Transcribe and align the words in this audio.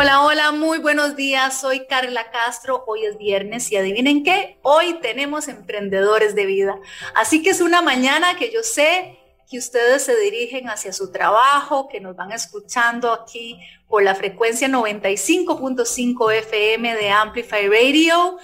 Hola, 0.00 0.22
hola, 0.22 0.52
muy 0.52 0.78
buenos 0.78 1.16
días. 1.16 1.60
Soy 1.60 1.84
Carla 1.88 2.30
Castro. 2.30 2.84
Hoy 2.86 3.04
es 3.04 3.18
viernes 3.18 3.72
y 3.72 3.76
adivinen 3.76 4.22
qué, 4.22 4.60
hoy 4.62 5.00
tenemos 5.02 5.48
emprendedores 5.48 6.36
de 6.36 6.46
vida. 6.46 6.78
Así 7.16 7.42
que 7.42 7.50
es 7.50 7.60
una 7.60 7.82
mañana 7.82 8.36
que 8.36 8.52
yo 8.52 8.62
sé 8.62 9.18
que 9.50 9.58
ustedes 9.58 10.04
se 10.04 10.14
dirigen 10.14 10.68
hacia 10.68 10.92
su 10.92 11.10
trabajo, 11.10 11.88
que 11.88 11.98
nos 11.98 12.14
van 12.14 12.30
escuchando 12.30 13.12
aquí 13.12 13.58
por 13.88 14.04
la 14.04 14.14
frecuencia 14.14 14.68
95.5 14.68 16.32
FM 16.32 16.94
de 16.94 17.10
Amplify 17.10 17.68
Radio. 17.68 18.38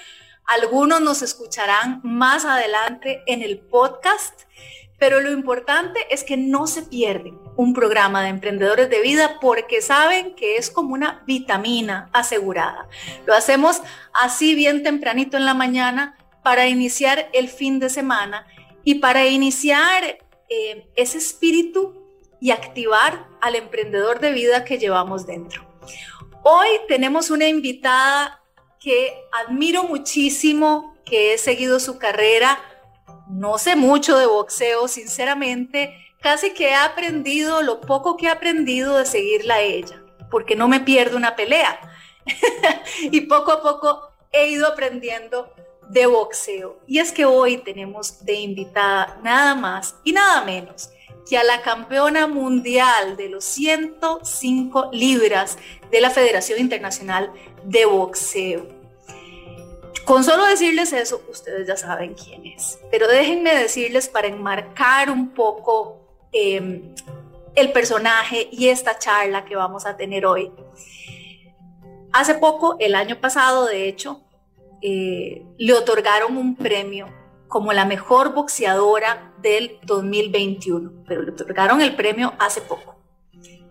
Algunos 0.46 1.02
nos 1.02 1.22
escucharán 1.22 2.00
más 2.02 2.44
adelante 2.44 3.22
en 3.28 3.42
el 3.42 3.60
podcast, 3.60 4.40
pero 4.98 5.20
lo 5.20 5.30
importante 5.30 6.00
es 6.10 6.24
que 6.24 6.36
no 6.36 6.66
se 6.66 6.82
pierden 6.82 7.38
un 7.56 7.74
programa 7.74 8.22
de 8.22 8.28
emprendedores 8.28 8.90
de 8.90 9.00
vida 9.02 9.38
porque 9.40 9.82
saben 9.82 10.34
que 10.34 10.56
es 10.56 10.70
como 10.70 10.94
una 10.94 11.22
vitamina 11.26 12.08
asegurada. 12.12 12.88
Lo 13.26 13.34
hacemos 13.34 13.80
así 14.12 14.54
bien 14.54 14.82
tempranito 14.82 15.36
en 15.36 15.44
la 15.44 15.54
mañana 15.54 16.16
para 16.42 16.68
iniciar 16.68 17.28
el 17.32 17.48
fin 17.48 17.78
de 17.78 17.90
semana 17.90 18.46
y 18.84 18.96
para 18.96 19.26
iniciar 19.26 20.18
eh, 20.48 20.86
ese 20.94 21.18
espíritu 21.18 22.04
y 22.40 22.50
activar 22.50 23.26
al 23.40 23.54
emprendedor 23.56 24.20
de 24.20 24.32
vida 24.32 24.64
que 24.64 24.78
llevamos 24.78 25.26
dentro. 25.26 25.66
Hoy 26.42 26.68
tenemos 26.88 27.30
una 27.30 27.48
invitada 27.48 28.42
que 28.78 29.16
admiro 29.32 29.84
muchísimo, 29.84 30.94
que 31.06 31.32
he 31.32 31.38
seguido 31.38 31.80
su 31.80 31.98
carrera. 31.98 32.58
No 33.28 33.58
sé 33.58 33.76
mucho 33.76 34.16
de 34.18 34.26
boxeo, 34.26 34.88
sinceramente. 34.88 36.14
Casi 36.20 36.52
que 36.52 36.70
he 36.70 36.74
aprendido 36.74 37.62
lo 37.62 37.80
poco 37.80 38.16
que 38.16 38.26
he 38.26 38.30
aprendido 38.30 38.96
de 38.96 39.06
seguirla 39.06 39.56
a 39.56 39.60
ella, 39.60 40.02
porque 40.30 40.56
no 40.56 40.68
me 40.68 40.80
pierdo 40.80 41.16
una 41.16 41.36
pelea. 41.36 41.78
y 43.02 43.20
poco 43.22 43.52
a 43.52 43.62
poco 43.62 44.12
he 44.32 44.48
ido 44.48 44.66
aprendiendo 44.66 45.52
de 45.88 46.06
boxeo. 46.06 46.80
Y 46.86 46.98
es 46.98 47.12
que 47.12 47.24
hoy 47.24 47.58
tenemos 47.58 48.24
de 48.24 48.34
invitada 48.34 49.20
nada 49.22 49.54
más 49.54 49.96
y 50.02 50.12
nada 50.12 50.44
menos 50.44 50.90
que 51.28 51.38
a 51.38 51.44
la 51.44 51.62
campeona 51.62 52.26
mundial 52.26 53.16
de 53.16 53.28
los 53.28 53.44
105 53.44 54.90
libras 54.92 55.58
de 55.90 56.00
la 56.00 56.10
Federación 56.10 56.60
Internacional 56.60 57.32
de 57.64 57.86
Boxeo. 57.86 58.83
Con 60.04 60.22
solo 60.22 60.44
decirles 60.46 60.92
eso, 60.92 61.22
ustedes 61.30 61.66
ya 61.66 61.76
saben 61.76 62.14
quién 62.14 62.46
es. 62.46 62.78
Pero 62.90 63.08
déjenme 63.08 63.54
decirles 63.54 64.08
para 64.08 64.28
enmarcar 64.28 65.10
un 65.10 65.30
poco 65.30 66.26
em, 66.32 66.94
el 67.54 67.72
personaje 67.72 68.48
y 68.52 68.68
esta 68.68 68.98
charla 68.98 69.44
que 69.44 69.56
vamos 69.56 69.86
a 69.86 69.96
tener 69.96 70.26
hoy. 70.26 70.52
Hace 72.12 72.34
poco, 72.34 72.76
el 72.80 72.94
año 72.94 73.20
pasado, 73.20 73.66
de 73.66 73.88
hecho, 73.88 74.20
eh, 74.82 75.44
le 75.56 75.72
otorgaron 75.72 76.36
un 76.36 76.54
premio 76.54 77.08
como 77.48 77.72
la 77.72 77.84
mejor 77.84 78.34
boxeadora 78.34 79.32
del 79.38 79.78
2021, 79.84 81.04
pero 81.06 81.22
le 81.22 81.30
otorgaron 81.30 81.80
el 81.80 81.96
premio 81.96 82.34
hace 82.38 82.60
poco. 82.60 82.93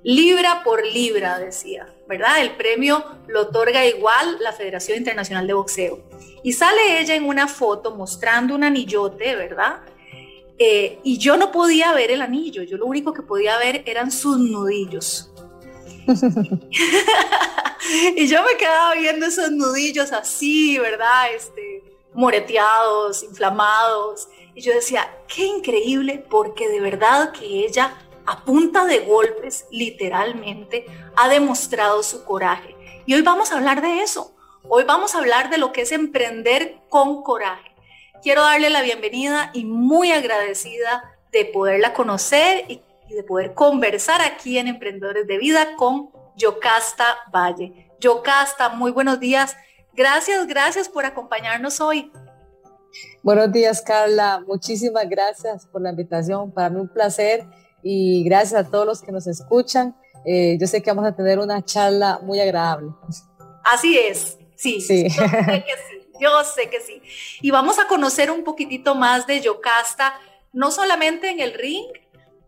Libra 0.03 0.61
por 0.63 0.85
libra, 0.85 1.39
decía, 1.39 1.87
¿verdad? 2.07 2.41
El 2.41 2.55
premio 2.55 3.03
lo 3.27 3.43
otorga 3.43 3.85
igual 3.85 4.37
la 4.41 4.51
Federación 4.51 4.97
Internacional 4.97 5.47
de 5.47 5.53
Boxeo. 5.53 5.99
Y 6.43 6.51
sale 6.51 6.99
ella 6.99 7.15
en 7.15 7.23
una 7.23 7.47
foto 7.47 7.95
mostrando 7.95 8.53
un 8.53 8.63
anillote, 8.63 9.35
¿verdad? 9.35 9.81
Eh, 10.59 10.99
y 11.03 11.17
yo 11.17 11.37
no 11.37 11.51
podía 11.51 11.93
ver 11.93 12.11
el 12.11 12.21
anillo, 12.21 12.63
yo 12.63 12.77
lo 12.77 12.85
único 12.85 13.13
que 13.13 13.21
podía 13.21 13.57
ver 13.57 13.83
eran 13.85 14.11
sus 14.11 14.37
nudillos. 14.37 15.31
y 18.15 18.27
yo 18.27 18.43
me 18.43 18.57
quedaba 18.57 18.93
viendo 18.95 19.25
esos 19.25 19.51
nudillos 19.51 20.11
así, 20.11 20.77
¿verdad? 20.79 21.33
Este, 21.33 21.83
moreteados, 22.13 23.23
inflamados. 23.23 24.27
Y 24.55 24.61
yo 24.61 24.73
decía, 24.73 25.09
qué 25.33 25.45
increíble, 25.45 26.23
porque 26.29 26.69
de 26.69 26.79
verdad 26.79 27.31
que 27.31 27.65
ella, 27.65 27.97
a 28.25 28.43
punta 28.43 28.85
de 28.85 28.99
golpes, 28.99 29.65
literalmente, 29.71 30.85
ha 31.15 31.29
demostrado 31.29 32.03
su 32.03 32.23
coraje. 32.23 32.75
Y 33.05 33.13
hoy 33.13 33.21
vamos 33.21 33.51
a 33.51 33.57
hablar 33.57 33.81
de 33.81 34.01
eso. 34.01 34.35
Hoy 34.69 34.83
vamos 34.85 35.13
a 35.13 35.19
hablar 35.19 35.49
de 35.49 35.57
lo 35.57 35.71
que 35.73 35.81
es 35.81 35.91
emprender 35.91 36.77
con 36.89 37.21
coraje. 37.23 37.71
Quiero 38.21 38.41
darle 38.41 38.69
la 38.69 38.81
bienvenida 38.81 39.51
y 39.53 39.65
muy 39.65 40.11
agradecida 40.11 41.03
de 41.31 41.45
poderla 41.45 41.93
conocer 41.93 42.65
y 42.69 42.81
de 43.09 43.23
poder 43.23 43.53
conversar 43.53 44.21
aquí 44.21 44.57
en 44.57 44.67
Emprendedores 44.67 45.27
de 45.27 45.37
Vida 45.37 45.75
con 45.75 46.09
Yocasta 46.37 47.17
Valle. 47.33 47.91
Yocasta, 47.99 48.69
muy 48.69 48.91
buenos 48.91 49.19
días. 49.19 49.57
Gracias, 49.93 50.47
gracias 50.47 50.89
por 50.89 51.05
acompañarnos 51.05 51.81
hoy. 51.81 52.11
Buenos 53.21 53.51
días, 53.51 53.81
Carla. 53.81 54.43
Muchísimas 54.47 55.07
gracias 55.09 55.65
por 55.67 55.81
la 55.81 55.89
invitación. 55.89 56.51
Para 56.51 56.69
mí 56.69 56.79
un 56.79 56.87
placer 56.87 57.45
y 57.83 58.23
gracias 58.23 58.65
a 58.65 58.69
todos 58.69 58.85
los 58.85 59.01
que 59.01 59.11
nos 59.11 59.27
escuchan. 59.27 59.95
Eh, 60.25 60.57
yo 60.59 60.67
sé 60.67 60.81
que 60.81 60.89
vamos 60.89 61.05
a 61.05 61.15
tener 61.15 61.39
una 61.39 61.63
charla 61.63 62.19
muy 62.23 62.39
agradable. 62.39 62.91
Así 63.65 63.97
es, 63.97 64.37
sí. 64.55 64.81
sí. 64.81 65.07
Yo 65.09 65.27
sé 65.27 65.63
que 65.65 65.73
sí. 65.89 66.03
Yo 66.19 66.43
sé 66.43 66.69
que 66.69 66.79
sí. 66.79 67.01
Y 67.41 67.51
vamos 67.51 67.79
a 67.79 67.87
conocer 67.87 68.31
un 68.31 68.43
poquitito 68.43 68.95
más 68.95 69.27
de 69.27 69.41
Yocasta, 69.41 70.13
no 70.53 70.71
solamente 70.71 71.29
en 71.29 71.39
el 71.39 71.53
ring, 71.53 71.85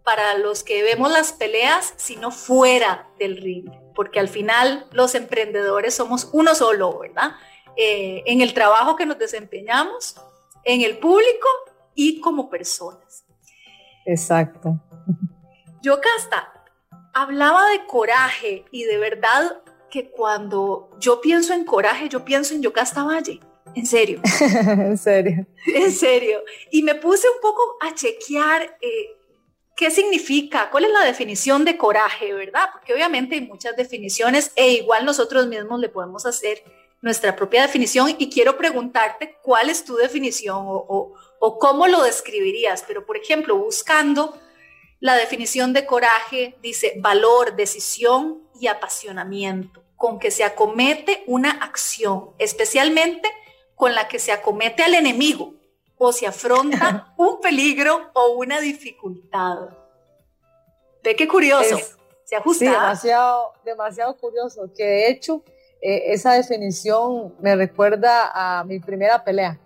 para 0.05 0.37
los 0.37 0.63
que 0.63 0.83
vemos 0.83 1.11
las 1.11 1.33
peleas, 1.33 1.93
sino 1.97 2.31
fuera 2.31 3.09
del 3.17 3.37
ring, 3.37 3.69
porque 3.95 4.19
al 4.19 4.29
final 4.29 4.85
los 4.91 5.15
emprendedores 5.15 5.95
somos 5.95 6.29
uno 6.31 6.53
solo, 6.53 6.99
¿verdad? 6.99 7.31
Eh, 7.75 8.23
en 8.27 8.41
el 8.41 8.53
trabajo 8.53 8.95
que 8.95 9.07
nos 9.07 9.17
desempeñamos, 9.17 10.15
en 10.63 10.81
el 10.81 10.99
público 10.99 11.47
y 11.95 12.21
como 12.21 12.49
personas. 12.49 13.25
Exacto. 14.05 14.79
Yo, 15.81 15.99
Casta, 16.01 16.51
hablaba 17.13 17.69
de 17.69 17.85
coraje 17.85 18.65
y 18.71 18.83
de 18.83 18.97
verdad 18.97 19.61
que 19.89 20.09
cuando 20.11 20.89
yo 20.99 21.21
pienso 21.21 21.53
en 21.53 21.63
coraje, 21.63 22.09
yo 22.09 22.25
pienso 22.25 22.53
en 22.53 22.61
Yocasta 22.61 23.03
Valle. 23.03 23.39
En 23.75 23.85
serio. 23.85 24.21
en 24.49 24.97
serio. 24.97 25.45
En 25.67 25.91
serio. 25.91 26.43
Y 26.71 26.83
me 26.83 26.95
puse 26.95 27.27
un 27.29 27.41
poco 27.41 27.77
a 27.81 27.93
chequear 27.93 28.77
eh, 28.81 29.15
¿Qué 29.75 29.91
significa? 29.91 30.69
¿Cuál 30.71 30.85
es 30.85 30.91
la 30.91 31.03
definición 31.03 31.65
de 31.65 31.77
coraje, 31.77 32.33
verdad? 32.33 32.69
Porque 32.71 32.93
obviamente 32.93 33.35
hay 33.35 33.41
muchas 33.41 33.75
definiciones 33.75 34.53
e 34.55 34.71
igual 34.71 35.03
nosotros 35.03 35.47
mismos 35.47 35.81
le 35.81 35.89
podemos 35.89 36.25
hacer 36.25 36.63
nuestra 37.01 37.35
propia 37.35 37.63
definición 37.63 38.15
y 38.17 38.29
quiero 38.29 38.57
preguntarte 38.57 39.35
cuál 39.43 39.69
es 39.69 39.83
tu 39.83 39.97
definición 39.97 40.63
o, 40.65 41.13
o 41.39 41.59
cómo 41.59 41.87
lo 41.87 42.03
describirías. 42.03 42.85
Pero, 42.87 43.05
por 43.05 43.17
ejemplo, 43.17 43.57
buscando 43.57 44.39
la 44.99 45.15
definición 45.15 45.73
de 45.73 45.85
coraje, 45.85 46.57
dice 46.61 46.93
valor, 46.97 47.55
decisión 47.55 48.47
y 48.59 48.67
apasionamiento, 48.67 49.83
con 49.95 50.19
que 50.19 50.31
se 50.31 50.43
acomete 50.43 51.23
una 51.27 51.51
acción, 51.51 52.31
especialmente 52.37 53.29
con 53.75 53.93
la 53.93 54.07
que 54.07 54.19
se 54.19 54.31
acomete 54.31 54.83
al 54.83 54.93
enemigo 54.93 55.53
o 55.97 56.11
se 56.11 56.27
afronta 56.27 57.13
un 57.17 57.39
peligro 57.39 58.09
o 58.13 58.33
una 58.33 58.59
dificultad. 58.59 59.69
Ve 61.03 61.15
qué 61.15 61.27
curioso. 61.27 61.77
se 62.23 62.35
ajusta. 62.35 62.65
Sí, 62.65 62.71
demasiado, 62.71 63.53
demasiado 63.63 64.17
curioso. 64.17 64.71
Que 64.75 64.83
de 64.83 65.09
hecho, 65.09 65.43
eh, 65.81 66.13
esa 66.13 66.33
definición 66.33 67.35
me 67.39 67.55
recuerda 67.55 68.31
a 68.33 68.63
mi 68.63 68.79
primera 68.79 69.23
pelea 69.23 69.59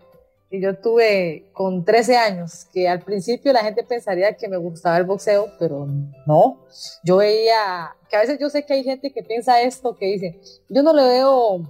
que 0.50 0.60
yo 0.60 0.78
tuve 0.80 1.52
con 1.54 1.86
13 1.86 2.18
años, 2.18 2.66
que 2.74 2.90
al 2.90 3.02
principio 3.02 3.54
la 3.54 3.64
gente 3.64 3.84
pensaría 3.84 4.36
que 4.36 4.48
me 4.48 4.58
gustaba 4.58 4.98
el 4.98 5.04
boxeo, 5.04 5.48
pero 5.60 5.88
no. 6.26 6.66
Yo 7.04 7.18
veía, 7.18 7.96
que 8.10 8.16
a 8.16 8.22
veces 8.22 8.40
yo 8.40 8.50
sé 8.50 8.66
que 8.66 8.74
hay 8.74 8.84
gente 8.84 9.14
que 9.14 9.22
piensa 9.22 9.62
esto, 9.62 9.96
que 9.96 10.08
dice, 10.08 10.40
yo 10.68 10.82
no 10.82 10.94
le 10.94 11.04
veo 11.04 11.62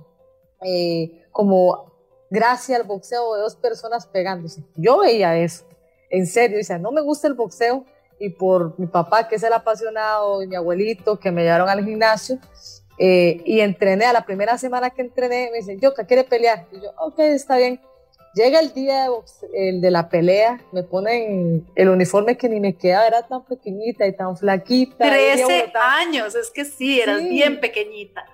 eh, 0.61 1.25
como 1.31 1.91
gracias 2.29 2.79
al 2.79 2.87
boxeo 2.87 3.35
de 3.35 3.41
dos 3.41 3.55
personas 3.57 4.07
pegándose. 4.07 4.63
Yo 4.75 4.99
veía 4.99 5.37
eso, 5.37 5.65
en 6.09 6.25
serio, 6.25 6.57
decía, 6.57 6.77
no 6.77 6.91
me 6.91 7.01
gusta 7.01 7.27
el 7.27 7.33
boxeo 7.33 7.85
y 8.17 8.29
por 8.29 8.79
mi 8.79 8.87
papá 8.87 9.27
que 9.27 9.35
es 9.35 9.43
el 9.43 9.53
apasionado 9.53 10.41
y 10.41 10.47
mi 10.47 10.55
abuelito 10.55 11.19
que 11.19 11.31
me 11.31 11.43
llevaron 11.43 11.69
al 11.69 11.83
gimnasio 11.83 12.37
eh, 12.97 13.41
y 13.45 13.61
entrené, 13.61 14.05
a 14.05 14.13
la 14.13 14.25
primera 14.25 14.57
semana 14.57 14.89
que 14.89 15.01
entrené 15.01 15.49
me 15.51 15.59
dicen, 15.59 15.79
Yoka, 15.79 16.05
¿quiere 16.05 16.25
pelear? 16.25 16.67
Y 16.71 16.81
yo, 16.81 16.91
ok, 16.97 17.19
está 17.19 17.57
bien. 17.57 17.79
Llega 18.35 18.59
el 18.59 18.73
día 18.73 19.05
de, 19.05 19.09
el 19.53 19.81
de 19.81 19.91
la 19.91 20.09
pelea, 20.09 20.61
me 20.71 20.83
ponen 20.83 21.65
el 21.75 21.89
uniforme 21.89 22.37
que 22.37 22.47
ni 22.47 22.59
me 22.59 22.75
queda, 22.75 23.07
era 23.07 23.27
tan 23.27 23.43
pequeñita 23.43 24.05
y 24.05 24.15
tan 24.15 24.37
flaquita. 24.37 25.09
13 25.09 25.73
años, 25.75 26.35
es 26.35 26.51
que 26.51 26.63
sí, 26.65 27.01
eras 27.01 27.23
bien 27.23 27.59
pequeñita 27.59 28.25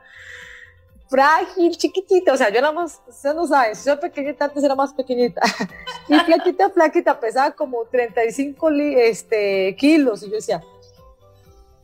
frágil, 1.07 1.77
chiquitita, 1.77 2.33
o 2.33 2.37
sea, 2.37 2.49
yo 2.49 2.57
era 2.57 2.71
más, 2.71 3.01
usted 3.07 3.33
no 3.33 3.47
sabe, 3.47 3.75
si 3.75 3.87
yo 3.87 3.99
pequeñita 3.99 4.45
antes 4.45 4.63
era 4.63 4.75
más 4.75 4.93
pequeñita, 4.93 5.41
y 6.09 6.19
flaquita, 6.19 6.69
flaquita, 6.69 7.19
pesaba 7.19 7.51
como 7.51 7.85
35 7.85 8.69
este, 8.97 9.75
kilos, 9.77 10.23
y 10.23 10.29
yo 10.29 10.35
decía, 10.35 10.61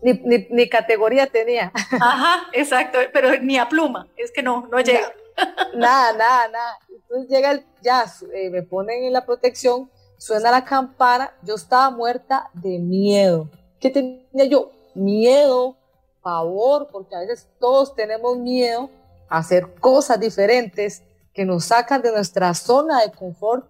ni, 0.02 0.68
categoría 0.68 1.28
tenía. 1.28 1.72
Ajá, 1.74 2.48
exacto, 2.54 2.98
pero 3.14 3.38
ni 3.40 3.58
a 3.58 3.70
pluma, 3.70 4.08
es 4.18 4.32
que 4.32 4.42
no, 4.42 4.68
no 4.72 4.80
llega. 4.80 5.14
Nada, 5.76 6.12
nada, 6.14 6.48
nada. 6.50 6.78
Entonces 7.12 7.30
llega 7.30 7.52
el 7.52 7.66
jazz, 7.82 8.24
eh, 8.34 8.50
me 8.50 8.64
ponen 8.64 9.04
en 9.04 9.12
la 9.12 9.26
protección, 9.26 9.92
suena 10.18 10.50
la 10.50 10.64
campana, 10.64 11.36
yo 11.44 11.56
estaba 11.56 11.90
muerta 11.90 12.50
de 12.54 12.80
miedo. 12.80 13.50
¿Qué 13.82 13.90
tenía 13.90 14.46
yo? 14.46 14.72
Miedo, 14.96 15.76
pavor, 16.22 16.88
porque 16.90 17.14
a 17.14 17.20
veces 17.20 17.50
todos 17.60 17.96
tenemos 17.96 18.38
miedo 18.38 18.90
a 19.28 19.40
hacer 19.40 19.76
cosas 19.76 20.22
diferentes 20.22 21.04
que 21.34 21.44
nos 21.44 21.66
sacan 21.66 22.02
de 22.02 22.14
nuestra 22.14 22.54
zona 22.54 23.02
de 23.02 23.12
confort. 23.12 23.70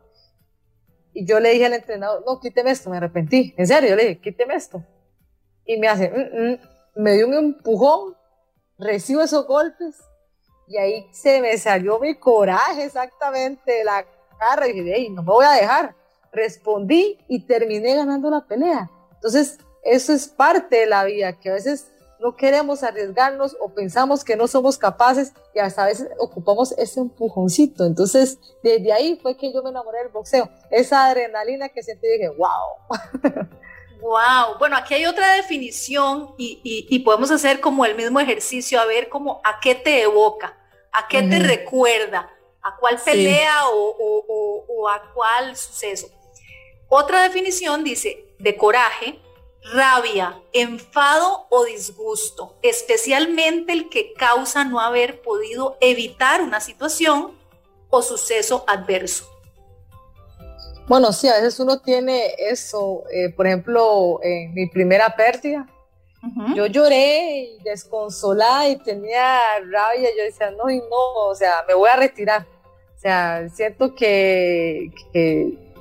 Y 1.11 1.25
yo 1.25 1.39
le 1.39 1.49
dije 1.49 1.65
al 1.65 1.73
entrenador, 1.73 2.23
no, 2.27 2.39
quíteme 2.39 2.69
esto, 2.69 2.91
me 2.91 2.97
arrepentí. 2.97 3.55
En 3.57 3.65
serio, 3.65 3.89
yo 3.89 3.95
le 3.95 4.03
dije, 4.03 4.21
quíteme 4.21 4.53
esto 4.53 4.83
y 5.65 5.77
me 5.77 5.87
hace, 5.87 6.11
mm, 6.11 6.51
mm", 6.51 6.59
me 7.01 7.13
dio 7.13 7.27
un 7.27 7.33
empujón, 7.33 8.15
recibo 8.77 9.23
esos 9.23 9.47
golpes 9.47 9.95
y 10.71 10.77
ahí 10.77 11.09
se 11.11 11.41
me 11.41 11.57
salió 11.57 11.99
mi 11.99 12.15
coraje 12.15 12.85
exactamente 12.85 13.71
de 13.71 13.83
la 13.83 14.05
cara 14.39 14.67
y 14.69 14.79
dije, 14.79 15.09
no 15.09 15.21
me 15.21 15.31
voy 15.31 15.45
a 15.45 15.51
dejar. 15.51 15.95
Respondí 16.31 17.19
y 17.27 17.45
terminé 17.45 17.95
ganando 17.95 18.29
la 18.29 18.39
pelea. 18.45 18.89
Entonces, 19.15 19.59
eso 19.83 20.13
es 20.13 20.27
parte 20.27 20.77
de 20.77 20.85
la 20.85 21.03
vida, 21.03 21.33
que 21.33 21.49
a 21.49 21.53
veces 21.53 21.91
no 22.21 22.37
queremos 22.37 22.83
arriesgarnos 22.83 23.57
o 23.59 23.73
pensamos 23.73 24.23
que 24.23 24.37
no 24.37 24.47
somos 24.47 24.77
capaces 24.77 25.33
y 25.53 25.59
hasta 25.59 25.83
a 25.83 25.87
veces 25.87 26.07
ocupamos 26.19 26.71
ese 26.77 27.01
empujoncito. 27.01 27.85
Entonces, 27.85 28.39
desde 28.63 28.93
ahí 28.93 29.19
fue 29.21 29.35
que 29.35 29.51
yo 29.51 29.61
me 29.63 29.71
enamoré 29.71 29.99
del 29.99 30.09
boxeo. 30.09 30.49
Esa 30.69 31.07
adrenalina 31.07 31.67
que 31.67 31.83
sentí, 31.83 32.07
dije, 32.07 32.29
wow. 32.29 33.01
Wow, 34.01 34.57
bueno, 34.59 34.77
aquí 34.77 34.93
hay 34.93 35.05
otra 35.05 35.33
definición 35.33 36.33
y, 36.37 36.99
podemos 36.99 37.29
hacer 37.29 37.59
como 37.59 37.85
el 37.85 37.95
mismo 37.95 38.19
ejercicio, 38.19 38.79
a 38.79 38.85
ver 38.85 39.09
cómo 39.09 39.41
a 39.43 39.59
qué 39.59 39.75
te 39.75 40.03
evoca, 40.03 40.57
a 40.91 41.07
qué 41.07 41.23
te 41.23 41.39
recuerda, 41.39 42.29
a 42.61 42.75
cuál 42.77 42.99
pelea 43.03 43.67
o, 43.69 44.87
a 44.89 45.11
cuál 45.13 45.55
suceso. 45.55 46.09
Otra 46.89 47.23
definición 47.23 47.83
dice 47.83 48.25
de 48.39 48.57
coraje, 48.57 49.19
rabia, 49.73 50.41
enfado 50.53 51.47
o 51.49 51.65
disgusto, 51.65 52.57
especialmente 52.61 53.73
el 53.73 53.89
que 53.89 54.13
causa 54.13 54.63
no 54.63 54.79
haber 54.79 55.21
podido 55.21 55.77
evitar 55.79 56.41
una 56.41 56.59
situación 56.59 57.37
o 57.89 58.01
suceso 58.01 58.65
adverso. 58.67 59.27
Bueno, 60.87 61.13
sí, 61.13 61.27
a 61.29 61.35
veces 61.35 61.59
uno 61.59 61.79
tiene 61.79 62.35
eso. 62.37 63.03
Eh, 63.11 63.29
por 63.29 63.47
ejemplo, 63.47 64.19
en 64.23 64.53
mi 64.53 64.67
primera 64.67 65.15
pérdida, 65.15 65.65
yo 66.55 66.67
lloré 66.67 67.43
y 67.43 67.63
desconsolada 67.63 68.69
y 68.69 68.77
tenía 68.77 69.39
rabia. 69.71 70.09
Yo 70.17 70.23
decía, 70.23 70.51
no, 70.51 70.69
y 70.69 70.77
no, 70.77 71.29
o 71.29 71.35
sea, 71.35 71.63
me 71.67 71.73
voy 71.73 71.89
a 71.89 71.95
retirar. 71.95 72.45
O 72.95 72.99
sea, 72.99 73.49
siento 73.49 73.95
que, 73.95 74.91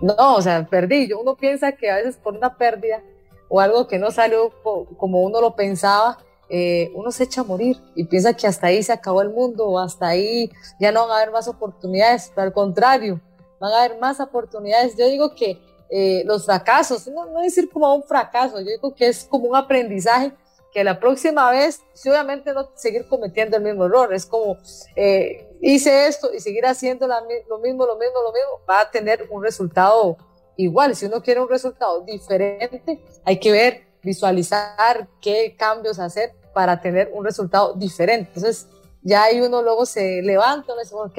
no, 0.00 0.36
o 0.36 0.42
sea, 0.42 0.66
perdí. 0.66 1.12
Uno 1.12 1.36
piensa 1.36 1.72
que 1.72 1.90
a 1.90 1.96
veces 1.96 2.16
por 2.16 2.34
una 2.34 2.56
pérdida 2.56 3.02
o 3.48 3.60
algo 3.60 3.86
que 3.86 3.98
no 3.98 4.10
salió 4.10 4.50
como 4.96 5.22
uno 5.22 5.40
lo 5.40 5.54
pensaba, 5.54 6.18
eh, 6.48 6.90
uno 6.94 7.10
se 7.10 7.24
echa 7.24 7.42
a 7.42 7.44
morir 7.44 7.76
y 7.94 8.04
piensa 8.04 8.34
que 8.34 8.46
hasta 8.46 8.68
ahí 8.68 8.82
se 8.82 8.92
acabó 8.92 9.22
el 9.22 9.30
mundo 9.30 9.66
o 9.66 9.78
hasta 9.78 10.08
ahí 10.08 10.50
ya 10.80 10.90
no 10.90 11.02
van 11.02 11.10
a 11.10 11.16
haber 11.16 11.30
más 11.30 11.46
oportunidades. 11.48 12.32
Pero 12.34 12.46
al 12.46 12.52
contrario, 12.52 13.20
van 13.60 13.72
a 13.72 13.84
haber 13.84 13.98
más 13.98 14.18
oportunidades. 14.20 14.96
Yo 14.96 15.06
digo 15.06 15.34
que 15.34 15.60
eh, 15.90 16.22
los 16.24 16.46
fracasos, 16.46 17.06
no, 17.08 17.26
no 17.26 17.40
decir 17.40 17.68
como 17.70 17.94
un 17.94 18.04
fracaso, 18.04 18.60
yo 18.60 18.66
digo 18.66 18.94
que 18.94 19.08
es 19.08 19.24
como 19.24 19.48
un 19.48 19.56
aprendizaje 19.56 20.32
que 20.72 20.84
la 20.84 21.00
próxima 21.00 21.50
vez, 21.50 21.80
obviamente 22.06 22.52
no 22.52 22.70
seguir 22.74 23.06
cometiendo 23.08 23.56
el 23.56 23.62
mismo 23.62 23.86
error, 23.86 24.14
es 24.14 24.24
como 24.24 24.56
eh, 24.94 25.48
hice 25.60 26.06
esto 26.06 26.32
y 26.32 26.40
seguir 26.40 26.64
haciendo 26.64 27.06
lo 27.06 27.20
mismo, 27.58 27.86
lo 27.86 27.96
mismo, 27.96 28.22
lo 28.22 28.32
mismo, 28.32 28.60
va 28.68 28.82
a 28.82 28.90
tener 28.90 29.26
un 29.30 29.42
resultado 29.42 30.16
igual. 30.56 30.94
Si 30.94 31.06
uno 31.06 31.22
quiere 31.22 31.40
un 31.40 31.48
resultado 31.48 32.02
diferente, 32.02 33.02
hay 33.24 33.40
que 33.40 33.52
ver, 33.52 33.86
visualizar 34.02 35.08
qué 35.20 35.56
cambios 35.58 35.98
hacer 35.98 36.32
para 36.54 36.80
tener 36.80 37.10
un 37.12 37.24
resultado 37.24 37.74
diferente. 37.74 38.30
Entonces, 38.34 38.68
ya 39.02 39.24
ahí 39.24 39.40
uno 39.40 39.62
luego 39.62 39.86
se 39.86 40.22
levanta, 40.22 40.72
y 40.74 40.80
dice, 40.80 40.94
ok, 40.94 41.18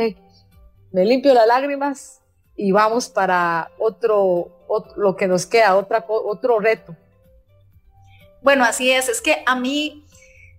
me 0.91 1.05
limpio 1.05 1.33
las 1.33 1.47
lágrimas, 1.47 2.20
y 2.55 2.71
vamos 2.71 3.09
para 3.09 3.71
otro, 3.77 4.51
lo 4.95 5.15
que 5.15 5.27
nos 5.27 5.45
queda, 5.45 5.75
otra, 5.75 6.05
otro 6.07 6.59
reto. 6.59 6.95
Bueno, 8.41 8.63
así 8.63 8.91
es, 8.91 9.09
es 9.09 9.21
que 9.21 9.43
a 9.45 9.55
mí 9.55 10.05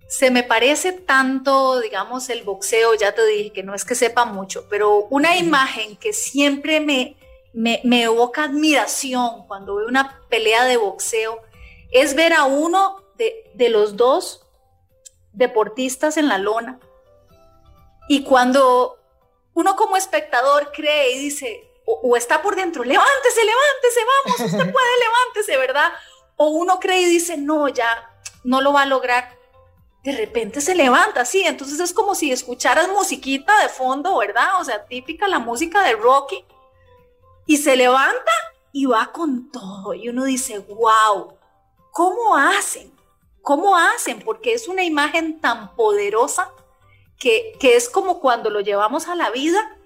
se 0.08 0.30
me 0.30 0.42
parece 0.42 0.92
tanto, 0.92 1.80
digamos, 1.80 2.28
el 2.28 2.42
boxeo, 2.42 2.94
ya 2.94 3.14
te 3.14 3.24
dije 3.26 3.52
que 3.52 3.62
no 3.62 3.74
es 3.74 3.84
que 3.84 3.94
sepa 3.94 4.24
mucho, 4.24 4.66
pero 4.68 5.06
una 5.06 5.36
imagen 5.36 5.96
que 5.96 6.12
siempre 6.12 6.80
me, 6.80 7.16
me, 7.52 7.80
me 7.84 8.02
evoca 8.04 8.44
admiración 8.44 9.46
cuando 9.46 9.76
veo 9.76 9.88
una 9.88 10.20
pelea 10.28 10.64
de 10.64 10.76
boxeo 10.76 11.40
es 11.92 12.14
ver 12.14 12.34
a 12.34 12.44
uno 12.44 13.02
de, 13.16 13.50
de 13.54 13.68
los 13.68 13.96
dos 13.96 14.46
deportistas 15.32 16.16
en 16.16 16.28
la 16.28 16.38
lona. 16.38 16.78
Y 18.08 18.24
cuando 18.24 18.98
uno 19.54 19.76
como 19.76 19.96
espectador 19.96 20.72
cree 20.72 21.12
y 21.12 21.18
dice, 21.18 21.71
o, 21.84 22.16
está 22.16 22.42
por 22.42 22.56
dentro, 22.56 22.84
levántese, 22.84 23.40
levántese, 23.44 24.00
vamos, 24.24 24.40
usted 24.52 24.72
puede, 24.72 24.98
levántese, 24.98 25.56
¿verdad? 25.56 25.92
O 26.36 26.48
uno 26.48 26.78
cree 26.80 27.02
y 27.02 27.06
dice, 27.06 27.36
no, 27.36 27.68
ya 27.68 28.10
no 28.44 28.60
lo 28.60 28.72
va 28.72 28.82
a 28.82 28.86
lograr. 28.86 29.36
De 30.02 30.12
repente 30.12 30.60
se 30.60 30.74
levanta, 30.74 31.24
sí, 31.24 31.42
entonces 31.44 31.78
es 31.78 31.92
como 31.92 32.14
si 32.14 32.32
escucharas 32.32 32.88
musiquita 32.88 33.60
de 33.62 33.68
fondo, 33.68 34.18
¿verdad? 34.18 34.60
O 34.60 34.64
sea, 34.64 34.84
típica 34.86 35.28
la 35.28 35.38
música 35.38 35.82
de 35.82 35.94
Rocky. 35.94 36.44
Y 37.46 37.58
se 37.58 37.76
levanta 37.76 38.32
y 38.72 38.86
va 38.86 39.12
con 39.12 39.50
todo. 39.50 39.94
Y 39.94 40.08
uno 40.08 40.24
dice, 40.24 40.58
wow, 40.60 41.36
¿cómo 41.90 42.36
hacen? 42.36 42.92
¿Cómo 43.42 43.76
hacen? 43.76 44.20
Porque 44.20 44.54
es 44.54 44.68
una 44.68 44.84
imagen 44.84 45.40
tan 45.40 45.74
poderosa 45.76 46.52
que, 47.18 47.52
que 47.60 47.76
es 47.76 47.88
como 47.88 48.20
cuando 48.20 48.50
lo 48.50 48.60
llevamos 48.60 49.08
a 49.08 49.14
la 49.14 49.30
vida, 49.30 49.76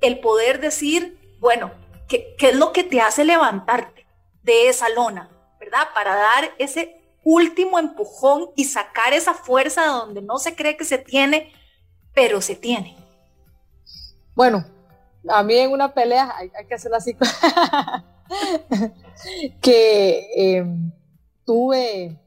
el 0.00 0.18
poder 0.20 0.60
decir, 0.60 1.21
bueno, 1.42 1.72
¿qué, 2.08 2.36
es 2.38 2.54
lo 2.54 2.72
que 2.72 2.84
te 2.84 3.00
hace 3.00 3.24
levantarte 3.24 4.06
de 4.44 4.68
esa 4.68 4.88
lona, 4.88 5.28
verdad? 5.58 5.88
Para 5.92 6.14
dar 6.14 6.44
ese 6.58 7.02
último 7.24 7.80
empujón 7.80 8.50
y 8.54 8.64
sacar 8.64 9.12
esa 9.12 9.34
fuerza 9.34 9.84
donde 9.86 10.22
no 10.22 10.38
se 10.38 10.54
cree 10.54 10.76
que 10.76 10.84
se 10.84 10.98
tiene, 10.98 11.52
pero 12.14 12.40
se 12.40 12.54
tiene. 12.54 12.96
Bueno, 14.36 14.64
a 15.28 15.42
mí 15.42 15.56
en 15.56 15.72
una 15.72 15.92
pelea 15.92 16.32
hay, 16.36 16.50
que 16.68 16.74
hacerlo 16.74 16.98
así, 16.98 17.16
que 19.60 20.28
em, 20.36 20.92
tuve 21.44 22.20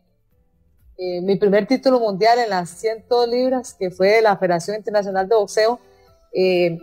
eh, 0.98 1.22
mi 1.22 1.38
primer 1.38 1.68
título 1.68 2.02
mundial 2.02 2.40
en 2.40 2.50
las 2.50 2.70
100 2.70 3.06
libras, 3.30 3.74
que 3.74 3.92
fue 3.92 4.10
de 4.10 4.22
la 4.22 4.36
Federación 4.36 4.76
Internacional 4.76 5.30
de 5.30 5.36
Boxeo, 5.36 5.80
eh, 6.34 6.78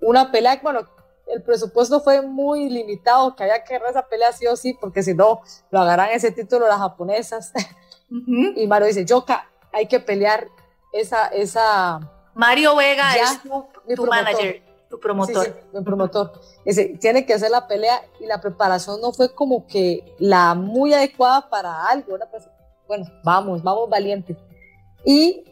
una 0.00 0.30
pelea, 0.30 0.60
bueno, 0.62 0.94
el 1.26 1.42
presupuesto 1.42 2.00
fue 2.00 2.22
muy 2.22 2.68
limitado, 2.68 3.34
que 3.34 3.42
había 3.42 3.64
que 3.64 3.74
ganar 3.74 3.90
esa 3.90 4.06
pelea 4.06 4.32
sí 4.32 4.46
o 4.46 4.56
sí, 4.56 4.74
porque 4.80 5.02
si 5.02 5.14
no, 5.14 5.40
lo 5.70 5.80
agarran 5.80 6.10
ese 6.10 6.30
título 6.30 6.66
las 6.66 6.78
japonesas. 6.78 7.52
Y 8.08 8.68
Mario 8.68 8.86
dice, 8.86 9.04
Yoka, 9.04 9.50
hay 9.72 9.88
que 9.88 9.98
pelear 9.98 10.46
esa... 10.92 11.26
esa 11.26 11.98
Mario 12.34 12.76
Vega 12.76 13.16
es 13.16 13.42
tu, 13.96 14.06
manager, 14.06 14.62
tu 14.88 15.00
promotor. 15.00 15.44
Sí, 15.44 15.50
mi 15.72 15.82
promotor. 15.82 16.32
Dice, 16.64 16.96
tiene 17.00 17.26
que 17.26 17.34
hacer 17.34 17.50
la 17.50 17.66
pelea 17.66 18.00
y 18.20 18.26
la 18.26 18.40
preparación 18.40 19.00
no 19.00 19.12
fue 19.12 19.34
como 19.34 19.66
que 19.66 20.14
la 20.20 20.54
muy 20.54 20.94
adecuada 20.94 21.48
para 21.50 21.88
algo. 21.88 22.16
Bueno, 22.86 23.06
vamos, 23.24 23.60
vamos 23.64 23.90
valientes. 23.90 24.36
Y 25.04 25.44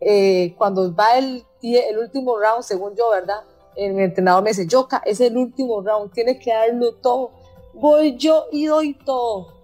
eh, 0.00 0.54
cuando 0.56 0.94
va 0.94 1.18
el, 1.18 1.44
el 1.62 1.98
último 1.98 2.38
round, 2.38 2.62
según 2.62 2.96
yo, 2.96 3.10
¿verdad? 3.10 3.42
El 3.76 3.98
entrenador 3.98 4.42
me 4.42 4.50
dice, 4.50 4.66
Yoka, 4.66 5.02
es 5.04 5.20
el 5.20 5.36
último 5.36 5.80
round, 5.80 6.12
tienes 6.12 6.42
que 6.42 6.52
darlo 6.52 6.94
todo. 6.96 7.30
Voy 7.74 8.16
yo 8.16 8.46
y 8.50 8.66
doy 8.66 8.94
todo. 8.94 9.60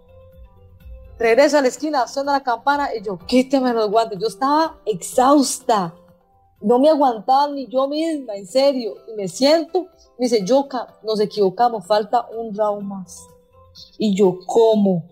Regreso 1.19 1.59
a 1.59 1.63
la 1.63 1.69
esquina, 1.69 2.07
suena 2.07 2.33
la 2.33 2.43
campana 2.43 2.95
y 2.95 3.03
yo, 3.03 3.19
quíteme 3.27 3.73
los 3.73 3.91
guantes. 3.91 4.19
Yo 4.19 4.27
estaba 4.27 4.79
exhausta. 4.85 5.95
No 6.61 6.79
me 6.79 6.89
aguantaba 6.89 7.49
ni 7.49 7.67
yo 7.67 7.89
misma, 7.89 8.35
en 8.35 8.47
serio. 8.47 8.95
Y 9.09 9.15
me 9.15 9.29
siento, 9.29 9.87
me 10.19 10.27
dice, 10.27 10.45
Yoka, 10.45 10.95
nos 11.03 11.21
equivocamos, 11.21 11.87
falta 11.87 12.27
un 12.29 12.55
round 12.55 12.83
más. 12.83 13.27
Y 13.99 14.15
yo, 14.15 14.39
¿cómo? 14.47 15.05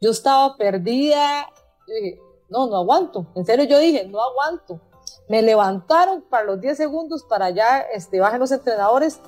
Yo 0.00 0.10
estaba 0.10 0.56
perdida. 0.56 1.46
Yo 1.86 1.94
dije, 1.94 2.20
no, 2.48 2.66
no 2.66 2.76
aguanto. 2.76 3.26
En 3.34 3.44
serio, 3.44 3.64
yo 3.64 3.78
dije, 3.78 4.06
no 4.06 4.20
aguanto. 4.20 4.80
Me 5.28 5.42
levantaron 5.42 6.22
para 6.22 6.44
los 6.44 6.60
10 6.60 6.76
segundos 6.76 7.24
para 7.24 7.50
ya 7.50 7.80
este, 7.80 8.20
bajen 8.20 8.40
los 8.40 8.52
entrenadores 8.52 9.20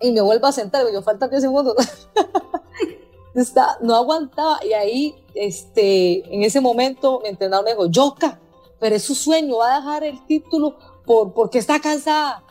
y 0.00 0.12
me 0.12 0.20
vuelvo 0.20 0.46
a 0.46 0.52
sentar. 0.52 0.84
Yo 0.92 1.02
faltan 1.02 1.30
10 1.30 1.42
segundos. 1.42 1.74
Está, 3.34 3.78
no 3.80 3.94
aguantaba 3.94 4.58
y 4.64 4.72
ahí, 4.72 5.14
este, 5.34 6.34
en 6.34 6.42
ese 6.42 6.60
momento, 6.60 7.20
mi 7.22 7.28
entrenador 7.28 7.64
me 7.64 7.70
dijo, 7.70 7.86
Yoka, 7.86 8.40
pero 8.80 8.96
es 8.96 9.04
su 9.04 9.14
sueño, 9.14 9.58
va 9.58 9.74
a 9.74 9.78
dejar 9.78 10.04
el 10.04 10.26
título 10.26 10.76
por, 11.06 11.32
porque 11.32 11.58
está 11.58 11.80
cansada. 11.80 12.42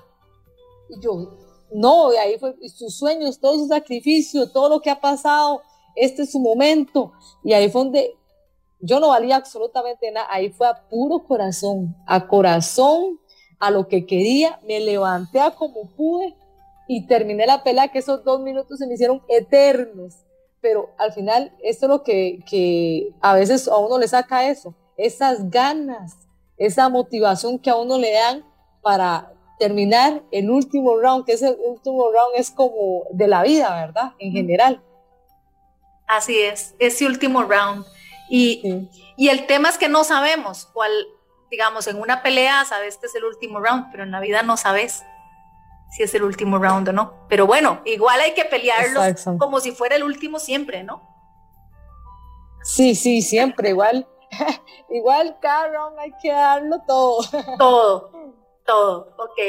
Y 0.89 1.01
yo, 1.01 1.37
no, 1.71 2.13
y 2.13 2.17
ahí 2.17 2.37
fue 2.39 2.55
sus 2.69 2.97
sueños, 2.97 3.39
todo 3.39 3.57
su 3.57 3.67
sacrificio, 3.67 4.49
todo 4.51 4.69
lo 4.69 4.81
que 4.81 4.89
ha 4.89 4.99
pasado, 5.01 5.61
este 5.95 6.23
es 6.23 6.31
su 6.31 6.39
momento. 6.39 7.11
Y 7.43 7.53
ahí 7.53 7.69
fue 7.69 7.83
donde 7.83 8.18
yo 8.79 8.99
no 8.99 9.09
valía 9.09 9.35
absolutamente 9.35 10.11
nada, 10.11 10.27
ahí 10.29 10.49
fue 10.49 10.67
a 10.67 10.87
puro 10.87 11.25
corazón, 11.25 11.95
a 12.05 12.27
corazón, 12.27 13.19
a 13.59 13.71
lo 13.71 13.87
que 13.87 14.05
quería, 14.05 14.59
me 14.65 14.79
levanté 14.79 15.39
a 15.39 15.51
como 15.51 15.89
pude 15.95 16.35
y 16.87 17.05
terminé 17.05 17.45
la 17.45 17.63
pelea, 17.63 17.89
que 17.89 17.99
esos 17.99 18.23
dos 18.23 18.41
minutos 18.41 18.79
se 18.79 18.87
me 18.87 18.93
hicieron 18.93 19.21
eternos. 19.27 20.15
Pero 20.61 20.89
al 20.97 21.13
final, 21.13 21.53
esto 21.61 21.85
es 21.85 21.89
lo 21.89 22.03
que, 22.03 22.39
que 22.49 23.13
a 23.21 23.35
veces 23.35 23.67
a 23.67 23.77
uno 23.77 23.97
le 23.97 24.07
saca 24.07 24.49
eso, 24.49 24.73
esas 24.97 25.49
ganas, 25.49 26.17
esa 26.57 26.89
motivación 26.89 27.59
que 27.59 27.69
a 27.69 27.75
uno 27.75 27.97
le 27.97 28.13
dan 28.13 28.45
para 28.81 29.33
terminar 29.59 30.23
el 30.31 30.49
último 30.49 30.97
round, 30.97 31.25
que 31.25 31.33
ese 31.33 31.51
último 31.51 32.11
round 32.11 32.35
es 32.35 32.49
como 32.49 33.03
de 33.11 33.27
la 33.27 33.43
vida, 33.43 33.69
¿verdad? 33.75 34.13
En 34.17 34.31
general. 34.31 34.81
Así 36.07 36.39
es, 36.39 36.75
ese 36.79 37.05
último 37.05 37.43
round. 37.43 37.85
Y, 38.29 38.89
y 39.17 39.29
el 39.29 39.47
tema 39.47 39.69
es 39.69 39.77
que 39.77 39.89
no 39.89 40.03
sabemos 40.03 40.67
cuál, 40.71 40.91
digamos, 41.49 41.87
en 41.87 41.99
una 41.99 42.21
pelea 42.21 42.63
sabes 42.65 42.97
que 42.97 43.07
es 43.07 43.15
el 43.15 43.25
último 43.25 43.59
round, 43.59 43.87
pero 43.91 44.03
en 44.03 44.11
la 44.11 44.19
vida 44.19 44.43
no 44.43 44.55
sabes 44.55 45.03
si 45.89 46.03
es 46.03 46.13
el 46.13 46.23
último 46.23 46.59
round 46.59 46.89
o 46.89 46.93
no. 46.93 47.25
Pero 47.27 47.47
bueno, 47.47 47.81
igual 47.85 48.21
hay 48.21 48.33
que 48.33 48.45
pelearlo 48.45 49.01
como 49.37 49.59
si 49.59 49.71
fuera 49.71 49.95
el 49.95 50.03
último 50.03 50.39
siempre, 50.39 50.83
¿no? 50.83 51.01
Sí, 52.63 52.95
sí, 52.95 53.21
siempre, 53.21 53.69
igual. 53.69 54.07
igual 54.89 55.37
cada 55.41 55.67
round 55.69 55.99
hay 55.99 56.11
que 56.21 56.31
darlo 56.31 56.81
todo. 56.87 57.21
todo, 57.57 58.11
todo, 58.65 59.15
ok. 59.17 59.39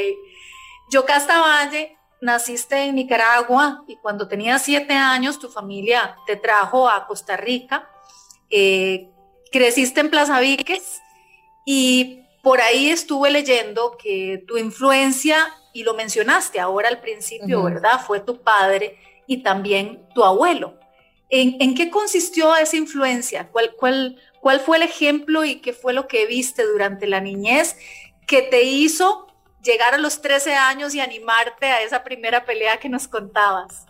Yocasta 0.91 1.39
Valle, 1.39 1.97
naciste 2.21 2.85
en 2.85 2.95
Nicaragua 2.95 3.83
y 3.87 3.97
cuando 3.97 4.27
tenías 4.27 4.61
siete 4.61 4.93
años 4.93 5.39
tu 5.39 5.49
familia 5.49 6.17
te 6.25 6.35
trajo 6.35 6.89
a 6.89 7.05
Costa 7.07 7.37
Rica. 7.37 7.89
Eh, 8.51 9.09
creciste 9.51 10.01
en 10.01 10.09
Plaza 10.09 10.39
Víquez 10.39 11.01
y 11.65 12.19
por 12.43 12.61
ahí 12.61 12.89
estuve 12.89 13.31
leyendo 13.31 13.97
que 13.97 14.43
tu 14.47 14.57
influencia, 14.57 15.53
y 15.73 15.83
lo 15.83 15.93
mencionaste 15.93 16.59
ahora 16.59 16.89
al 16.89 16.99
principio, 16.99 17.63
¿verdad? 17.63 18.01
Fue 18.05 18.19
tu 18.19 18.41
padre 18.41 18.97
y 19.27 19.37
también 19.37 20.05
tu 20.13 20.23
abuelo. 20.23 20.77
¿En, 21.29 21.75
qué 21.75 21.89
consistió 21.89 22.55
esa 22.57 22.75
influencia? 22.75 23.47
¿Cuál, 23.49 23.73
cuál, 23.75 24.17
¿Cuál 24.41 24.59
fue 24.59 24.77
el 24.77 24.83
ejemplo 24.83 25.45
y 25.45 25.61
qué 25.61 25.71
fue 25.71 25.93
lo 25.93 26.07
que 26.07 26.25
viste 26.25 26.65
durante 26.65 27.07
la 27.07 27.21
niñez 27.21 27.77
que 28.27 28.41
te 28.41 28.63
hizo 28.63 29.27
llegar 29.63 29.93
a 29.93 29.97
los 29.97 30.21
13 30.21 30.55
años 30.55 30.93
y 30.93 30.99
animarte 30.99 31.67
a 31.67 31.83
esa 31.83 32.03
primera 32.03 32.43
pelea 32.43 32.81
que 32.81 32.89
nos 32.89 33.07
contabas? 33.07 33.85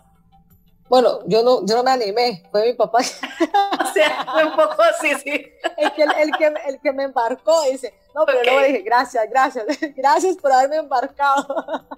Bueno, 0.92 1.20
yo 1.26 1.42
no, 1.42 1.66
yo 1.66 1.78
no 1.78 1.84
me 1.84 1.92
animé, 1.92 2.44
fue 2.52 2.66
mi 2.66 2.74
papá. 2.74 2.98
o 3.00 3.94
sea, 3.94 4.26
fue 4.30 4.44
un 4.44 4.52
poco 4.52 4.82
así, 4.82 5.08
sí. 5.24 5.46
El 5.78 5.94
que, 5.94 6.04
el 6.04 6.32
que, 6.38 6.54
el 6.68 6.82
que 6.82 6.92
me 6.92 7.04
embarcó, 7.04 7.62
dice, 7.72 7.94
no, 8.14 8.26
pero 8.26 8.44
luego 8.44 8.60
dije, 8.60 8.82
gracias, 8.82 9.24
gracias, 9.30 9.66
gracias 9.96 10.36
por 10.36 10.52
haberme 10.52 10.76
embarcado. 10.76 11.48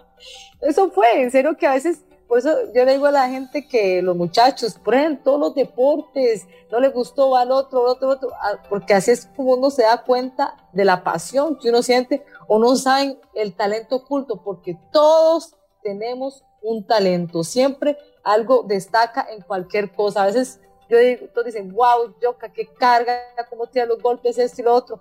Eso 0.61 0.91
fue, 0.91 1.23
en 1.23 1.31
serio 1.31 1.57
que 1.57 1.65
a 1.65 1.73
veces, 1.73 2.05
por 2.27 2.37
eso 2.37 2.55
yo 2.71 2.85
le 2.85 2.91
digo 2.93 3.07
a 3.07 3.11
la 3.11 3.27
gente 3.27 3.67
que 3.67 4.03
los 4.03 4.15
muchachos 4.15 4.75
prueben 4.75 5.23
todos 5.23 5.39
los 5.39 5.55
deportes, 5.55 6.45
no 6.71 6.79
les 6.79 6.93
gustó, 6.93 7.31
va 7.31 7.41
al 7.41 7.51
otro, 7.51 7.81
al 7.81 7.87
otro, 7.93 8.09
al 8.09 8.17
otro, 8.17 8.29
porque 8.69 8.93
así 8.93 9.09
es 9.09 9.25
como 9.35 9.53
uno 9.53 9.71
se 9.71 9.81
da 9.81 10.03
cuenta 10.03 10.55
de 10.71 10.85
la 10.85 11.03
pasión 11.03 11.57
que 11.57 11.69
uno 11.69 11.81
siente 11.81 12.23
o 12.47 12.59
no 12.59 12.75
saben 12.75 13.19
el 13.33 13.55
talento 13.55 13.95
oculto, 13.95 14.43
porque 14.43 14.77
todos 14.91 15.55
tenemos 15.81 16.43
un 16.61 16.85
talento, 16.85 17.43
siempre 17.43 17.97
algo 18.23 18.63
destaca 18.63 19.27
en 19.29 19.41
cualquier 19.41 19.91
cosa. 19.93 20.23
A 20.23 20.25
veces 20.27 20.59
yo 20.89 20.97
digo, 20.97 21.27
todos 21.33 21.45
dicen, 21.45 21.73
wow, 21.73 22.13
Yoka, 22.21 22.51
qué 22.51 22.67
carga, 22.67 23.19
cómo 23.49 23.67
tira 23.67 23.85
los 23.85 24.01
golpes, 24.01 24.37
esto 24.37 24.61
y 24.61 24.65
lo 24.65 24.73
otro. 24.73 24.99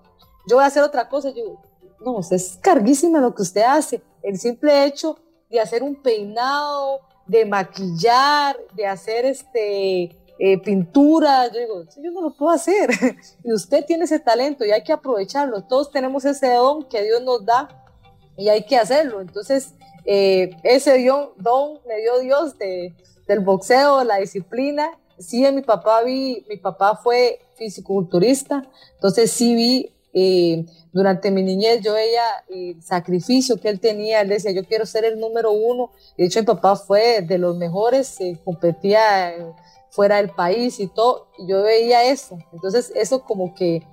Yo 0.49 0.57
voy 0.57 0.65
a 0.65 0.69
hacer 0.69 0.83
otra 0.83 1.09
cosa. 1.09 1.31
Yo, 1.31 1.61
no, 2.01 2.21
es 2.21 2.59
carguísima 2.63 3.21
lo 3.21 3.35
que 3.35 3.43
usted 3.43 3.63
hace. 3.63 4.03
El 4.23 4.39
simple 4.39 4.85
hecho 4.85 5.19
de 5.51 5.61
hacer 5.61 5.83
un 5.83 5.97
peinado, 5.97 7.01
de 7.27 7.45
maquillar, 7.45 8.57
de 8.75 8.87
hacer 8.87 9.27
este, 9.27 10.17
eh, 10.39 10.59
pintura, 10.59 11.47
yo 11.53 11.61
digo, 11.61 11.85
yo 12.03 12.11
no 12.11 12.23
lo 12.23 12.31
puedo 12.35 12.53
hacer. 12.53 12.91
y 13.45 13.53
usted 13.53 13.85
tiene 13.85 14.05
ese 14.05 14.19
talento 14.19 14.65
y 14.65 14.71
hay 14.71 14.83
que 14.83 14.93
aprovecharlo. 14.93 15.63
Todos 15.65 15.91
tenemos 15.91 16.25
ese 16.25 16.55
don 16.55 16.85
que 16.85 17.03
Dios 17.03 17.23
nos 17.23 17.45
da 17.45 17.69
y 18.37 18.49
hay 18.49 18.65
que 18.65 18.77
hacerlo. 18.77 19.21
Entonces, 19.21 19.75
eh, 20.05 20.51
ese 20.63 21.05
don 21.37 21.79
me 21.87 21.97
dio 22.01 22.19
Dios 22.21 22.59
de, 22.59 22.95
del 23.27 23.41
boxeo, 23.41 24.05
la 24.05 24.17
disciplina. 24.17 24.91
Sí, 25.19 25.45
mi 25.53 25.63
papá 25.63 26.03
vi, 26.03 26.45
mi 26.49 26.57
papá 26.57 26.97
fue 26.97 27.41
fisiculturista, 27.57 28.69
entonces 28.95 29.31
sí 29.31 29.55
vi 29.55 29.93
eh, 30.15 30.67
durante 30.93 31.31
mi 31.31 31.43
niñez 31.43 31.81
yo 31.81 31.95
veía 31.95 32.25
el 32.49 32.83
sacrificio 32.83 33.59
que 33.61 33.69
él 33.69 33.81
tenía, 33.81 34.21
él 34.21 34.29
decía 34.29 34.51
yo 34.51 34.65
quiero 34.65 34.85
ser 34.85 35.05
el 35.05 35.21
número 35.21 35.53
uno, 35.53 35.91
de 36.19 36.25
hecho 36.25 36.41
mi 36.41 36.47
papá 36.47 36.77
fue 36.77 37.23
de 37.23 37.39
los 37.39 37.57
mejores, 37.57 38.19
competía 38.45 39.55
fuera 39.91 40.17
del 40.17 40.31
país 40.31 40.81
y 40.81 40.89
todo, 40.89 41.29
y 41.39 41.47
yo 41.47 41.63
veía 41.63 42.05
eso, 42.05 42.39
entonces 42.53 42.93
eso 42.95 43.23
como 43.23 43.55
que 43.55 43.87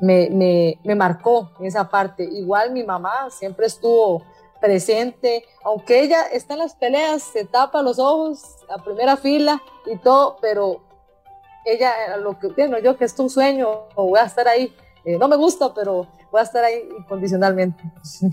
me, 0.00 0.28
me, 0.30 0.78
me 0.84 0.94
marcó 0.94 1.50
en 1.58 1.66
esa 1.66 1.88
parte, 1.88 2.24
igual 2.24 2.72
mi 2.72 2.84
mamá 2.84 3.30
siempre 3.30 3.66
estuvo 3.66 4.22
presente, 4.64 5.44
aunque 5.62 6.00
ella 6.00 6.22
está 6.32 6.54
en 6.54 6.60
las 6.60 6.74
peleas, 6.74 7.22
se 7.22 7.44
tapa 7.44 7.82
los 7.82 7.98
ojos, 7.98 8.40
a 8.70 8.82
primera 8.82 9.18
fila 9.18 9.62
y 9.84 9.98
todo, 9.98 10.38
pero 10.40 10.80
ella, 11.66 12.16
lo 12.16 12.38
que 12.38 12.46
bueno, 12.46 12.78
yo 12.78 12.96
que 12.96 13.04
es 13.04 13.18
un 13.18 13.28
sueño, 13.28 13.68
o 13.94 14.06
voy 14.06 14.18
a 14.18 14.24
estar 14.24 14.48
ahí, 14.48 14.74
eh, 15.04 15.18
no 15.18 15.28
me 15.28 15.36
gusta, 15.36 15.74
pero 15.74 16.06
voy 16.30 16.40
a 16.40 16.44
estar 16.44 16.64
ahí 16.64 16.88
incondicionalmente. 16.98 17.82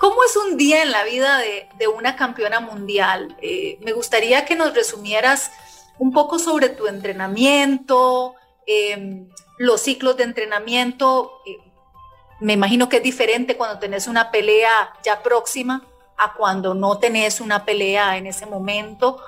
¿Cómo 0.00 0.16
es 0.24 0.36
un 0.36 0.56
día 0.56 0.82
en 0.82 0.90
la 0.90 1.04
vida 1.04 1.38
de, 1.78 1.86
una 1.86 2.16
campeona 2.16 2.58
mundial? 2.58 3.36
Eh, 3.40 3.78
me 3.84 3.92
gustaría 3.92 4.44
que 4.46 4.56
nos 4.56 4.74
resumieras 4.74 5.52
un 6.00 6.10
poco 6.10 6.40
sobre 6.40 6.70
tu 6.70 6.88
entrenamiento, 6.88 8.34
em, 8.66 9.28
los 9.58 9.80
ciclos 9.82 10.16
de 10.16 10.24
entrenamiento. 10.24 11.30
Me 12.40 12.54
imagino 12.54 12.88
que 12.88 12.96
es 12.98 13.02
diferente 13.02 13.56
cuando 13.56 13.78
tenés 13.78 14.06
una 14.06 14.30
pelea 14.30 14.94
ya 15.04 15.22
próxima 15.22 15.86
a 16.16 16.34
cuando 16.34 16.74
no 16.74 16.98
tenés 16.98 17.40
una 17.40 17.64
pelea 17.64 18.16
en 18.16 18.26
ese 18.26 18.46
momento. 18.46 19.18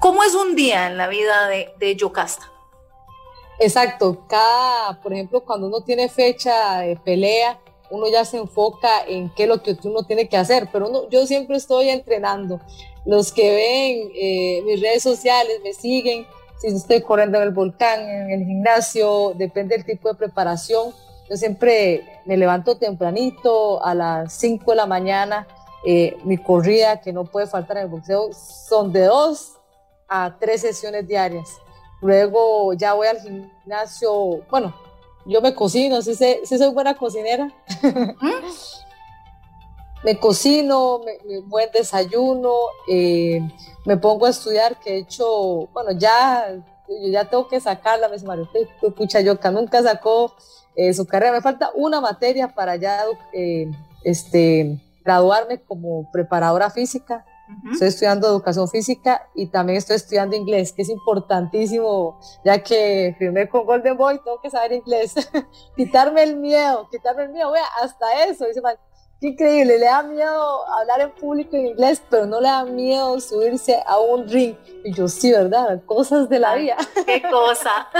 ¿Cómo 0.00 0.22
es 0.22 0.34
un 0.34 0.56
día 0.56 0.86
en 0.86 0.96
la 0.96 1.08
vida 1.08 1.48
de, 1.48 1.74
de 1.78 1.96
Yocasta? 1.96 2.50
Exacto, 3.58 4.24
cada, 4.26 5.00
por 5.00 5.12
ejemplo, 5.12 5.44
cuando 5.44 5.68
uno 5.68 5.82
tiene 5.82 6.08
fecha 6.08 6.80
de 6.80 6.96
pelea, 6.96 7.60
uno 7.90 8.06
ya 8.10 8.24
se 8.24 8.38
enfoca 8.38 9.04
en 9.06 9.30
qué 9.34 9.44
es 9.44 9.48
lo 9.48 9.62
que 9.62 9.76
uno 9.84 10.04
tiene 10.04 10.28
que 10.28 10.36
hacer, 10.36 10.68
pero 10.72 10.88
uno, 10.88 11.08
yo 11.10 11.26
siempre 11.26 11.56
estoy 11.56 11.90
entrenando. 11.90 12.60
Los 13.04 13.32
que 13.32 13.54
ven 13.54 14.12
eh, 14.14 14.62
mis 14.64 14.80
redes 14.80 15.02
sociales 15.02 15.60
me 15.62 15.72
siguen, 15.72 16.26
si 16.58 16.68
estoy 16.68 17.02
corriendo 17.02 17.38
en 17.38 17.44
el 17.44 17.50
volcán, 17.50 18.00
en 18.00 18.30
el 18.30 18.44
gimnasio, 18.44 19.34
depende 19.36 19.76
del 19.76 19.84
tipo 19.84 20.08
de 20.08 20.14
preparación 20.14 20.92
yo 21.28 21.36
siempre 21.36 22.20
me 22.26 22.36
levanto 22.36 22.76
tempranito, 22.76 23.84
a 23.84 23.94
las 23.94 24.32
5 24.34 24.70
de 24.70 24.76
la 24.76 24.86
mañana, 24.86 25.46
eh, 25.86 26.16
mi 26.24 26.38
corrida, 26.38 27.00
que 27.00 27.12
no 27.12 27.24
puede 27.24 27.46
faltar 27.46 27.76
en 27.78 27.84
el 27.84 27.88
boxeo, 27.88 28.30
son 28.32 28.92
de 28.92 29.04
dos 29.04 29.54
a 30.08 30.36
tres 30.38 30.60
sesiones 30.62 31.06
diarias. 31.06 31.58
Luego 32.00 32.72
ya 32.74 32.94
voy 32.94 33.06
al 33.08 33.20
gimnasio, 33.20 34.42
bueno, 34.50 34.74
yo 35.26 35.40
me 35.40 35.54
cocino, 35.54 36.02
sí, 36.02 36.14
soy 36.14 36.70
buena 36.72 36.96
cocinera. 36.96 37.50
me 40.04 40.18
cocino, 40.18 41.00
me, 41.04 41.40
buen 41.40 41.70
desayuno, 41.72 42.52
eh, 42.88 43.40
me 43.86 43.96
pongo 43.96 44.26
a 44.26 44.30
estudiar, 44.30 44.78
que 44.78 44.94
he 44.94 44.98
hecho, 44.98 45.68
bueno, 45.72 45.92
ya, 45.92 46.62
ya 47.10 47.24
tengo 47.24 47.48
que 47.48 47.60
sacarla, 47.60 48.08
me 48.08 48.14
dice 48.14 48.26
Mario, 48.26 48.48
pucha, 48.94 49.20
yo 49.20 49.38
nunca 49.50 49.82
sacó 49.82 50.34
eh, 50.76 50.92
su 50.92 51.06
carrera. 51.06 51.32
Me 51.32 51.40
falta 51.40 51.70
una 51.74 52.00
materia 52.00 52.48
para 52.48 52.76
ya 52.76 53.04
eh, 53.32 53.70
este, 54.02 54.80
graduarme 55.04 55.60
como 55.60 56.10
preparadora 56.12 56.70
física. 56.70 57.24
Estoy 57.70 57.88
estudiando 57.88 58.26
educación 58.26 58.66
física 58.68 59.28
y 59.34 59.48
también 59.48 59.76
estoy 59.76 59.96
estudiando 59.96 60.34
inglés, 60.34 60.72
que 60.72 60.80
es 60.80 60.88
importantísimo, 60.88 62.18
ya 62.42 62.62
que 62.62 63.14
firmé 63.18 63.50
con 63.50 63.66
Golden 63.66 63.98
Boy, 63.98 64.18
tengo 64.24 64.40
que 64.40 64.48
saber 64.48 64.72
inglés. 64.72 65.14
quitarme 65.76 66.22
el 66.22 66.36
miedo, 66.36 66.88
quitarme 66.90 67.24
el 67.24 67.28
miedo, 67.28 67.52
vea, 67.52 67.66
hasta 67.82 68.24
eso. 68.24 68.46
Dice, 68.46 68.62
Qué 69.20 69.28
increíble, 69.28 69.78
le 69.78 69.86
da 69.86 70.02
miedo 70.02 70.68
hablar 70.68 71.02
en 71.02 71.10
público 71.12 71.54
en 71.56 71.66
inglés, 71.66 72.02
pero 72.10 72.26
no 72.26 72.40
le 72.40 72.48
da 72.48 72.64
miedo 72.64 73.20
subirse 73.20 73.82
a 73.86 73.98
un 73.98 74.26
ring. 74.28 74.56
Y 74.82 74.94
yo, 74.94 75.06
sí, 75.06 75.30
¿verdad? 75.30 75.82
Cosas 75.84 76.28
de 76.28 76.38
la 76.38 76.54
vida. 76.54 76.76
Qué 77.06 77.22
cosa. 77.22 77.88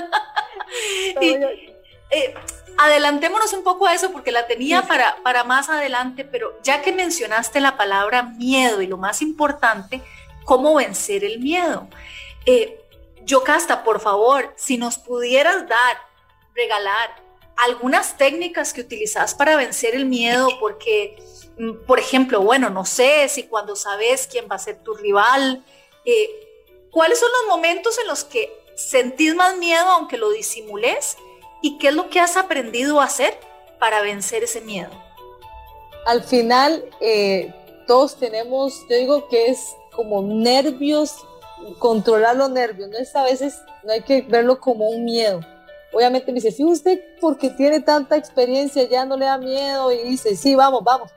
Eh, 2.10 2.34
adelantémonos 2.78 3.52
un 3.52 3.62
poco 3.62 3.86
a 3.86 3.94
eso 3.94 4.10
porque 4.10 4.32
la 4.32 4.46
tenía 4.46 4.82
para, 4.82 5.16
para 5.22 5.44
más 5.44 5.68
adelante, 5.68 6.24
pero 6.24 6.58
ya 6.62 6.82
que 6.82 6.92
mencionaste 6.92 7.60
la 7.60 7.76
palabra 7.76 8.22
miedo 8.22 8.82
y 8.82 8.86
lo 8.86 8.96
más 8.96 9.22
importante, 9.22 10.02
¿cómo 10.44 10.74
vencer 10.74 11.24
el 11.24 11.40
miedo? 11.40 11.88
Eh, 12.46 12.80
Yocasta, 13.24 13.84
por 13.84 14.00
favor, 14.00 14.52
si 14.56 14.76
nos 14.76 14.98
pudieras 14.98 15.66
dar, 15.68 15.98
regalar 16.54 17.22
algunas 17.56 18.16
técnicas 18.16 18.72
que 18.72 18.80
utilizas 18.80 19.34
para 19.34 19.56
vencer 19.56 19.94
el 19.94 20.06
miedo, 20.06 20.48
porque, 20.60 21.16
mm, 21.58 21.86
por 21.86 21.98
ejemplo, 21.98 22.40
bueno, 22.40 22.70
no 22.70 22.84
sé 22.84 23.28
si 23.28 23.44
cuando 23.44 23.76
sabes 23.76 24.26
quién 24.26 24.46
va 24.50 24.56
a 24.56 24.58
ser 24.58 24.82
tu 24.82 24.94
rival, 24.94 25.64
eh, 26.04 26.30
¿cuáles 26.90 27.18
son 27.18 27.30
los 27.40 27.56
momentos 27.56 27.98
en 27.98 28.08
los 28.08 28.24
que 28.24 28.52
sentís 28.76 29.34
más 29.34 29.56
miedo 29.56 29.86
aunque 29.92 30.18
lo 30.18 30.30
disimules? 30.30 31.16
¿Y 31.64 31.78
qué 31.78 31.88
es 31.88 31.94
lo 31.94 32.10
que 32.10 32.20
has 32.20 32.36
aprendido 32.36 33.00
a 33.00 33.04
hacer 33.04 33.32
para 33.78 34.02
vencer 34.02 34.44
ese 34.44 34.60
miedo? 34.60 34.90
Al 36.04 36.22
final, 36.22 36.84
eh, 37.00 37.54
todos 37.86 38.16
tenemos, 38.16 38.82
yo 38.90 38.96
digo 38.96 39.28
que 39.28 39.46
es 39.46 39.74
como 39.96 40.20
nervios, 40.20 41.16
controlar 41.78 42.36
los 42.36 42.50
nervios, 42.50 42.90
no 42.90 42.98
es 42.98 43.16
a 43.16 43.22
veces, 43.22 43.62
no 43.82 43.92
hay 43.92 44.02
que 44.02 44.20
verlo 44.20 44.60
como 44.60 44.90
un 44.90 45.06
miedo 45.06 45.40
obviamente 45.94 46.32
me 46.32 46.36
dice, 46.36 46.50
si 46.50 46.64
usted 46.64 47.00
porque 47.20 47.50
tiene 47.50 47.80
tanta 47.80 48.16
experiencia 48.16 48.82
ya 48.88 49.04
no 49.06 49.16
le 49.16 49.26
da 49.26 49.38
miedo 49.38 49.92
y 49.92 49.98
dice, 50.02 50.36
sí, 50.36 50.54
vamos, 50.54 50.82
vamos. 50.84 51.10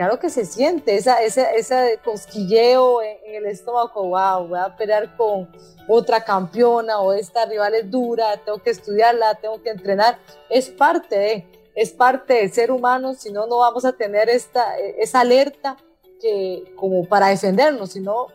Claro 0.00 0.18
que 0.18 0.30
se 0.30 0.46
siente 0.46 0.96
esa, 0.96 1.22
esa, 1.22 1.52
ese 1.52 2.00
cosquilleo 2.02 3.02
en, 3.02 3.18
el 3.34 3.44
estómago, 3.44 4.02
wow, 4.02 4.48
voy 4.48 4.58
a 4.58 4.74
pelear 4.74 5.14
con 5.14 5.46
otra 5.86 6.24
campeona 6.24 7.00
o 7.00 7.12
esta 7.12 7.44
rival 7.44 7.74
es 7.74 7.90
dura, 7.90 8.38
tengo 8.42 8.56
que 8.62 8.70
estudiarla, 8.70 9.34
tengo 9.34 9.62
que 9.62 9.68
entrenar. 9.68 10.16
Es 10.48 10.70
parte 10.70 11.18
de, 11.18 11.70
es 11.74 11.90
parte 11.90 12.32
del 12.32 12.50
ser 12.50 12.70
humano, 12.70 13.12
si 13.12 13.30
no, 13.30 13.46
no 13.46 13.58
vamos 13.58 13.84
a 13.84 13.92
tener 13.92 14.30
esta, 14.30 14.78
esa 14.78 15.20
alerta 15.20 15.76
que 16.18 16.72
como 16.76 17.04
para 17.04 17.28
defendernos, 17.28 17.92
sino, 17.92 18.28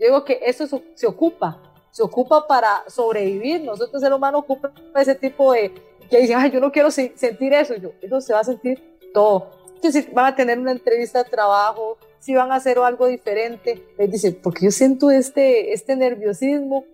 yo 0.00 0.04
digo 0.04 0.24
que 0.24 0.40
eso 0.42 0.66
se 0.96 1.06
ocupa 1.06 1.62
se 1.92 2.02
ocupa 2.02 2.44
para 2.46 2.82
sobrevivir. 2.88 3.62
Nosotros, 3.62 4.02
el 4.02 4.12
humano, 4.12 4.38
ocupa 4.38 4.72
ese 4.96 5.14
tipo 5.14 5.52
de 5.52 5.72
que 6.10 6.20
dicen, 6.20 6.38
ay, 6.38 6.50
yo 6.50 6.58
no 6.58 6.72
quiero 6.72 6.90
sentir 6.90 7.52
eso. 7.52 7.76
yo, 7.76 7.90
eso 8.00 8.20
se 8.20 8.32
va 8.32 8.40
a 8.40 8.44
sentir 8.44 8.98
todo. 9.14 9.57
Si 9.82 10.02
van 10.12 10.26
a 10.26 10.36
tener 10.36 10.58
una 10.58 10.72
entrevista 10.72 11.22
de 11.22 11.30
trabajo, 11.30 11.98
si 12.18 12.34
van 12.34 12.52
a 12.52 12.56
hacer 12.56 12.78
algo 12.78 13.06
diferente, 13.06 13.82
les 13.96 14.10
dice, 14.10 14.32
porque 14.32 14.66
yo 14.66 14.70
siento 14.70 15.10
este, 15.10 15.72
este 15.72 15.96
nerviosismo, 15.96 16.84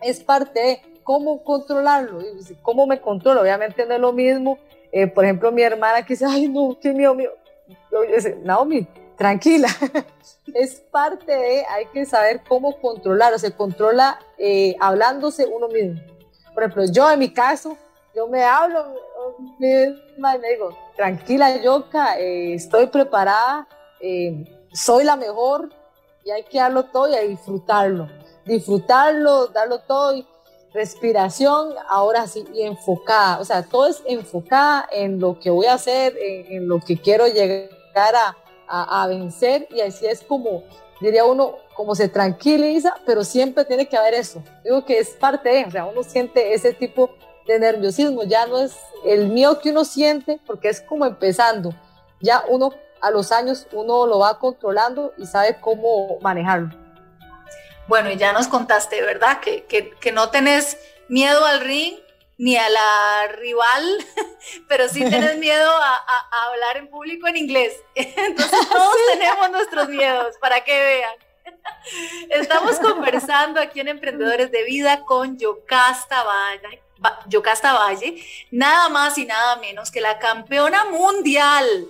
es 0.00 0.20
parte 0.20 0.60
de 0.60 0.82
cómo 1.02 1.42
controlarlo. 1.44 2.20
¿cómo 2.62 2.86
me 2.86 3.00
controlo? 3.00 3.40
Obviamente 3.40 3.86
no 3.86 3.94
es 3.94 4.00
lo 4.00 4.12
mismo. 4.12 4.58
Eh, 4.90 5.06
por 5.06 5.24
ejemplo, 5.24 5.50
mi 5.52 5.62
hermana 5.62 6.04
que 6.04 6.14
dice, 6.14 6.26
ay, 6.28 6.48
no, 6.48 6.76
qué 6.80 6.92
mío, 6.92 7.14
mío. 7.14 7.30
Yo 7.90 8.02
dice, 8.02 8.38
Naomi, 8.42 8.86
tranquila. 9.16 9.68
es 10.54 10.80
parte 10.90 11.32
de, 11.32 11.64
hay 11.68 11.86
que 11.86 12.04
saber 12.04 12.42
cómo 12.46 12.80
controlar, 12.80 13.32
o 13.32 13.38
se 13.38 13.52
controla 13.52 14.18
eh, 14.38 14.74
hablándose 14.80 15.46
uno 15.46 15.68
mismo. 15.68 16.00
Por 16.54 16.62
ejemplo, 16.62 16.84
yo 16.92 17.10
en 17.10 17.18
mi 17.18 17.32
caso, 17.32 17.76
yo 18.14 18.28
me 18.28 18.42
hablo 18.42 18.94
tranquila 20.96 21.60
Yoka, 21.62 22.18
eh, 22.18 22.54
estoy 22.54 22.86
preparada, 22.86 23.66
eh, 24.00 24.44
soy 24.72 25.04
la 25.04 25.16
mejor 25.16 25.70
y 26.24 26.30
hay 26.30 26.44
que 26.44 26.58
darlo 26.58 26.84
todo 26.84 27.08
y 27.08 27.28
disfrutarlo. 27.28 28.08
Disfrutarlo, 28.44 29.48
darlo 29.48 29.80
todo 29.80 30.16
y 30.16 30.26
respiración, 30.72 31.74
ahora 31.88 32.26
sí, 32.26 32.44
y 32.54 32.62
enfocada. 32.62 33.40
O 33.40 33.44
sea, 33.44 33.62
todo 33.62 33.86
es 33.86 34.02
enfocada 34.06 34.88
en 34.90 35.20
lo 35.20 35.38
que 35.38 35.50
voy 35.50 35.66
a 35.66 35.74
hacer, 35.74 36.16
en 36.18 36.68
lo 36.68 36.80
que 36.80 37.00
quiero 37.00 37.26
llegar 37.26 38.14
a, 38.14 38.36
a, 38.72 39.06
vencer 39.06 39.68
y 39.70 39.80
así 39.80 40.06
es 40.06 40.22
como, 40.22 40.62
diría 41.00 41.24
uno, 41.24 41.56
como 41.74 41.94
se 41.94 42.08
tranquiliza, 42.08 42.94
pero 43.04 43.22
siempre 43.22 43.64
tiene 43.64 43.86
que 43.86 43.96
haber 43.96 44.14
eso. 44.14 44.42
Digo 44.64 44.84
que 44.84 44.98
es 44.98 45.10
parte 45.10 45.50
de, 45.50 45.64
o 45.66 45.70
sea, 45.70 45.84
uno 45.84 46.02
siente 46.02 46.54
ese 46.54 46.72
tipo 46.72 47.10
de 47.46 47.58
nerviosismo, 47.58 48.24
ya 48.24 48.46
no 48.46 48.58
es 48.58 48.76
el 49.04 49.28
miedo 49.28 49.58
que 49.60 49.70
uno 49.70 49.84
siente, 49.84 50.40
porque 50.46 50.68
es 50.68 50.80
como 50.80 51.06
empezando, 51.06 51.74
ya 52.20 52.44
uno 52.48 52.72
a 53.00 53.10
los 53.10 53.32
años 53.32 53.66
uno 53.72 54.06
lo 54.06 54.20
va 54.20 54.38
controlando 54.38 55.12
y 55.18 55.26
sabe 55.26 55.58
cómo 55.60 56.18
manejarlo. 56.20 56.70
Bueno, 57.88 58.10
y 58.10 58.16
ya 58.16 58.32
nos 58.32 58.46
contaste, 58.46 59.02
¿verdad? 59.02 59.40
Que, 59.40 59.64
que, 59.64 59.90
que 59.90 60.12
no 60.12 60.30
tenés 60.30 60.78
miedo 61.08 61.44
al 61.44 61.60
ring, 61.60 61.96
ni 62.38 62.56
a 62.56 62.68
la 62.68 63.28
rival, 63.38 63.98
pero 64.68 64.88
sí 64.88 65.04
tienes 65.04 65.38
miedo 65.38 65.70
a, 65.70 66.48
hablar 66.48 66.76
en 66.76 66.88
público 66.88 67.28
en 67.28 67.36
inglés. 67.36 67.74
Entonces 67.94 68.68
todos 68.68 68.96
tenemos 69.12 69.50
nuestros 69.50 69.88
miedos, 69.88 70.36
para 70.40 70.62
que 70.64 70.72
vean. 70.72 71.14
Estamos 72.30 72.78
conversando 72.80 73.60
aquí 73.60 73.78
en 73.80 73.88
Emprendedores 73.88 74.50
de 74.50 74.64
Vida 74.64 75.04
con 75.04 75.38
Yocasta 75.38 76.24
Valle, 76.24 76.82
Yocasta 77.28 77.72
Valle, 77.72 78.24
nada 78.50 78.88
más 78.88 79.18
y 79.18 79.24
nada 79.24 79.56
menos 79.56 79.90
que 79.90 80.00
la 80.00 80.18
campeona 80.18 80.84
mundial. 80.86 81.86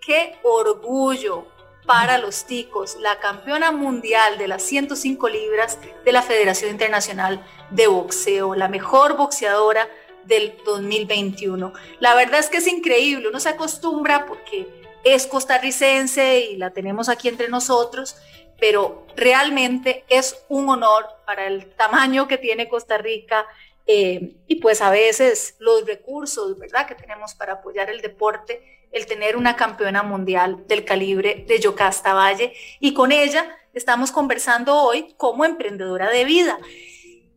¡Qué 0.00 0.38
orgullo! 0.42 1.54
para 1.86 2.18
los 2.18 2.46
ticos, 2.46 2.96
la 3.00 3.18
campeona 3.18 3.70
mundial 3.70 4.38
de 4.38 4.48
las 4.48 4.62
105 4.62 5.28
libras 5.28 5.78
de 6.04 6.12
la 6.12 6.22
Federación 6.22 6.70
Internacional 6.70 7.44
de 7.70 7.86
Boxeo, 7.86 8.54
la 8.54 8.68
mejor 8.68 9.16
boxeadora 9.16 9.88
del 10.24 10.56
2021. 10.64 11.72
La 12.00 12.14
verdad 12.14 12.40
es 12.40 12.48
que 12.48 12.58
es 12.58 12.66
increíble, 12.66 13.28
uno 13.28 13.40
se 13.40 13.50
acostumbra 13.50 14.26
porque 14.26 14.66
es 15.04 15.26
costarricense 15.26 16.40
y 16.40 16.56
la 16.56 16.70
tenemos 16.70 17.08
aquí 17.08 17.28
entre 17.28 17.48
nosotros, 17.48 18.16
pero 18.58 19.06
realmente 19.16 20.04
es 20.08 20.42
un 20.48 20.70
honor 20.70 21.06
para 21.26 21.46
el 21.46 21.66
tamaño 21.74 22.26
que 22.26 22.38
tiene 22.38 22.68
Costa 22.68 22.96
Rica 22.96 23.46
eh, 23.86 24.36
y 24.46 24.56
pues 24.56 24.80
a 24.80 24.90
veces 24.90 25.56
los 25.58 25.86
recursos, 25.86 26.58
¿verdad?, 26.58 26.86
que 26.86 26.94
tenemos 26.94 27.34
para 27.34 27.54
apoyar 27.54 27.90
el 27.90 28.00
deporte 28.00 28.74
el 28.94 29.06
tener 29.06 29.36
una 29.36 29.56
campeona 29.56 30.02
mundial 30.04 30.64
del 30.68 30.84
calibre 30.84 31.44
de 31.48 31.60
Yocasta 31.60 32.14
Valle 32.14 32.54
y 32.78 32.94
con 32.94 33.10
ella 33.10 33.44
estamos 33.74 34.12
conversando 34.12 34.76
hoy 34.76 35.14
como 35.16 35.44
emprendedora 35.44 36.08
de 36.10 36.24
vida. 36.24 36.56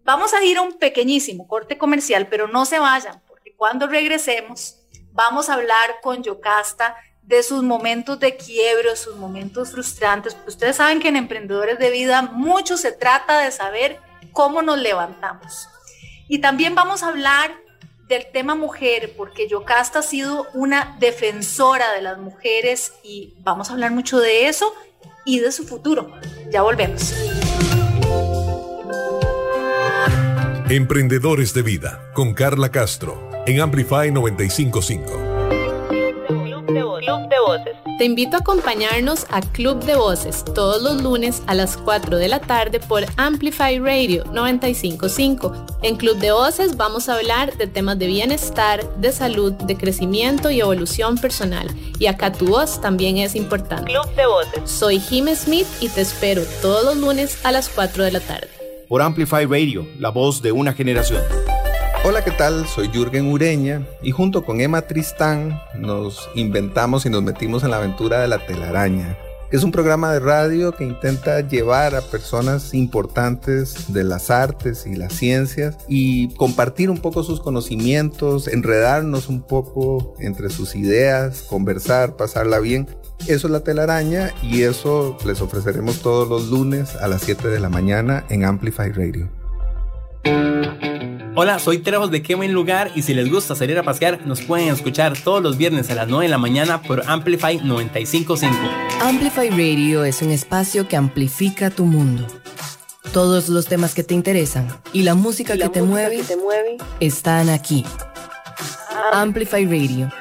Vamos 0.04 0.36
a 0.36 0.44
ir 0.44 0.58
a 0.58 0.62
un 0.62 0.74
pequeñísimo 0.74 1.48
corte 1.48 1.78
comercial, 1.78 2.28
pero 2.28 2.48
no 2.48 2.66
se 2.66 2.78
vayan, 2.78 3.22
porque 3.28 3.56
cuando 3.56 3.88
regresemos 3.88 4.84
vamos 5.12 5.50
a 5.50 5.56
hablar 5.56 5.96
con 6.02 6.22
Yocasta 6.22 6.96
de 7.24 7.42
sus 7.42 7.64
momentos 7.64 8.20
de 8.20 8.38
quiebre, 8.38 8.96
sus 8.96 9.16
momentos 9.16 9.72
frustrantes. 9.72 10.38
ustedes 10.46 10.76
saben 10.76 11.00
que 11.00 11.08
en 11.08 11.18
Emprendedores 11.18 11.80
de 11.80 11.90
Vida 11.90 12.22
mucho 12.22 12.78
se 12.78 12.92
trata 12.92 13.40
de 13.40 13.52
saber 13.52 14.00
cómo 14.32 14.62
nos 14.62 14.78
levantamos. 14.78 15.68
Y 16.28 16.40
también 16.40 16.76
vamos 16.76 17.04
a 17.04 17.10
hablar 17.10 17.52
del 18.08 18.26
tema 18.32 18.56
mujer, 18.56 19.14
porque 19.18 19.48
Yocasta 19.48 20.00
ha 20.00 20.02
sido 20.02 20.48
una 20.54 20.96
defensora 21.00 21.92
de 21.94 22.02
las 22.02 22.18
mujeres 22.18 22.94
y 23.04 23.34
vamos 23.40 23.70
a 23.70 23.74
hablar 23.74 23.92
mucho 23.92 24.20
de 24.20 24.48
eso 24.48 24.74
y 25.26 25.40
de 25.40 25.52
su 25.52 25.66
futuro. 25.66 26.12
Ya 26.52 26.62
volvemos. 26.62 27.14
Emprendedores 30.70 31.54
de 31.54 31.62
Vida 31.62 32.12
con 32.14 32.34
Carla 32.34 32.72
Castro 32.72 33.30
en 33.46 33.62
Amplify 33.62 34.12
955. 34.12 35.27
Te 37.98 38.06
invito 38.06 38.38
a 38.38 38.42
acompañarnos 38.42 39.26
a 39.32 39.42
Club 39.42 39.84
de 39.84 39.96
Voces 39.96 40.46
todos 40.54 40.84
los 40.84 41.02
lunes 41.02 41.42
a 41.48 41.56
las 41.56 41.78
4 41.78 42.18
de 42.18 42.28
la 42.28 42.40
tarde 42.40 42.80
por 42.80 43.04
Amplify 43.18 43.80
Radio 43.80 44.24
955. 44.26 45.80
En 45.82 45.96
Club 45.96 46.18
de 46.18 46.32
Voces 46.32 46.78
vamos 46.78 47.10
a 47.10 47.16
hablar 47.16 47.58
de 47.58 47.66
temas 47.66 47.98
de 47.98 48.06
bienestar, 48.06 48.88
de 48.98 49.12
salud, 49.12 49.54
de 49.54 49.78
crecimiento 49.78 50.52
y 50.52 50.60
evolución 50.60 51.18
personal. 51.18 51.76
Y 51.98 52.06
acá 52.06 52.32
tu 52.32 52.50
voz 52.50 52.80
también 52.80 53.18
es 53.18 53.34
importante. 53.34 53.92
Club 53.92 54.14
de 54.16 54.28
Voces. 54.28 54.70
Soy 54.70 55.00
Jim 55.00 55.26
Smith 55.34 55.68
y 55.82 55.90
te 55.90 56.02
espero 56.02 56.44
todos 56.62 56.86
los 56.86 56.98
lunes 56.98 57.44
a 57.44 57.52
las 57.52 57.68
4 57.68 58.04
de 58.04 58.12
la 58.12 58.20
tarde. 58.20 58.50
Por 58.88 59.02
Amplify 59.02 59.46
Radio, 59.46 59.88
la 59.98 60.10
voz 60.10 60.44
de 60.44 60.52
una 60.52 60.74
generación. 60.74 61.24
Hola, 62.10 62.24
¿qué 62.24 62.32
tal? 62.32 62.66
Soy 62.68 62.88
Jürgen 62.88 63.30
Ureña 63.30 63.86
y 64.02 64.12
junto 64.12 64.46
con 64.46 64.62
Emma 64.62 64.84
Tristán 64.84 65.60
nos 65.78 66.30
inventamos 66.36 67.06
y 67.06 67.10
nos 67.10 67.22
metimos 67.22 67.66
en 67.66 67.72
la 67.72 67.80
aventura 67.80 68.22
de 68.22 68.30
la 68.30 68.46
telaraña. 68.46 69.18
que 69.52 69.58
es 69.58 69.64
un 69.66 69.74
programa 69.74 70.14
de 70.14 70.22
radio 70.22 70.72
que 70.72 70.86
intenta 70.86 71.42
llevar 71.42 71.96
a 71.96 72.02
personas 72.02 72.74
importantes 72.74 73.92
de 73.94 74.06
las 74.06 74.30
artes 74.30 74.88
y 74.88 74.96
las 74.96 75.12
ciencias 75.12 75.78
y 75.90 76.34
compartir 76.36 76.90
un 76.90 77.00
poco 77.00 77.24
sus 77.24 77.42
conocimientos, 77.42 78.48
enredarnos 78.48 79.28
un 79.28 79.42
poco 79.42 80.16
entre 80.20 80.50
sus 80.50 80.78
ideas, 80.78 81.42
conversar, 81.42 82.16
pasarla 82.16 82.60
bien. 82.60 82.88
Eso 83.28 83.48
es 83.48 83.52
la 83.52 83.66
telaraña 83.66 84.32
y 84.42 84.62
eso 84.62 85.18
les 85.26 85.42
ofreceremos 85.42 86.02
todos 86.02 86.30
los 86.30 86.48
lunes 86.48 86.96
a 86.96 87.10
las 87.10 87.24
7 87.24 87.50
de 87.50 87.60
la 87.60 87.68
mañana 87.68 88.24
en 88.30 88.46
Amplify 88.46 88.94
Radio. 88.94 89.30
Hola, 91.40 91.60
soy 91.60 91.78
Trejos 91.78 92.10
de 92.10 92.24
Qué 92.24 92.34
Buen 92.34 92.52
Lugar 92.52 92.90
y 92.96 93.04
si 93.04 93.14
les 93.14 93.30
gusta 93.30 93.54
salir 93.54 93.78
a 93.78 93.84
pasear, 93.84 94.26
nos 94.26 94.42
pueden 94.42 94.70
escuchar 94.70 95.16
todos 95.16 95.40
los 95.44 95.56
viernes 95.56 95.88
a 95.92 95.94
las 95.94 96.08
9 96.08 96.26
de 96.26 96.30
la 96.30 96.40
mañana 96.40 96.82
por 96.82 97.04
Amplify 97.06 97.58
955. 97.64 98.58
Amplify 99.02 99.52
Radio 99.52 100.04
es 100.04 100.24
un 100.24 100.32
espacio 100.32 100.88
que 100.88 100.96
amplifica 100.98 101.70
tu 101.70 101.86
mundo. 101.86 102.26
Todos 103.14 103.50
los 103.50 103.68
temas 103.68 103.94
que 103.94 104.04
te 104.04 104.16
interesan 104.16 104.68
y 104.94 105.04
la 105.04 105.14
música, 105.14 105.56
que, 105.56 105.70
te 105.70 105.84
mueve, 105.84 106.18
que 106.18 106.24
te 106.24 106.38
mueve 106.38 106.78
están 107.00 107.50
aquí. 107.50 107.86
Amplify 109.14 109.64
Radio 109.66 110.12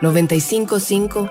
955 0.00 1.30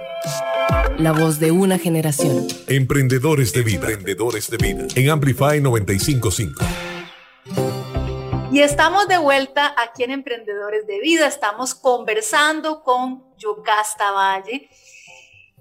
la 1.00 1.14
voz 1.14 1.40
de 1.40 1.50
una 1.50 1.80
generación. 1.80 2.46
Emprendedores 2.68 3.54
de 3.54 3.64
vida. 3.64 3.88
Emprendedores 3.88 4.52
de 4.52 4.58
vida. 4.58 4.86
En 4.94 5.10
Amplify 5.10 5.60
955. 5.60 6.64
Y 8.52 8.62
estamos 8.62 9.08
de 9.08 9.18
vuelta 9.18 9.74
aquí 9.78 10.04
en 10.04 10.12
Emprendedores 10.12 10.86
de 10.86 11.00
Vida. 11.00 11.26
Estamos 11.26 11.74
conversando 11.74 12.84
con 12.84 13.34
Yocasta 13.38 14.12
Valle. 14.12 14.70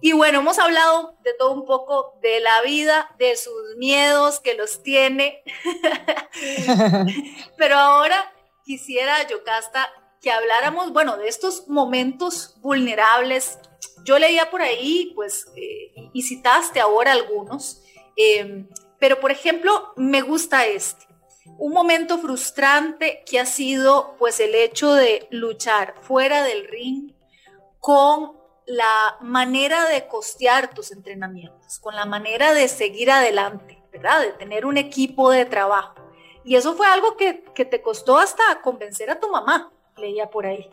Y 0.01 0.11
bueno, 0.11 0.41
hemos 0.41 0.59
hablado 0.59 1.17
de 1.23 1.33
todo 1.35 1.53
un 1.53 1.67
poco 1.67 2.19
de 2.21 2.41
la 2.41 2.63
vida, 2.63 3.15
de 3.17 3.37
sus 3.37 3.77
miedos 3.77 4.41
que 4.41 4.55
los 4.55 4.83
tiene. 4.83 5.45
Pero 7.57 7.79
ahora 7.79 8.35
quisiera, 8.65 9.25
Yocasta, 9.29 9.89
que 10.21 10.33
habláramos, 10.33 10.93
bueno, 10.93 11.17
de 11.17 11.29
estos 11.29 11.69
momentos 11.69 12.57
vulnerables. 12.61 13.61
Yo 14.05 14.19
leía 14.19 14.51
por 14.51 14.63
ahí, 14.63 15.13
pues, 15.15 15.47
eh, 15.55 15.93
y 16.13 16.23
citaste 16.23 16.81
ahora 16.81 17.13
algunos, 17.13 17.83
eh, 18.17 18.67
pero 18.99 19.21
por 19.21 19.31
ejemplo, 19.31 19.93
me 19.97 20.21
gusta 20.21 20.67
este 20.67 21.10
un 21.59 21.73
momento 21.73 22.19
frustrante 22.19 23.23
que 23.27 23.41
ha 23.41 23.47
sido 23.47 24.17
pues 24.19 24.41
el 24.41 24.55
hecho 24.55 24.93
de 24.95 25.27
luchar 25.31 25.95
fuera 26.03 26.43
del 26.43 26.67
ring 26.69 27.13
con 27.79 28.39
la 28.67 29.17
manera 29.21 29.89
de 29.89 30.07
costear 30.07 30.73
tus 30.73 30.93
entrenamientos, 30.93 31.79
con 31.81 31.97
la 31.97 32.05
manera 32.05 32.55
de 32.55 32.69
seguir 32.69 33.11
adelante, 33.11 33.83
¿verdad? 33.93 34.21
De 34.21 34.33
tener 34.33 34.65
un 34.65 34.77
equipo 34.77 35.31
de 35.31 35.45
trabajo. 35.45 35.95
Y 36.45 36.57
eso 36.57 36.75
fue 36.75 36.87
algo 36.87 37.17
que, 37.17 37.35
te 37.65 37.83
costó 37.83 38.19
hasta 38.19 38.43
convencer 38.63 39.11
a 39.11 39.19
tu 39.19 39.31
mamá, 39.31 39.73
leía 39.97 40.31
por 40.31 40.47
ahí. 40.47 40.71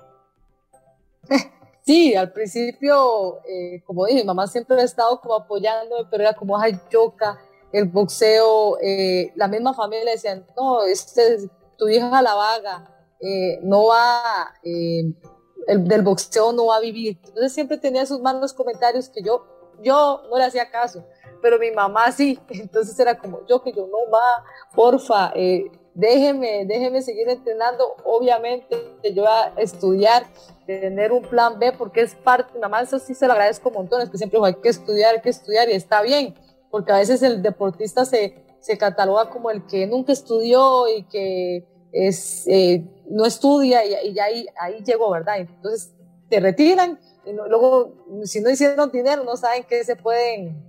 Sí, 1.86 2.14
al 2.16 2.34
principio, 2.34 3.40
eh, 3.46 3.82
como 3.86 4.06
dije, 4.06 4.26
mamá 4.26 4.46
siempre 4.48 4.76
ha 4.82 4.84
estado 4.84 5.22
como 5.22 5.36
apoyándome, 5.36 6.06
pero 6.12 6.24
era 6.24 6.34
como, 6.34 6.60
ay, 6.60 6.78
choca, 6.90 7.40
el 7.72 7.86
boxeo, 7.86 8.78
eh, 8.82 9.32
la 9.36 9.48
misma 9.48 9.74
familia 9.74 10.12
decían, 10.12 10.46
no, 10.56 10.84
este, 10.84 11.50
tu 11.78 11.88
hija 11.88 12.22
la 12.22 12.34
vaga, 12.34 12.90
eh, 13.20 13.60
no 13.64 13.88
va, 13.88 14.54
eh, 14.64 15.04
el, 15.68 15.88
del 15.88 16.02
boxeo 16.02 16.54
no 16.54 16.68
va 16.68 16.78
a 16.78 16.82
vivir. 16.82 17.20
Entonces 17.26 17.54
siempre 17.54 17.78
tenía 17.78 18.06
sus 18.06 18.22
malos 18.22 18.54
comentarios 18.54 19.10
que 19.10 19.22
yo, 19.22 19.46
yo 19.82 20.24
no 20.30 20.38
le 20.38 20.46
hacía 20.46 20.72
caso, 20.72 21.06
pero 21.42 21.60
mi 21.60 21.72
mamá 21.72 22.12
sí. 22.12 22.40
Entonces 22.50 22.98
era 23.00 23.18
como, 23.18 23.46
yo 23.48 23.62
que 23.62 23.74
yo 23.74 23.88
no 23.88 24.10
va, 24.12 24.46
porfa, 24.74 25.34
déjeme, 25.94 26.66
déjeme 26.66 27.02
seguir 27.02 27.28
entrenando. 27.28 27.96
Obviamente 28.06 28.98
yo 29.04 29.24
voy 29.24 29.32
a 29.32 29.54
estudiar, 29.58 30.26
tener 30.66 31.12
un 31.12 31.24
plan 31.24 31.60
B, 31.60 31.74
porque 31.74 32.02
es 32.02 32.16
parte, 32.16 32.58
mamá 32.60 32.82
eso 32.82 32.98
sí 33.00 33.14
se 33.14 33.28
lo 33.28 33.34
agradezco 33.34 33.72
montones, 33.72 34.10
que 34.10 34.18
siempre 34.18 34.40
hay 34.42 34.56
que 34.56 34.70
estudiar, 34.70 35.16
hay 35.16 35.22
que 35.22 35.30
estudiar 35.30 35.70
y 35.70 35.74
está 35.74 36.02
bien 36.02 36.36
porque 36.72 36.92
a 36.92 36.98
veces 36.98 37.22
el 37.24 37.42
deportista 37.42 38.06
se, 38.06 38.44
se 38.60 38.78
cataloga 38.78 39.30
como 39.30 39.52
el 39.52 39.66
que 39.66 39.88
nunca 39.88 40.12
estudió 40.12 40.88
y 40.88 41.04
que 41.04 41.66
es, 41.92 42.48
eh, 42.48 42.84
no 43.10 43.26
estudia 43.26 43.86
y, 43.86 44.10
y 44.10 44.20
ahí, 44.20 44.48
ahí 44.60 44.84
llegó, 44.84 45.12
¿verdad? 45.12 45.38
Entonces 45.38 45.94
te 46.30 46.40
retiran 46.40 47.00
y 47.26 47.34
luego 47.34 47.94
si 48.24 48.40
no 48.40 48.50
hicieron 48.50 48.92
dinero 48.92 49.24
no 49.24 49.36
saben 49.36 49.66
qué 49.68 49.84
se 49.84 49.96
pueden, 49.96 50.64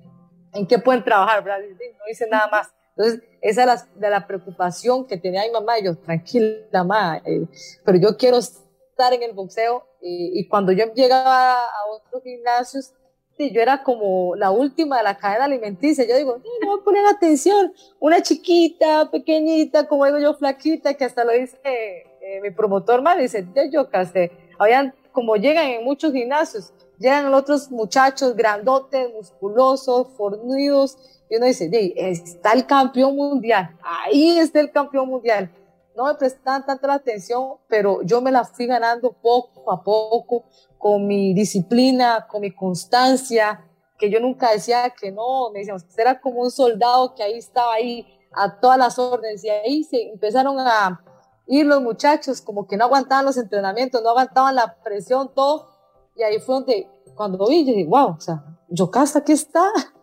en 0.52 0.66
qué 0.66 0.78
pueden 0.78 1.04
trabajar, 1.04 1.44
¿verdad? 1.44 1.60
No 1.68 2.04
dicen 2.06 2.30
nada 2.30 2.48
más. 2.48 2.68
Entonces, 2.96 3.22
esa 3.40 3.62
es 3.62 3.86
la, 4.00 4.10
la 4.10 4.26
preocupación 4.26 5.06
que 5.06 5.16
tenía 5.16 5.44
mi 5.44 5.52
mamá. 5.52 5.78
Yo, 5.78 5.96
tranquila, 5.96 6.56
mamá, 6.72 7.22
eh, 7.24 7.46
pero 7.84 7.98
yo 7.98 8.16
quiero 8.16 8.38
estar 8.38 9.12
en 9.12 9.22
el 9.22 9.34
boxeo. 9.34 9.84
Y 10.00 10.46
cuando 10.48 10.70
yo 10.72 10.92
llegaba 10.94 11.54
a 11.54 11.86
otros 11.90 12.22
gimnasios, 12.22 12.92
yo 13.38 13.60
era 13.60 13.82
como 13.82 14.34
la 14.36 14.50
última 14.50 14.98
de 14.98 15.04
la 15.04 15.16
cadena 15.16 15.44
alimenticia. 15.44 16.04
Yo 16.06 16.16
digo, 16.16 16.38
no 16.62 16.80
voy 16.82 16.96
a 16.98 17.10
atención. 17.10 17.72
Una 18.00 18.20
chiquita, 18.20 19.10
pequeñita, 19.10 19.86
como 19.86 20.04
digo 20.06 20.18
yo, 20.18 20.34
flaquita, 20.34 20.94
que 20.94 21.04
hasta 21.04 21.24
lo 21.24 21.32
dice 21.32 21.58
eh, 21.64 22.40
mi 22.42 22.50
promotor 22.50 23.00
mal, 23.00 23.18
dice, 23.18 23.46
ya 23.54 23.62
yo 23.70 23.88
casé. 23.88 24.32
Habían, 24.58 24.94
como 25.12 25.36
llegan 25.36 25.66
en 25.66 25.84
muchos 25.84 26.12
gimnasios, 26.12 26.72
llegan 26.98 27.32
otros 27.32 27.70
muchachos 27.70 28.34
grandotes, 28.34 29.12
musculosos, 29.12 30.08
fornidos, 30.16 30.98
y 31.30 31.36
uno 31.36 31.46
dice, 31.46 31.70
está 31.96 32.52
el 32.52 32.66
campeón 32.66 33.16
mundial, 33.16 33.76
ahí 33.82 34.38
está 34.38 34.60
el 34.60 34.70
campeón 34.70 35.08
mundial 35.08 35.50
no 35.98 36.04
me 36.04 36.14
prestaban 36.14 36.64
tanta 36.64 36.86
la 36.86 36.94
atención, 36.94 37.54
pero 37.66 38.02
yo 38.02 38.22
me 38.22 38.30
la 38.30 38.44
fui 38.44 38.66
ganando 38.66 39.10
poco 39.10 39.72
a 39.72 39.82
poco 39.82 40.44
con 40.78 41.06
mi 41.06 41.34
disciplina, 41.34 42.26
con 42.28 42.40
mi 42.40 42.54
constancia, 42.54 43.64
que 43.98 44.10
yo 44.10 44.20
nunca 44.20 44.52
decía 44.52 44.90
que 44.90 45.10
no, 45.10 45.50
me 45.50 45.60
decían, 45.60 45.76
usted 45.76 46.00
era 46.00 46.20
como 46.20 46.40
un 46.40 46.50
soldado 46.50 47.14
que 47.14 47.22
ahí 47.22 47.38
estaba 47.38 47.74
ahí 47.74 48.06
a 48.32 48.60
todas 48.60 48.78
las 48.78 48.98
órdenes 48.98 49.42
y 49.44 49.50
ahí 49.50 49.84
se 49.84 50.10
empezaron 50.10 50.58
a 50.60 51.02
ir 51.46 51.66
los 51.66 51.82
muchachos 51.82 52.40
como 52.40 52.66
que 52.66 52.76
no 52.76 52.84
aguantaban 52.84 53.24
los 53.24 53.36
entrenamientos, 53.36 54.02
no 54.02 54.10
aguantaban 54.10 54.54
la 54.54 54.76
presión, 54.84 55.32
todo, 55.34 55.68
y 56.14 56.22
ahí 56.22 56.38
fue 56.38 56.56
donde 56.56 56.90
cuando 57.14 57.48
vi, 57.48 57.64
yo 57.64 57.72
dije, 57.74 57.88
wow, 57.88 58.16
o 58.16 58.20
sea, 58.20 58.44
Yocasta 58.68 59.20
aquí 59.20 59.32
está. 59.32 59.70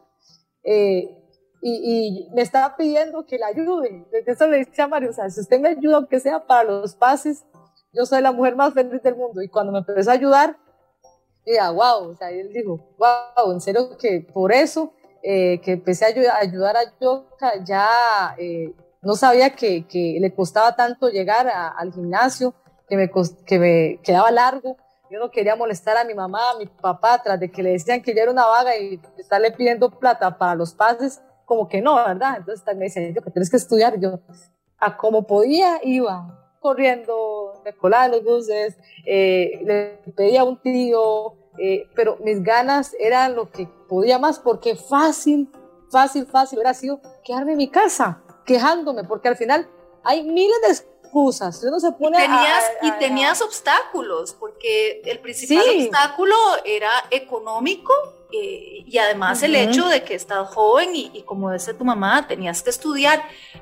Eh, 0.68 1.16
y, 1.62 2.28
me 2.34 2.42
estaba 2.42 2.76
pidiendo 2.76 3.24
que 3.28 3.38
la 3.38 3.46
ayude. 3.46 4.08
Eso 4.26 4.48
le 4.48 4.58
decía 4.58 4.86
a 4.86 4.88
Mario, 4.88 5.12
o 5.12 5.14
sea, 5.14 5.30
si 5.30 5.42
usted 5.42 5.60
me 5.60 5.70
ayuda, 5.70 5.98
aunque 5.98 6.20
sea 6.20 6.48
para 6.48 6.64
los 6.64 6.96
pases, 6.96 7.46
yo 7.94 8.04
soy 8.08 8.24
la 8.24 8.32
mujer 8.32 8.56
más 8.56 8.74
feliz 8.74 9.00
del 9.04 9.16
mundo. 9.16 9.44
Y 9.44 9.48
cuando 9.48 9.72
me 9.72 9.78
empezó 9.78 10.10
a 10.10 10.14
ayudar, 10.14 10.58
dije, 11.46 11.60
wow, 11.68 12.10
o 12.10 12.16
sea, 12.16 12.32
él 12.32 12.52
dijo, 12.54 12.80
wow, 12.98 13.52
en 13.52 13.62
serio 13.62 13.98
que 13.98 14.28
por 14.34 14.52
eso 14.52 14.94
eh, 15.22 15.60
que 15.62 15.74
empecé 15.74 16.06
a, 16.06 16.38
ayudar 16.38 16.78
a 16.78 16.84
Yoka, 17.00 17.64
ya 17.64 18.36
eh, 18.38 18.74
no 19.02 19.16
sabía 19.16 19.52
que, 19.52 19.88
que, 19.88 20.18
le 20.20 20.34
costaba 20.34 20.76
tanto 20.76 21.10
llegar 21.10 21.48
al 21.48 21.94
gimnasio, 21.94 22.54
que 22.88 22.98
me, 22.98 23.12
que 23.46 23.60
me 23.60 24.00
quedaba 24.04 24.32
largo. 24.32 24.78
Yo 25.12 25.20
no 25.20 25.30
quería 25.30 25.56
molestar 25.56 25.98
a 25.98 26.04
mi 26.04 26.14
mamá, 26.14 26.52
a 26.52 26.58
mi 26.58 26.66
papá, 26.66 27.22
tras 27.24 27.40
de 27.40 27.52
que 27.52 27.62
le 27.62 27.72
decían 27.72 28.02
que 28.02 28.14
yo 28.16 28.22
era 28.22 28.32
una 28.32 28.46
vaga 28.46 28.76
y 28.78 29.00
estarle 29.18 29.52
pidiendo 29.52 29.92
plata 29.92 30.38
para 30.38 30.56
los 30.56 30.74
pases 30.74 31.22
como 31.46 31.68
que 31.68 31.82
no, 31.82 31.96
¿verdad? 31.96 32.38
Entonces 32.38 32.66
me 32.76 32.86
decían, 32.86 33.14
yo 33.14 33.22
que 33.22 33.32
tienes 33.32 33.50
que 33.50 33.58
estudiar, 33.58 34.00
yo 34.00 34.20
a 34.78 34.98
como 34.98 35.26
podía 35.26 35.80
iba 35.84 36.45
corriendo, 36.66 37.62
me 37.64 37.74
colaba 37.74 38.08
los 38.08 38.24
buses, 38.24 38.76
eh, 39.06 39.62
le 39.64 40.14
pedía 40.14 40.42
a 40.42 40.46
un 40.46 40.58
tío, 40.58 41.36
eh, 41.60 41.88
pero 41.94 42.18
mis 42.24 42.42
ganas 42.42 42.96
eran 43.00 43.36
lo 43.36 43.52
que 43.52 43.68
podía 43.88 44.18
más, 44.18 44.40
porque 44.40 44.76
fácil, 44.76 45.48
fácil, 45.92 46.26
fácil 46.26 46.58
hubiera 46.58 46.74
sido 46.74 47.00
quedarme 47.24 47.52
en 47.52 47.60
mi 47.60 47.70
casa, 47.70 48.24
quejándome, 48.48 49.04
porque 49.04 49.28
al 49.28 49.38
final 49.38 49.70
hay 50.04 50.24
miles 50.24 50.58
de 50.66 50.74
excusas. 50.74 51.64
Uno 51.64 51.80
se 51.80 51.92
pone 51.92 52.18
tenías, 52.18 52.64
y 52.82 52.92
tenías 52.94 53.44
obstáculos, 53.44 54.34
porque 54.34 55.04
el 55.06 55.20
principal 55.20 55.66
obstáculo 55.70 56.36
era 56.66 56.90
económico 57.12 57.94
eh, 58.32 58.84
y 58.88 58.98
además 58.98 59.44
el 59.44 59.56
hecho 59.56 59.88
de 59.88 60.04
que 60.04 60.16
estás 60.16 60.50
joven 60.50 60.96
y, 60.96 61.22
como 61.28 61.52
dice 61.52 61.76
tu 61.76 61.86
mamá, 61.86 62.26
tenías 62.28 62.64
que 62.64 62.72
estudiar, 62.72 63.22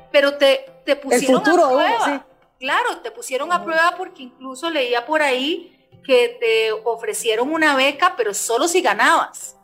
pero 0.10 0.38
te, 0.38 0.66
te 0.86 0.96
pusieron 0.96 1.42
a 1.42 1.54
prueba. 1.54 2.28
Claro, 2.63 3.02
te 3.04 3.12
pusieron 3.12 3.52
a 3.52 3.62
prueba 3.62 3.95
porque 3.97 4.23
incluso 4.23 4.69
leía 4.69 5.06
por 5.06 5.21
ahí 5.21 5.86
que 6.06 6.38
te 6.39 6.71
ofrecieron 6.71 7.52
una 7.52 7.76
beca, 7.76 8.13
pero 8.15 8.34
solo 8.34 8.69
si 8.69 8.82
ganabas 8.82 9.60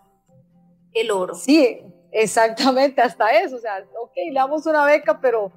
el 0.91 1.09
oro. 1.09 1.33
Sí, 1.33 1.81
exactamente, 2.11 3.01
hasta 3.01 3.31
eso. 3.39 3.55
O 3.55 3.59
sea, 3.59 3.87
ok, 3.97 4.11
le 4.29 4.33
damos 4.33 4.65
una 4.65 4.83
beca, 4.83 5.17
pero 5.21 5.49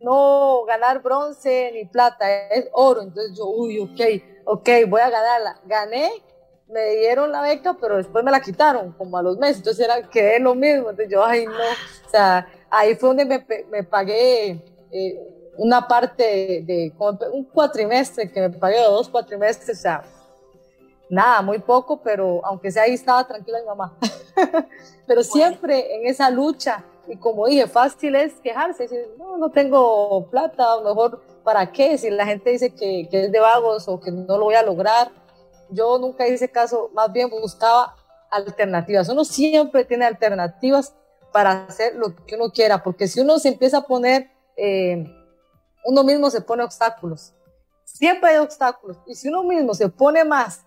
no 0.00 0.64
ganar 0.64 1.00
bronce 1.00 1.70
ni 1.72 1.84
plata, 1.84 2.48
es 2.48 2.68
oro. 2.72 3.02
Entonces 3.02 3.38
yo, 3.38 3.46
uy, 3.46 3.78
ok, 3.78 4.00
ok, 4.44 4.68
voy 4.88 5.00
a 5.00 5.10
ganarla. 5.10 5.60
Gané 5.66 6.10
me 6.66 6.96
dieron 6.96 7.30
la 7.30 7.42
beca, 7.42 7.76
pero 7.80 7.98
después 7.98 8.24
me 8.24 8.32
la 8.32 8.40
quitaron, 8.40 8.90
como 8.94 9.16
a 9.16 9.22
los 9.22 9.38
meses, 9.38 9.58
entonces 9.58 9.84
era, 9.84 10.10
quedé 10.10 10.40
lo 10.40 10.56
mismo, 10.56 10.90
entonces 10.90 11.08
yo, 11.08 11.24
ay, 11.24 11.46
no, 11.46 11.52
o 11.52 12.10
sea, 12.10 12.48
ahí 12.68 12.96
fue 12.96 13.10
donde 13.10 13.26
me, 13.26 13.46
me 13.70 13.84
pagué 13.84 14.60
eh, 14.90 15.33
una 15.58 15.86
parte 15.86 16.62
de, 16.64 16.92
un 17.32 17.44
cuatrimestre, 17.44 18.30
que 18.30 18.40
me 18.40 18.50
pagué 18.50 18.82
dos 18.82 19.08
cuatrimestres, 19.08 19.78
o 19.78 19.82
sea, 19.82 20.02
nada, 21.08 21.42
muy 21.42 21.58
poco, 21.58 22.00
pero 22.02 22.44
aunque 22.44 22.70
sea 22.70 22.84
ahí 22.84 22.94
estaba 22.94 23.26
tranquila 23.26 23.60
mi 23.60 23.66
mamá. 23.66 23.96
pero 25.06 25.22
siempre 25.22 25.96
en 25.96 26.06
esa 26.06 26.30
lucha, 26.30 26.84
y 27.06 27.16
como 27.16 27.46
dije, 27.46 27.66
fácil 27.66 28.14
es 28.16 28.34
quejarse, 28.40 28.84
decir, 28.84 29.06
no, 29.18 29.36
no 29.36 29.50
tengo 29.50 30.26
plata, 30.30 30.72
a 30.72 30.76
lo 30.76 30.84
mejor, 30.84 31.22
¿para 31.42 31.70
qué? 31.70 31.98
Si 31.98 32.10
la 32.10 32.26
gente 32.26 32.50
dice 32.50 32.74
que, 32.74 33.08
que 33.10 33.24
es 33.24 33.32
de 33.32 33.40
vagos 33.40 33.88
o 33.88 34.00
que 34.00 34.10
no 34.10 34.38
lo 34.38 34.44
voy 34.44 34.54
a 34.54 34.62
lograr, 34.62 35.10
yo 35.70 35.98
nunca 35.98 36.26
hice 36.26 36.48
caso, 36.48 36.90
más 36.94 37.12
bien 37.12 37.30
buscaba 37.30 37.94
alternativas. 38.30 39.08
Uno 39.08 39.24
siempre 39.24 39.84
tiene 39.84 40.04
alternativas 40.04 40.94
para 41.32 41.64
hacer 41.64 41.94
lo 41.96 42.14
que 42.14 42.36
uno 42.36 42.50
quiera, 42.50 42.82
porque 42.82 43.08
si 43.08 43.20
uno 43.20 43.38
se 43.38 43.48
empieza 43.48 43.78
a 43.78 43.86
poner, 43.86 44.30
eh, 44.56 45.04
uno 45.84 46.04
mismo 46.04 46.30
se 46.30 46.40
pone 46.40 46.64
obstáculos. 46.64 47.32
Siempre 47.84 48.30
hay 48.30 48.36
obstáculos. 48.38 48.98
Y 49.06 49.14
si 49.14 49.28
uno 49.28 49.42
mismo 49.44 49.74
se 49.74 49.88
pone 49.88 50.24
más 50.24 50.64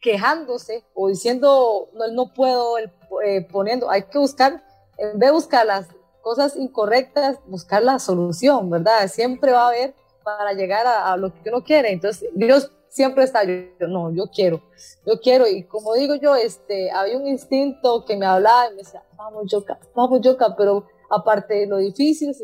quejándose 0.00 0.84
o 0.94 1.08
diciendo, 1.08 1.88
no, 1.94 2.08
no 2.08 2.32
puedo, 2.32 2.78
eh, 2.78 3.46
poniendo, 3.50 3.90
hay 3.90 4.04
que 4.04 4.18
buscar, 4.18 4.62
en 4.96 5.18
vez 5.18 5.28
de 5.28 5.32
buscar 5.32 5.66
las 5.66 5.88
cosas 6.22 6.56
incorrectas, 6.56 7.38
buscar 7.46 7.82
la 7.82 7.98
solución, 7.98 8.70
¿verdad? 8.70 9.08
Siempre 9.08 9.52
va 9.52 9.64
a 9.64 9.68
haber 9.68 9.94
para 10.22 10.52
llegar 10.52 10.86
a, 10.86 11.12
a 11.12 11.16
lo 11.16 11.32
que 11.32 11.48
uno 11.48 11.64
quiere. 11.64 11.92
Entonces, 11.92 12.28
Dios 12.34 12.70
siempre 12.88 13.24
está 13.24 13.44
yo, 13.44 13.86
no, 13.88 14.10
yo 14.12 14.26
quiero, 14.26 14.62
yo 15.06 15.20
quiero. 15.20 15.46
Y 15.46 15.64
como 15.64 15.94
digo 15.94 16.14
yo, 16.16 16.34
este, 16.34 16.90
había 16.90 17.16
un 17.16 17.26
instinto 17.26 18.04
que 18.04 18.16
me 18.16 18.26
hablaba 18.26 18.68
y 18.68 18.70
me 18.70 18.82
decía, 18.82 19.02
vamos, 19.16 19.44
Yoka, 19.50 19.78
vamos, 19.94 20.20
Yoka, 20.20 20.54
pero 20.56 20.86
aparte 21.10 21.54
de 21.54 21.66
lo 21.66 21.78
difícil, 21.78 22.34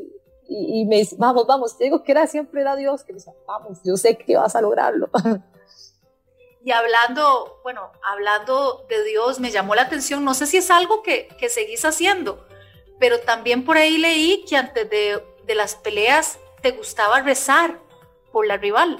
y, 0.48 0.84
me 0.84 0.96
dice, 0.96 1.16
vamos, 1.18 1.46
vamos, 1.46 1.76
te 1.76 1.84
digo 1.84 2.02
que 2.02 2.12
era 2.12 2.26
siempre 2.26 2.60
era 2.60 2.76
Dios 2.76 3.02
que 3.02 3.12
me 3.12 3.18
decía, 3.18 3.32
vamos, 3.46 3.78
yo 3.84 3.96
sé 3.96 4.16
que 4.16 4.36
vas 4.36 4.54
a 4.56 4.60
lograrlo. 4.60 5.10
Y 6.66 6.72
hablando, 6.72 7.60
bueno, 7.62 7.92
hablando 8.02 8.86
de 8.88 9.04
Dios, 9.04 9.38
me 9.38 9.50
llamó 9.50 9.74
la 9.74 9.82
atención, 9.82 10.24
no 10.24 10.32
sé 10.32 10.46
si 10.46 10.56
es 10.56 10.70
algo 10.70 11.02
que, 11.02 11.28
que 11.38 11.50
seguís 11.50 11.84
haciendo, 11.84 12.42
pero 12.98 13.20
también 13.20 13.66
por 13.66 13.76
ahí 13.76 13.98
leí 13.98 14.46
que 14.48 14.56
antes 14.56 14.88
de, 14.88 15.22
de 15.46 15.54
las 15.54 15.74
peleas 15.74 16.38
te 16.62 16.70
gustaba 16.70 17.20
rezar 17.20 17.78
por 18.32 18.46
la 18.46 18.56
rival. 18.56 18.98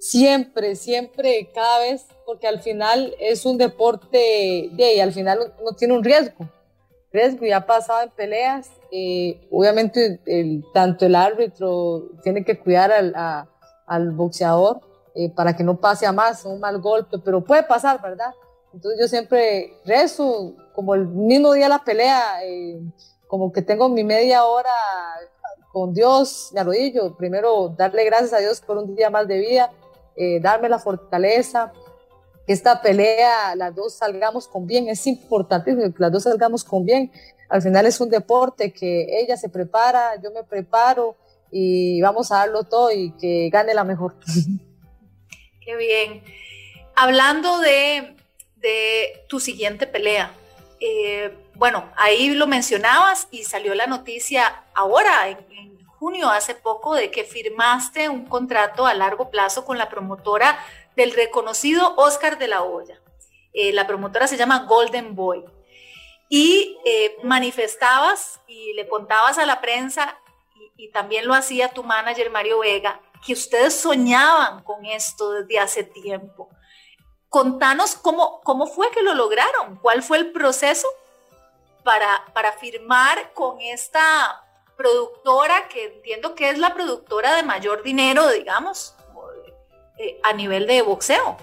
Siempre, 0.00 0.76
siempre, 0.76 1.50
cada 1.54 1.80
vez, 1.80 2.06
porque 2.24 2.48
al 2.48 2.62
final 2.62 3.14
es 3.20 3.44
un 3.44 3.58
deporte 3.58 4.70
de 4.72 4.94
y 4.94 5.00
al 5.00 5.12
final 5.12 5.54
no 5.62 5.76
tiene 5.76 5.92
un 5.92 6.02
riesgo. 6.02 6.48
Riesgo 7.12 7.46
ya 7.46 7.58
ha 7.58 7.66
pasado 7.66 8.02
en 8.02 8.10
peleas. 8.10 8.70
Eh, 8.90 9.46
obviamente, 9.50 10.20
el, 10.26 10.64
tanto 10.72 11.06
el 11.06 11.14
árbitro 11.14 12.10
tiene 12.22 12.44
que 12.44 12.58
cuidar 12.58 12.92
al, 12.92 13.14
al 13.86 14.10
boxeador 14.12 14.80
eh, 15.14 15.30
para 15.30 15.54
que 15.54 15.62
no 15.62 15.78
pase 15.78 16.06
a 16.06 16.12
más, 16.12 16.44
un 16.46 16.58
mal 16.58 16.80
golpe, 16.80 17.18
pero 17.18 17.44
puede 17.44 17.64
pasar, 17.64 18.00
¿verdad? 18.00 18.32
Entonces 18.72 18.98
yo 18.98 19.06
siempre 19.06 19.74
rezo, 19.84 20.54
como 20.74 20.94
el 20.94 21.06
mismo 21.06 21.52
día 21.52 21.64
de 21.64 21.68
la 21.68 21.84
pelea, 21.84 22.42
eh, 22.44 22.80
como 23.26 23.52
que 23.52 23.60
tengo 23.60 23.90
mi 23.90 24.04
media 24.04 24.46
hora 24.46 24.70
con 25.70 25.92
Dios, 25.92 26.50
me 26.54 26.60
arrodillo, 26.60 27.14
primero 27.16 27.68
darle 27.76 28.04
gracias 28.06 28.32
a 28.32 28.38
Dios 28.38 28.62
por 28.62 28.78
un 28.78 28.94
día 28.94 29.10
más 29.10 29.28
de 29.28 29.38
vida, 29.38 29.70
eh, 30.16 30.40
darme 30.40 30.70
la 30.70 30.78
fortaleza, 30.78 31.72
esta 32.46 32.82
pelea 32.82 33.54
las 33.56 33.74
dos 33.74 33.94
salgamos 33.94 34.48
con 34.48 34.66
bien, 34.66 34.88
es 34.88 35.06
importante 35.06 35.74
que 35.76 35.92
las 35.98 36.12
dos 36.12 36.24
salgamos 36.24 36.64
con 36.64 36.84
bien. 36.84 37.12
Al 37.48 37.62
final 37.62 37.86
es 37.86 38.00
un 38.00 38.08
deporte 38.08 38.72
que 38.72 39.20
ella 39.20 39.36
se 39.36 39.48
prepara, 39.48 40.20
yo 40.22 40.30
me 40.30 40.42
preparo 40.42 41.16
y 41.50 42.00
vamos 42.00 42.32
a 42.32 42.36
darlo 42.38 42.64
todo 42.64 42.90
y 42.90 43.12
que 43.12 43.50
gane 43.50 43.74
la 43.74 43.84
mejor. 43.84 44.16
Qué 45.60 45.76
bien. 45.76 46.22
Hablando 46.96 47.58
de, 47.60 48.16
de 48.56 49.24
tu 49.28 49.38
siguiente 49.38 49.86
pelea, 49.86 50.32
eh, 50.80 51.32
bueno, 51.54 51.88
ahí 51.96 52.30
lo 52.30 52.48
mencionabas 52.48 53.28
y 53.30 53.44
salió 53.44 53.74
la 53.74 53.86
noticia 53.86 54.64
ahora, 54.74 55.28
en, 55.28 55.78
junio, 55.86 56.28
hace 56.28 56.56
poco, 56.56 56.96
de 56.96 57.12
que 57.12 57.22
firmaste 57.22 58.08
un 58.08 58.26
contrato 58.26 58.86
a 58.86 58.94
largo 58.94 59.30
plazo 59.30 59.64
con 59.64 59.78
la 59.78 59.88
promotora 59.88 60.58
del 60.96 61.12
reconocido 61.12 61.94
Oscar 61.96 62.38
de 62.38 62.48
la 62.48 62.62
Hoya. 62.62 63.00
Eh, 63.52 63.72
la 63.72 63.86
promotora 63.86 64.26
se 64.26 64.36
llama 64.36 64.60
Golden 64.60 65.14
Boy. 65.14 65.44
Y 66.28 66.78
eh, 66.84 67.16
manifestabas 67.22 68.40
y 68.46 68.72
le 68.72 68.88
contabas 68.88 69.38
a 69.38 69.46
la 69.46 69.60
prensa, 69.60 70.18
y, 70.76 70.90
también 70.90 71.26
lo 71.26 71.34
hacía 71.34 71.68
tu 71.68 71.84
manager 71.84 72.30
Mario 72.30 72.60
Vega, 72.60 73.00
que 73.24 73.34
ustedes 73.34 73.78
soñaban 73.78 74.62
con 74.64 74.84
esto 74.86 75.32
desde 75.32 75.58
hace 75.58 75.84
tiempo. 75.84 76.48
Contanos 77.28 77.94
cómo, 77.94 78.40
cómo 78.42 78.66
fue 78.66 78.90
que 78.90 79.02
lo 79.02 79.14
lograron, 79.14 79.76
cuál 79.76 80.02
fue 80.02 80.18
el 80.18 80.32
proceso 80.32 80.88
para, 81.84 82.24
para 82.32 82.52
firmar 82.52 83.32
con 83.32 83.60
esta 83.60 84.44
productora, 84.76 85.68
que 85.68 85.84
entiendo 85.84 86.34
que 86.34 86.50
es 86.50 86.58
la 86.58 86.74
productora 86.74 87.36
de 87.36 87.42
mayor 87.42 87.82
dinero, 87.82 88.28
digamos, 88.30 88.96
eh, 90.02 90.18
a 90.24 90.32
nivel 90.32 90.66
de 90.66 90.82
boxeo 90.82 91.36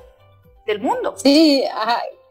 del 0.68 0.82
mundo. 0.82 1.16
Sí, 1.16 1.64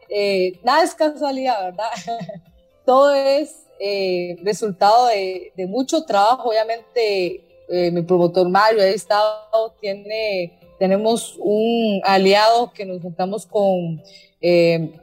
eh, 0.09 0.59
nada 0.63 0.83
es 0.83 0.93
casualidad, 0.93 1.63
¿verdad? 1.63 1.89
Todo 2.85 3.15
es 3.15 3.65
eh, 3.79 4.37
resultado 4.43 5.07
de, 5.07 5.51
mucho 5.67 6.03
trabajo. 6.03 6.49
Obviamente, 6.49 7.43
mi 7.91 8.01
promotor 8.03 8.47
Mario 8.47 8.81
ha 8.81 8.87
estado, 8.87 9.73
tiene, 9.79 10.59
tenemos 10.77 11.35
un 11.39 11.99
aliado 12.03 12.71
que 12.73 12.85
nos 12.85 13.01
juntamos 13.01 13.45
con 13.45 14.01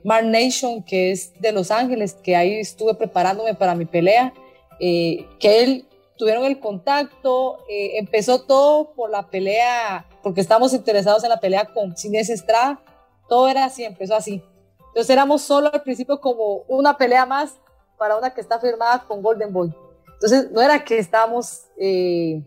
Mar 0.04 0.24
Nation, 0.24 0.82
que 0.82 1.10
es 1.10 1.32
de 1.40 1.50
Los 1.50 1.72
Ángeles, 1.72 2.14
que 2.14 2.36
ahí 2.36 2.54
estuve 2.54 2.94
preparándome 2.94 3.54
para 3.54 3.74
mi 3.74 3.84
pelea. 3.84 4.32
que 4.78 5.24
él 5.40 5.86
tuvieron 6.16 6.44
el 6.44 6.60
contacto, 6.60 7.58
eh, 7.68 7.98
empezó 7.98 8.42
todo 8.42 8.92
por 8.94 9.10
la 9.10 9.28
pelea, 9.28 10.06
porque 10.22 10.40
estamos 10.40 10.72
interesados 10.72 11.22
en 11.24 11.30
la 11.30 11.40
pelea 11.40 11.72
con 11.72 11.96
Cines 11.96 12.30
Estrada, 12.30 12.80
todo 13.28 13.48
era 13.48 13.64
así, 13.64 13.84
empezó 13.84 14.14
así. 14.14 14.42
Entonces 14.88 15.10
éramos 15.10 15.42
solo 15.42 15.70
al 15.72 15.82
principio 15.82 16.20
como 16.20 16.64
una 16.68 16.96
pelea 16.96 17.26
más 17.26 17.56
para 17.98 18.16
una 18.16 18.32
que 18.32 18.40
está 18.40 18.58
firmada 18.58 19.04
con 19.06 19.22
Golden 19.22 19.52
Boy. 19.52 19.74
Entonces 20.14 20.50
no 20.50 20.62
era 20.62 20.84
que 20.84 20.98
estábamos 20.98 21.66
eh, 21.78 22.42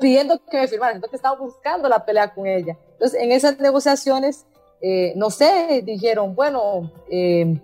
pidiendo 0.00 0.42
que 0.44 0.60
me 0.60 0.68
firmaran, 0.68 0.96
sino 0.96 1.08
que 1.08 1.16
estábamos 1.16 1.52
buscando 1.52 1.88
la 1.88 2.04
pelea 2.04 2.32
con 2.32 2.46
ella. 2.46 2.78
Entonces 2.92 3.20
en 3.20 3.32
esas 3.32 3.58
negociaciones, 3.58 4.46
eh, 4.80 5.12
no 5.16 5.30
sé, 5.30 5.82
dijeron, 5.84 6.34
bueno, 6.34 6.90
eh, 7.10 7.60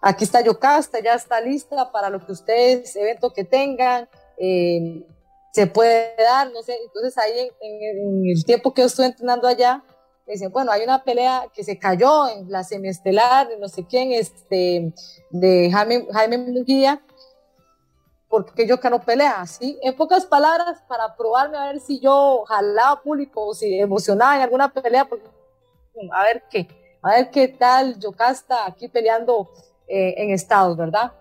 aquí 0.00 0.24
está 0.24 0.40
Yocasta, 0.40 1.00
ya 1.00 1.14
está 1.14 1.40
lista 1.40 1.90
para 1.90 2.10
lo 2.10 2.24
que 2.24 2.32
ustedes, 2.32 2.94
evento 2.96 3.32
que 3.32 3.44
tengan, 3.44 4.08
eh, 4.38 5.04
se 5.52 5.66
puede 5.66 6.14
dar, 6.16 6.50
no 6.52 6.62
sé, 6.62 6.76
entonces 6.84 7.16
ahí 7.18 7.50
en, 7.60 8.28
el 8.28 8.44
tiempo 8.44 8.72
que 8.72 8.82
yo 8.82 8.86
estuve 8.86 9.06
entrenando 9.06 9.48
allá, 9.48 9.82
me 10.26 10.34
dicen, 10.34 10.52
bueno, 10.52 10.70
hay 10.70 10.82
una 10.82 11.02
pelea 11.02 11.46
que 11.54 11.64
se 11.64 11.78
cayó 11.78 12.28
en 12.28 12.50
la 12.50 12.62
semiestelar 12.62 13.48
de 13.48 13.58
no 13.58 13.68
sé 13.68 13.86
quién, 13.86 14.12
este, 14.12 14.92
de 15.30 15.70
Jaime, 15.72 16.06
Jaime 16.12 16.38
Munguía, 16.38 17.02
porque 18.28 18.66
yo 18.66 18.78
que 18.78 18.90
no 18.90 19.00
pelea, 19.00 19.46
¿sí? 19.46 19.78
En 19.82 19.96
pocas 19.96 20.26
palabras, 20.26 20.82
para 20.86 21.16
probarme 21.16 21.56
a 21.56 21.72
ver 21.72 21.80
si 21.80 21.98
yo 21.98 22.44
jalaba 22.46 23.00
público 23.02 23.46
o 23.46 23.54
si 23.54 23.80
emocionaba 23.80 24.36
en 24.36 24.42
alguna 24.42 24.72
pelea, 24.72 25.06
porque, 25.06 25.26
a 26.12 26.22
ver 26.24 26.44
qué, 26.50 26.68
a 27.02 27.10
ver 27.16 27.30
qué 27.30 27.48
tal 27.48 27.98
Yocasta 27.98 28.66
aquí 28.66 28.88
peleando 28.88 29.50
eh, 29.86 30.14
en 30.18 30.30
Estados, 30.30 30.76
¿verdad? 30.76 31.12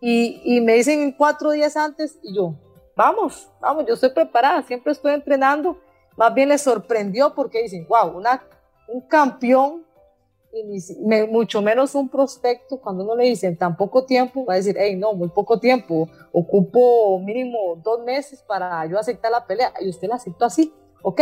Y, 0.00 0.60
me 0.62 0.74
dicen 0.74 1.12
cuatro 1.12 1.50
días 1.50 1.76
antes 1.76 2.18
y 2.22 2.34
yo, 2.34 2.54
vamos, 2.96 3.50
vamos, 3.60 3.84
yo 3.86 3.94
estoy 3.94 4.10
preparada, 4.10 4.62
siempre 4.62 4.92
estoy 4.92 5.12
entrenando. 5.12 5.78
Más 6.16 6.32
bien 6.34 6.48
les 6.48 6.62
sorprendió 6.62 7.34
porque 7.34 7.62
dicen, 7.62 7.86
wow, 7.88 8.16
una, 8.16 8.42
un 8.88 9.02
campeón, 9.02 9.84
y 10.52 11.26
mucho 11.28 11.62
menos 11.62 11.94
un 11.94 12.08
prospecto, 12.08 12.80
cuando 12.80 13.04
uno 13.04 13.14
le 13.14 13.24
dicen 13.24 13.56
tan 13.56 13.76
poco 13.76 14.04
tiempo, 14.04 14.44
va 14.44 14.54
a 14.54 14.56
decir, 14.56 14.74
hey, 14.78 14.96
no, 14.96 15.12
muy 15.12 15.28
poco 15.28 15.60
tiempo, 15.60 16.08
ocupo 16.32 17.20
mínimo 17.20 17.76
dos 17.76 18.02
meses 18.02 18.42
para 18.42 18.84
yo 18.86 18.98
aceptar 18.98 19.30
la 19.30 19.46
pelea. 19.46 19.72
Y 19.80 19.88
usted 19.88 20.08
la 20.08 20.16
aceptó 20.16 20.46
así, 20.46 20.74
ok. 21.02 21.20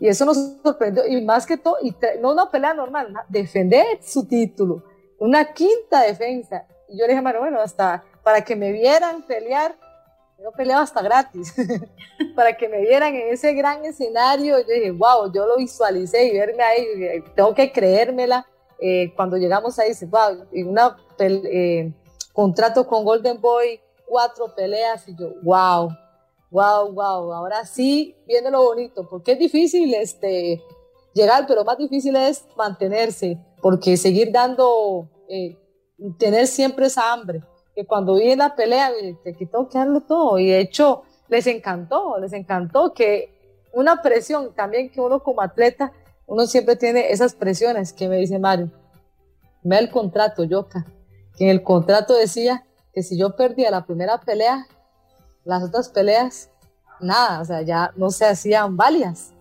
Y 0.00 0.08
eso 0.08 0.24
nos 0.24 0.36
sorprendió, 0.62 1.06
y 1.06 1.24
más 1.24 1.46
que 1.46 1.56
todo, 1.56 1.76
y 1.80 1.94
no 2.20 2.32
una 2.32 2.50
pelea 2.50 2.74
normal, 2.74 3.14
defender 3.28 4.02
su 4.02 4.26
título, 4.26 4.82
una 5.18 5.52
quinta 5.52 6.02
defensa. 6.02 6.66
Y 6.92 6.98
yo 6.98 7.06
le 7.06 7.14
dije, 7.14 7.38
bueno, 7.38 7.60
hasta 7.60 8.04
para 8.22 8.42
que 8.44 8.54
me 8.54 8.70
vieran 8.70 9.22
pelear, 9.22 9.74
yo 10.42 10.52
peleaba 10.52 10.82
hasta 10.82 11.00
gratis, 11.00 11.54
para 12.36 12.56
que 12.56 12.68
me 12.68 12.82
vieran 12.82 13.14
en 13.14 13.32
ese 13.32 13.54
gran 13.54 13.84
escenario. 13.84 14.58
Yo 14.60 14.66
dije, 14.66 14.90
wow, 14.90 15.32
yo 15.32 15.46
lo 15.46 15.56
visualicé 15.56 16.26
y 16.26 16.32
verme 16.38 16.62
ahí, 16.62 17.24
tengo 17.34 17.54
que 17.54 17.72
creérmela. 17.72 18.46
Eh, 18.78 19.12
cuando 19.14 19.36
llegamos 19.36 19.78
ahí, 19.78 19.90
dice, 19.90 20.06
wow, 20.06 20.44
y 20.52 20.64
una 20.64 20.96
eh, 21.18 21.92
contrato 22.32 22.86
con 22.86 23.04
Golden 23.04 23.40
Boy, 23.40 23.80
cuatro 24.06 24.54
peleas, 24.54 25.06
y 25.08 25.16
yo, 25.16 25.30
wow, 25.42 25.88
wow, 26.50 26.92
wow, 26.92 27.32
ahora 27.32 27.64
sí 27.64 28.16
viene 28.26 28.50
lo 28.50 28.64
bonito, 28.64 29.08
porque 29.08 29.32
es 29.32 29.38
difícil 29.38 29.94
este, 29.94 30.60
llegar, 31.14 31.46
pero 31.46 31.64
más 31.64 31.78
difícil 31.78 32.16
es 32.16 32.44
mantenerse, 32.56 33.38
porque 33.62 33.96
seguir 33.96 34.32
dando, 34.32 35.08
eh, 35.28 35.56
tener 36.18 36.46
siempre 36.46 36.86
esa 36.86 37.12
hambre 37.12 37.42
que 37.74 37.86
cuando 37.86 38.14
vi 38.14 38.34
la 38.36 38.54
pelea, 38.54 38.90
te 39.22 39.34
quitó 39.34 39.68
que 39.68 39.78
darlo 39.78 40.02
todo. 40.02 40.38
Y 40.38 40.48
de 40.48 40.60
hecho, 40.60 41.02
les 41.28 41.46
encantó, 41.46 42.18
les 42.18 42.32
encantó 42.32 42.92
que 42.92 43.32
una 43.72 44.02
presión 44.02 44.54
también 44.54 44.90
que 44.90 45.00
uno 45.00 45.22
como 45.22 45.40
atleta, 45.40 45.92
uno 46.26 46.46
siempre 46.46 46.76
tiene 46.76 47.10
esas 47.10 47.34
presiones 47.34 47.92
que 47.92 48.08
me 48.08 48.18
dice 48.18 48.38
Mario. 48.38 48.70
Me 49.62 49.78
el 49.78 49.90
contrato, 49.90 50.44
Yoka, 50.44 50.84
que 51.36 51.44
en 51.44 51.50
el 51.50 51.62
contrato 51.62 52.14
decía 52.14 52.66
que 52.92 53.02
si 53.02 53.18
yo 53.18 53.36
perdía 53.36 53.70
la 53.70 53.86
primera 53.86 54.20
pelea, 54.20 54.66
las 55.44 55.62
otras 55.62 55.88
peleas, 55.88 56.50
nada, 57.00 57.40
o 57.40 57.44
sea, 57.44 57.62
ya 57.62 57.92
no 57.96 58.10
se 58.10 58.26
hacían 58.26 58.76
válidas. 58.76 59.32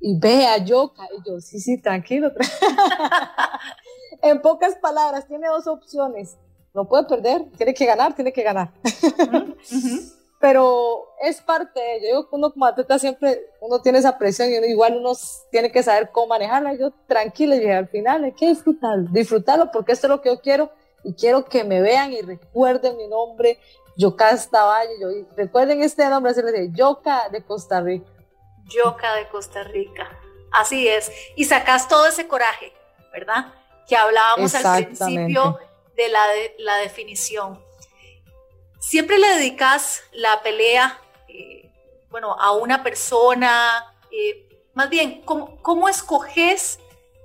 Y 0.00 0.18
ve 0.18 0.46
a 0.46 0.58
Yoka, 0.58 1.02
y 1.16 1.28
yo, 1.28 1.40
sí, 1.40 1.60
sí, 1.60 1.80
tranquilo. 1.80 2.30
en 4.20 4.42
pocas 4.42 4.74
palabras, 4.76 5.26
tiene 5.26 5.48
dos 5.48 5.66
opciones 5.66 6.36
no 6.74 6.88
puede 6.88 7.04
perder, 7.04 7.44
tiene 7.56 7.74
que 7.74 7.86
ganar, 7.86 8.14
tiene 8.14 8.32
que 8.32 8.42
ganar. 8.42 8.70
Pero 10.40 11.06
es 11.20 11.40
parte 11.40 11.78
de 11.78 11.96
ello. 11.96 12.02
Yo 12.02 12.08
digo 12.08 12.30
que 12.30 12.36
uno 12.36 12.52
como 12.52 12.66
atleta 12.66 12.98
siempre, 12.98 13.40
uno 13.60 13.80
tiene 13.80 13.98
esa 13.98 14.18
presión 14.18 14.48
y 14.48 14.70
igual 14.70 14.96
uno 14.96 15.12
tiene 15.50 15.70
que 15.70 15.82
saber 15.82 16.10
cómo 16.10 16.28
manejarla. 16.28 16.74
Yo 16.74 16.90
tranquila 17.06 17.54
y 17.54 17.70
al 17.70 17.88
final 17.88 18.24
hay 18.24 18.32
que 18.32 18.48
disfrutarlo, 18.48 19.08
disfrutarlo 19.12 19.70
porque 19.70 19.92
esto 19.92 20.08
es 20.08 20.10
lo 20.10 20.20
que 20.20 20.30
yo 20.30 20.40
quiero 20.40 20.72
y 21.04 21.14
quiero 21.14 21.44
que 21.44 21.62
me 21.62 21.80
vean 21.80 22.12
y 22.12 22.22
recuerden 22.22 22.96
mi 22.96 23.06
nombre, 23.06 23.60
Yocasta 23.96 24.64
Valle. 24.64 24.94
Yo, 25.00 25.08
recuerden 25.36 25.80
este 25.82 26.08
nombre, 26.08 26.32
así 26.32 26.42
le 26.42 26.72
Yoka 26.72 27.28
de 27.28 27.44
Costa 27.44 27.80
Rica. 27.80 28.10
Yoka 28.64 29.14
de 29.14 29.28
Costa 29.28 29.62
Rica. 29.62 30.08
Así 30.52 30.88
es. 30.88 31.12
Y 31.36 31.44
sacas 31.44 31.86
todo 31.86 32.06
ese 32.06 32.26
coraje, 32.26 32.72
¿verdad? 33.12 33.61
Que 33.88 33.96
hablábamos 33.96 34.54
al 34.54 34.86
principio 34.86 35.58
de 35.96 36.08
la, 36.58 36.76
definición. 36.78 37.62
Siempre 38.78 39.18
le 39.18 39.28
dedicas 39.36 40.02
la 40.12 40.42
pelea, 40.42 41.00
eh, 41.28 41.70
bueno, 42.10 42.34
a 42.38 42.52
una 42.52 42.82
persona, 42.82 43.94
eh, 44.10 44.48
más 44.74 44.90
bien, 44.90 45.22
¿cómo, 45.22 45.88
escoges 45.88 46.80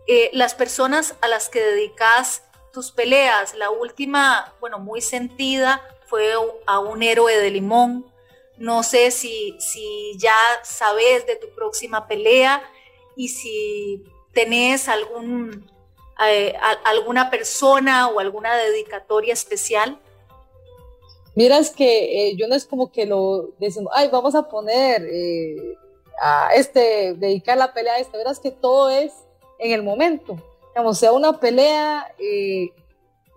eh, 0.08 0.30
las 0.34 0.54
personas 0.54 1.15
a 1.22 1.28
las 1.28 1.50
que 1.50 1.60
dedicas 1.60 2.43
tus 2.72 2.91
peleas? 2.91 3.56
La 3.56 3.70
última, 3.70 4.54
bueno, 4.60 4.80
muy 4.80 5.02
sentida, 5.02 5.82
fue 6.06 6.34
a 6.65 6.80
un 6.80 7.04
héroe 7.04 7.38
de 7.38 7.52
limón. 7.52 8.06
No 8.58 8.84
sé 8.84 9.12
si, 9.12 9.56
si 9.60 10.13
ya 10.17 10.36
sabes 10.63 11.26
de 11.28 11.36
tu 11.36 11.50
próxima 11.54 12.08
pelea 12.08 12.63
y 13.15 13.30
si 13.30 14.04
tenés 14.34 14.88
algún 14.88 15.70
eh, 16.25 16.56
alguna 16.84 17.30
persona 17.30 18.10
o 18.10 18.19
alguna 18.19 18.56
dedicatoria 18.56 19.34
especial? 19.34 19.99
Mira, 21.36 21.60
es 21.60 21.69
que 21.69 22.30
eh, 22.30 22.36
yo 22.36 22.47
no 22.47 22.56
es 22.56 22.65
como 22.65 22.91
que 22.91 23.06
lo 23.06 23.51
decimos, 23.60 23.93
ay, 23.95 24.10
vamos 24.12 24.34
a 24.34 24.49
poner 24.49 25.06
eh, 25.06 25.77
a 26.19 26.49
este, 26.56 27.13
dedicar 27.13 27.58
la 27.58 27.73
pelea 27.73 27.93
a 27.93 27.99
este, 27.99 28.17
verás 28.17 28.39
que 28.39 28.49
todo 28.49 28.89
es 28.89 29.13
en 29.60 29.71
el 29.71 29.84
momento. 29.84 30.38
Digamos, 30.69 30.97
sea 30.97 31.12
una 31.12 31.39
pelea, 31.39 32.15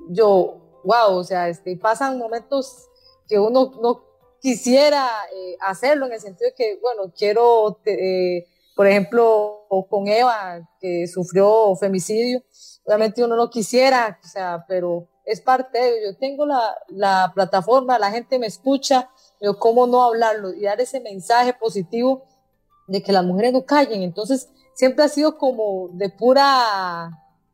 yo, 0.09 0.57
wow, 0.85 1.17
o 1.17 1.25
sea, 1.25 1.49
este, 1.49 1.77
pasan 1.77 2.19
momentos 2.19 2.89
que 3.29 3.39
uno 3.39 3.73
no 3.83 4.05
quisiera 4.41 5.07
hacerlo 5.61 6.07
en 6.07 6.13
el 6.13 6.21
sentido 6.21 6.49
de 6.49 6.55
que, 6.55 6.79
bueno, 6.81 7.13
quiero, 7.17 7.79
por 8.75 8.87
ejemplo, 8.87 9.67
con 9.89 10.09
Eva, 10.09 10.69
que 10.81 11.07
sufrió 11.07 11.75
femicidio, 11.77 12.43
Obviamente 12.91 13.23
uno 13.23 13.37
no 13.37 13.49
quisiera, 13.51 14.19
o 14.21 14.27
sea, 14.27 14.65
pero 14.67 15.07
es 15.25 15.41
parte 15.41 15.79
de 15.79 15.89
ello. 15.89 16.11
Yo 16.11 16.19
tengo 16.19 16.45
la, 16.45 16.75
la 16.89 17.31
plataforma, 17.33 18.01
la 18.01 18.11
gente 18.11 18.37
me 18.41 18.49
escucha, 18.49 19.09
pero 19.39 19.61
cómo 19.61 19.87
no 19.87 20.03
hablarlo 20.03 20.53
y 20.53 20.63
dar 20.63 20.81
ese 20.81 20.99
mensaje 21.01 21.55
positivo 21.55 22.25
de 22.89 23.01
que 23.01 23.13
las 23.13 23.25
mujeres 23.25 23.53
no 23.53 23.65
callen. 23.65 24.03
Entonces, 24.03 24.51
siempre 24.75 25.05
ha 25.05 25.09
sido 25.09 25.39
como 25.39 25.89
de 25.93 26.11
pura, 26.11 27.11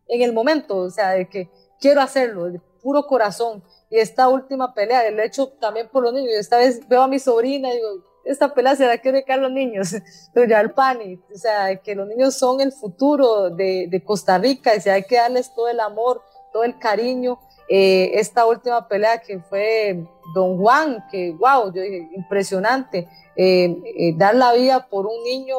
en 0.09 0.23
el 0.23 0.33
momento, 0.33 0.79
o 0.79 0.91
sea, 0.91 1.11
de 1.11 1.29
que 1.29 1.51
quiero 1.79 2.01
hacerlo, 2.01 2.51
de 2.51 2.59
puro 2.83 3.07
corazón. 3.07 3.63
Y 3.91 3.99
esta 3.99 4.29
última 4.29 4.73
pelea, 4.73 5.07
el 5.07 5.21
hecho 5.21 5.49
también 5.49 5.91
por 5.91 6.03
los 6.03 6.15
niños, 6.15 6.33
esta 6.33 6.57
vez 6.57 6.89
veo 6.89 7.03
a 7.03 7.09
mi 7.09 7.19
sobrina 7.19 7.69
y 7.69 7.77
digo, 7.77 8.05
esta 8.27 8.53
pelea 8.53 8.75
se 8.75 8.87
la 8.87 8.99
quiere 8.99 9.25
a 9.29 9.37
los 9.37 9.51
niños, 9.51 9.95
pero 10.35 10.49
ya 10.49 10.61
el 10.61 10.73
pani, 10.73 11.21
o 11.33 11.39
sea, 11.39 11.77
que 11.77 11.95
los 11.95 12.09
niños 12.09 12.35
son 12.35 12.61
el 12.61 12.73
futuro 12.73 13.51
de, 13.51 13.87
de 13.89 14.05
Costa 14.05 14.37
Rica 14.39 14.75
y 14.75 14.81
si 14.81 14.91
hay 14.91 15.05
que 15.05 15.17
darles 15.17 15.55
todo 15.55 15.69
el 15.69 15.81
amor, 15.81 16.23
todo 16.53 16.65
el 16.65 16.79
cariño. 16.79 17.39
Eh, 17.69 18.13
esta 18.15 18.47
última 18.47 18.87
pelea 18.87 19.19
que 19.19 19.41
fue 19.41 20.05
Don 20.35 20.57
Juan, 20.59 21.05
que 21.11 21.33
wow, 21.33 21.73
yo 21.73 21.83
dije, 21.83 22.09
impresionante, 22.15 23.09
eh, 23.37 23.77
eh, 23.99 24.15
dar 24.17 24.35
la 24.35 24.53
vida 24.53 24.89
por 24.89 25.07
un 25.07 25.23
niño 25.25 25.57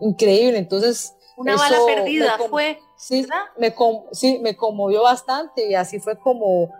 increíble, 0.00 0.58
entonces... 0.58 1.14
Una 1.36 1.54
bala 1.56 1.76
perdida 1.86 2.38
fue, 2.48 2.78
sí, 2.96 3.26
Me 3.58 3.74
sí, 4.12 4.38
me 4.42 4.56
conmovió 4.56 5.02
bastante 5.02 5.68
y 5.68 5.74
así 5.74 6.00
fue 6.00 6.18
como 6.18 6.70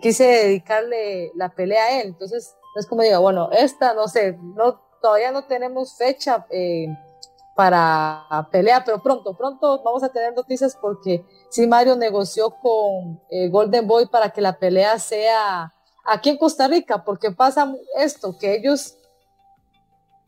quise 0.00 0.24
dedicarle 0.24 1.32
la 1.34 1.48
pelea 1.48 1.84
a 1.84 2.00
él, 2.00 2.08
entonces 2.08 2.54
es 2.74 2.86
como 2.86 3.02
digo, 3.02 3.20
bueno, 3.20 3.50
esta, 3.52 3.94
no 3.94 4.08
sé, 4.08 4.38
no, 4.40 4.80
todavía 5.00 5.30
no 5.30 5.44
tenemos 5.44 5.96
fecha 5.96 6.46
eh, 6.50 6.86
para 7.54 8.48
pelea, 8.50 8.82
pero 8.84 9.02
pronto, 9.02 9.36
pronto 9.36 9.82
vamos 9.82 10.02
a 10.02 10.08
tener 10.08 10.34
noticias 10.34 10.76
porque 10.80 11.24
sí, 11.50 11.66
Mario 11.66 11.96
negoció 11.96 12.50
con 12.50 13.20
eh, 13.30 13.48
Golden 13.50 13.86
Boy 13.86 14.06
para 14.06 14.30
que 14.30 14.40
la 14.40 14.58
pelea 14.58 14.98
sea 14.98 15.74
aquí 16.04 16.30
en 16.30 16.38
Costa 16.38 16.66
Rica, 16.66 17.04
porque 17.04 17.30
pasa 17.30 17.74
esto, 17.96 18.36
que 18.38 18.54
ellos, 18.54 18.96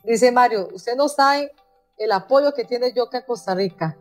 dice 0.03 0.31
Mario, 0.31 0.69
usted 0.73 0.97
no 0.97 1.09
sabe 1.09 1.51
el 1.97 2.13
apoyo 2.13 2.53
que 2.53 2.65
tiene 2.65 2.93
Yoka 2.93 3.19
en 3.19 3.25
Costa 3.25 3.55
Rica. 3.55 3.97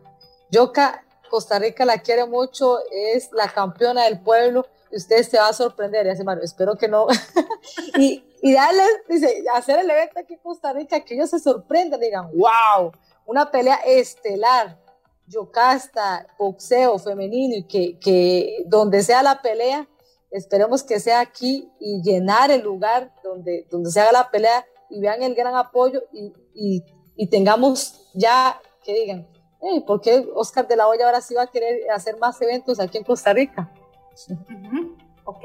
Yoka, 0.50 1.04
Costa 1.30 1.58
Rica 1.58 1.84
la 1.84 1.98
quiere 1.98 2.26
mucho, 2.26 2.78
es 2.90 3.30
la 3.32 3.48
campeona 3.48 4.04
del 4.04 4.20
pueblo, 4.20 4.66
usted 4.96 5.22
se 5.22 5.38
va 5.38 5.48
a 5.48 5.52
sorprender, 5.52 6.06
y 6.06 6.24
Mario, 6.24 6.44
espero 6.44 6.76
que 6.76 6.88
no. 6.88 7.06
y, 7.98 8.24
y 8.42 8.52
darles, 8.52 8.88
dice, 9.08 9.44
hacer 9.52 9.80
el 9.80 9.90
evento 9.90 10.20
aquí 10.20 10.34
en 10.34 10.40
Costa 10.40 10.72
Rica, 10.72 11.00
que 11.00 11.14
ellos 11.14 11.30
se 11.30 11.38
sorprendan, 11.38 12.00
digan, 12.00 12.30
wow, 12.34 12.92
una 13.26 13.50
pelea 13.50 13.76
estelar, 13.86 14.78
yocasta, 15.26 16.26
boxeo 16.38 16.98
femenino, 16.98 17.56
y 17.56 17.64
que, 17.64 17.98
que 17.98 18.64
donde 18.66 19.02
sea 19.02 19.22
la 19.22 19.40
pelea, 19.40 19.88
esperemos 20.30 20.82
que 20.82 21.00
sea 21.00 21.20
aquí 21.20 21.70
y 21.78 22.02
llenar 22.02 22.50
el 22.50 22.62
lugar 22.62 23.14
donde, 23.22 23.66
donde 23.70 23.90
se 23.90 24.00
haga 24.00 24.12
la 24.12 24.30
pelea 24.30 24.66
y 24.90 25.00
vean 25.00 25.22
el 25.22 25.34
gran 25.34 25.54
apoyo 25.54 26.02
y, 26.12 26.32
y, 26.54 26.84
y 27.16 27.28
tengamos 27.28 28.10
ya 28.14 28.60
que 28.82 28.92
digan, 28.92 29.28
hey, 29.60 29.82
¿por 29.86 30.00
qué 30.00 30.28
Oscar 30.34 30.68
de 30.68 30.76
la 30.76 30.88
Hoya 30.88 31.06
ahora 31.06 31.20
sí 31.20 31.34
va 31.34 31.42
a 31.42 31.46
querer 31.46 31.90
hacer 31.90 32.18
más 32.18 32.40
eventos 32.42 32.78
aquí 32.80 32.98
en 32.98 33.04
Costa 33.04 33.32
Rica? 33.32 33.72
Ok, 35.24 35.44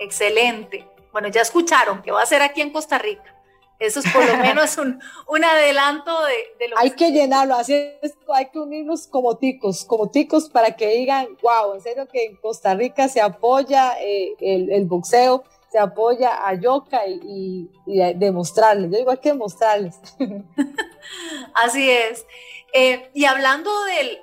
excelente. 0.00 0.86
Bueno, 1.12 1.28
ya 1.28 1.42
escucharon 1.42 2.02
que 2.02 2.10
va 2.10 2.22
a 2.22 2.26
ser 2.26 2.42
aquí 2.42 2.60
en 2.60 2.70
Costa 2.70 2.98
Rica. 2.98 3.38
Eso 3.78 4.00
es 4.00 4.12
por 4.12 4.24
lo 4.26 4.36
menos 4.38 4.76
un, 4.76 5.00
un 5.28 5.44
adelanto 5.44 6.12
de, 6.58 6.68
lo 6.68 6.78
Hay 6.78 6.90
que, 6.90 7.12
llenarlo, 7.12 7.54
así 7.54 7.74
es, 8.02 8.14
hay 8.34 8.46
que 8.46 8.58
unirnos 8.58 9.06
como 9.06 9.36
ticos, 9.36 9.84
como 9.84 10.10
ticos 10.10 10.48
para 10.50 10.74
que 10.74 10.88
digan, 10.88 11.28
wow, 11.42 11.74
en 11.74 11.80
serio 11.80 12.08
que 12.08 12.24
en 12.24 12.36
Costa 12.36 12.74
Rica 12.74 13.08
se 13.08 13.20
apoya 13.20 13.96
eh, 14.00 14.34
el, 14.40 14.84
boxeo, 14.86 15.44
se 15.70 15.78
apoya 15.78 16.46
a 16.48 16.54
Yoka 16.54 17.06
y, 17.06 17.70
demostrarles. 18.16 18.90
Yo 18.90 18.98
digo, 18.98 19.10
hay 19.12 19.18
que 19.18 19.30
demostrarles. 19.30 19.96
así 21.54 21.88
es. 21.88 22.26
Eh, 22.72 23.10
y 23.14 23.26
hablando 23.26 23.70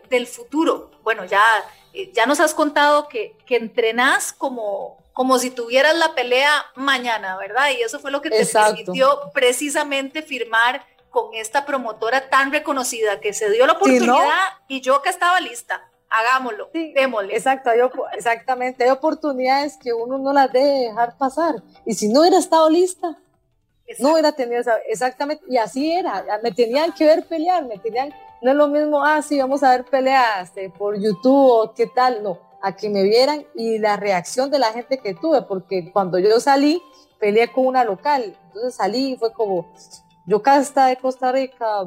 del, 0.09 0.27
futuro, 0.27 0.91
bueno, 1.03 1.23
ya, 1.25 1.41
eh, 1.95 2.11
ya 2.13 2.25
nos 2.25 2.39
has 2.39 2.53
contado 2.53 3.07
que, 3.07 3.37
que 3.45 3.55
entrenás 3.55 4.33
como, 4.33 4.97
como 5.13 5.39
si 5.39 5.49
tuvieras 5.49 5.95
la 5.95 6.13
pelea 6.13 6.65
mañana, 6.75 7.37
¿verdad? 7.37 7.69
Y 7.77 7.81
eso 7.81 7.99
fue 7.99 8.11
lo 8.11 8.21
que 8.21 8.29
te 8.29 8.45
permitió 8.45 9.31
precisamente 9.33 10.21
firmar 10.21 10.85
con 11.09 11.33
esta 11.33 11.65
promotora 11.65 12.29
tan 12.29 12.51
reconocida 12.51 13.21
que 13.21 13.33
se 13.33 13.49
dio 13.49 13.65
la 13.65 13.73
oportunidad 13.73 14.49
y 14.67 14.81
yo 14.81 15.01
que 15.01 15.09
estaba 15.09 15.39
lista. 15.39 15.89
Hagámoslo, 16.09 16.69
démosle. 16.73 17.35
Exacto, 17.35 17.71
exactamente. 18.13 18.83
Hay 18.83 18.89
oportunidades 18.89 19.77
que 19.77 19.93
uno 19.93 20.17
no 20.17 20.31
las 20.33 20.51
debe 20.51 20.87
dejar 20.87 21.17
pasar. 21.17 21.55
Y 21.85 21.93
si 21.93 22.09
no 22.09 22.21
hubiera 22.21 22.37
estado 22.37 22.69
lista, 22.69 23.17
no 23.99 24.13
hubiera 24.13 24.31
tenido 24.31 24.59
esa, 24.59 24.77
exactamente, 24.87 25.43
y 25.47 25.57
así 25.57 25.91
era, 25.91 26.25
me 26.41 26.51
tenían 26.51 26.91
que 26.91 27.05
ver 27.05 27.25
pelear, 27.25 27.65
me 27.65 27.77
tenían, 27.77 28.13
no 28.41 28.51
es 28.51 28.57
lo 28.57 28.67
mismo, 28.67 29.03
ah, 29.03 29.21
sí, 29.21 29.39
vamos 29.39 29.63
a 29.63 29.71
ver 29.71 29.85
peleas 29.85 30.49
este, 30.49 30.69
por 30.69 30.99
YouTube 30.99 31.49
o 31.49 31.73
qué 31.73 31.87
tal, 31.87 32.23
no, 32.23 32.39
a 32.61 32.75
que 32.75 32.89
me 32.89 33.03
vieran 33.03 33.45
y 33.55 33.79
la 33.79 33.97
reacción 33.97 34.49
de 34.51 34.59
la 34.59 34.71
gente 34.71 34.97
que 34.97 35.13
tuve, 35.13 35.41
porque 35.43 35.91
cuando 35.91 36.19
yo 36.19 36.39
salí, 36.39 36.81
peleé 37.19 37.51
con 37.51 37.67
una 37.67 37.83
local, 37.83 38.37
entonces 38.47 38.75
salí 38.75 39.13
y 39.13 39.17
fue 39.17 39.31
como, 39.33 39.71
yo 40.25 40.41
casta 40.41 40.87
de 40.87 40.97
Costa 40.97 41.31
Rica, 41.31 41.83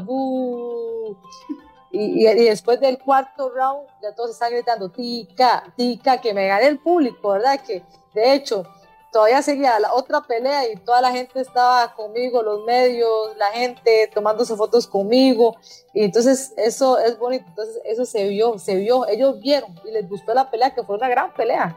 y, 1.90 2.26
y, 2.28 2.44
después 2.44 2.80
del 2.80 2.99
cuarto 2.99 3.51
round, 3.51 3.88
ya 4.03 4.14
todos 4.14 4.30
están 4.30 4.53
gritando, 4.53 4.90
tica, 4.90 5.72
tica, 5.76 6.20
que 6.20 6.34
me 6.34 6.46
gané 6.46 6.66
el 6.66 6.78
público, 6.78 7.30
¿verdad? 7.30 7.61
Que 7.66 7.82
de 8.14 8.34
hecho, 8.34 8.66
todavía 9.13 9.43
seguía 9.43 9.79
la 9.81 9.93
otra 9.93 10.21
pelea 10.21 10.71
y 10.71 10.77
toda 10.77 11.01
la 11.01 11.11
gente 11.11 11.41
estaba 11.41 11.95
conmigo, 11.95 12.43
los 12.43 12.65
medios, 12.65 13.37
la 13.37 13.47
gente 13.53 14.11
tomándose 14.15 14.57
fotos 14.57 14.87
conmigo. 14.87 15.57
Y 15.95 16.05
entonces 16.05 16.53
eso 16.57 16.99
es 16.99 17.19
bonito, 17.19 17.45
entonces 17.49 17.81
eso 17.85 18.05
se 18.05 18.29
vio, 18.29 18.59
se 18.59 18.77
vio, 18.77 19.07
ellos 19.09 19.41
vieron 19.41 19.75
y 19.85 19.91
les 19.91 20.09
gustó 20.09 20.35
la 20.35 20.51
pelea, 20.51 20.75
que 20.75 20.83
fue 20.83 20.97
una 20.97 21.09
gran 21.09 21.33
pelea. 21.35 21.77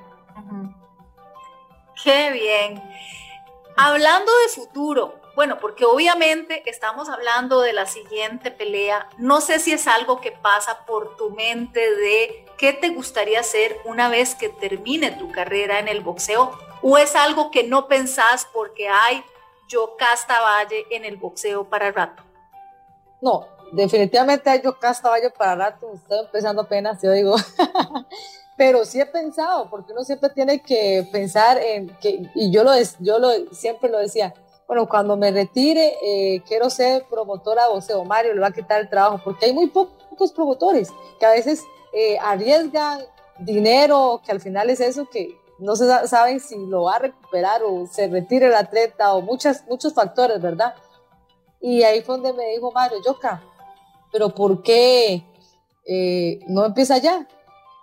Qué 2.03 2.31
bien. 2.31 2.81
Hablando 3.77 4.31
de 4.43 4.47
futuro, 4.49 5.15
bueno, 5.35 5.59
porque 5.59 5.85
obviamente 5.85 6.69
estamos 6.69 7.09
hablando 7.09 7.61
de 7.61 7.73
la 7.73 7.85
siguiente 7.85 8.51
pelea. 8.51 9.07
No 9.17 9.39
sé 9.39 9.59
si 9.59 9.71
es 9.71 9.87
algo 9.87 10.19
que 10.19 10.31
pasa 10.31 10.85
por 10.85 11.15
tu 11.15 11.29
mente 11.29 11.79
de 11.79 12.45
qué 12.57 12.73
te 12.73 12.89
gustaría 12.89 13.39
hacer 13.39 13.77
una 13.85 14.09
vez 14.09 14.35
que 14.35 14.49
termine 14.49 15.11
tu 15.11 15.31
carrera 15.31 15.79
en 15.79 15.87
el 15.87 16.01
boxeo 16.01 16.51
o 16.81 16.97
es 16.97 17.15
algo 17.15 17.51
que 17.51 17.63
no 17.63 17.87
pensás 17.87 18.47
porque 18.53 18.87
hay 18.87 19.23
yo 19.67 19.95
casta 19.97 20.41
valle 20.41 20.85
en 20.89 21.05
el 21.05 21.17
boxeo 21.17 21.63
para 21.63 21.91
rato. 21.91 22.23
No, 23.21 23.47
definitivamente 23.71 24.49
hay 24.49 24.61
yo 24.61 24.77
casta 24.77 25.09
valle 25.09 25.29
para 25.29 25.55
rato. 25.55 25.91
Estoy 25.93 26.19
empezando 26.19 26.61
apenas, 26.63 27.01
yo 27.01 27.11
digo. 27.11 27.35
pero 28.57 28.85
sí 28.85 28.99
he 28.99 29.05
pensado, 29.05 29.69
porque 29.69 29.91
uno 29.91 30.03
siempre 30.03 30.29
tiene 30.29 30.61
que 30.61 31.07
pensar 31.11 31.57
en 31.57 31.87
que, 32.01 32.29
y 32.35 32.51
yo 32.51 32.63
lo, 32.63 32.71
yo 32.99 33.17
lo 33.17 33.31
siempre 33.51 33.89
lo 33.89 33.97
decía, 33.97 34.33
bueno, 34.67 34.87
cuando 34.87 35.17
me 35.17 35.31
retire, 35.31 35.95
eh, 36.03 36.41
quiero 36.47 36.69
ser 36.69 37.05
promotora 37.09 37.63
de 37.63 37.73
boxeo. 37.73 38.05
Mario 38.05 38.33
le 38.33 38.39
va 38.39 38.47
a 38.47 38.53
quitar 38.53 38.79
el 38.79 38.89
trabajo, 38.89 39.19
porque 39.23 39.47
hay 39.47 39.53
muy 39.53 39.67
pocos 39.67 40.31
promotores 40.31 40.89
que 41.19 41.25
a 41.25 41.31
veces 41.31 41.63
eh, 41.93 42.17
arriesgan 42.19 43.01
dinero, 43.39 44.21
que 44.23 44.31
al 44.31 44.39
final 44.39 44.69
es 44.69 44.79
eso 44.79 45.09
que 45.09 45.40
no 45.61 45.75
se 45.75 45.85
saben 46.07 46.39
si 46.39 46.57
lo 46.65 46.83
va 46.83 46.95
a 46.95 46.99
recuperar 46.99 47.61
o 47.63 47.87
se 47.87 48.07
retire 48.07 48.47
el 48.47 48.55
atleta 48.55 49.13
o 49.13 49.21
muchas, 49.21 49.65
muchos 49.67 49.93
factores, 49.93 50.41
¿verdad? 50.41 50.75
Y 51.61 51.83
ahí 51.83 52.01
fue 52.01 52.15
donde 52.15 52.33
me 52.33 52.49
dijo 52.49 52.71
Mario, 52.71 52.97
Yoka, 53.05 53.43
pero 54.11 54.29
¿por 54.29 54.63
qué 54.63 55.23
eh, 55.85 56.39
no 56.47 56.65
empieza 56.65 56.97
ya? 56.97 57.27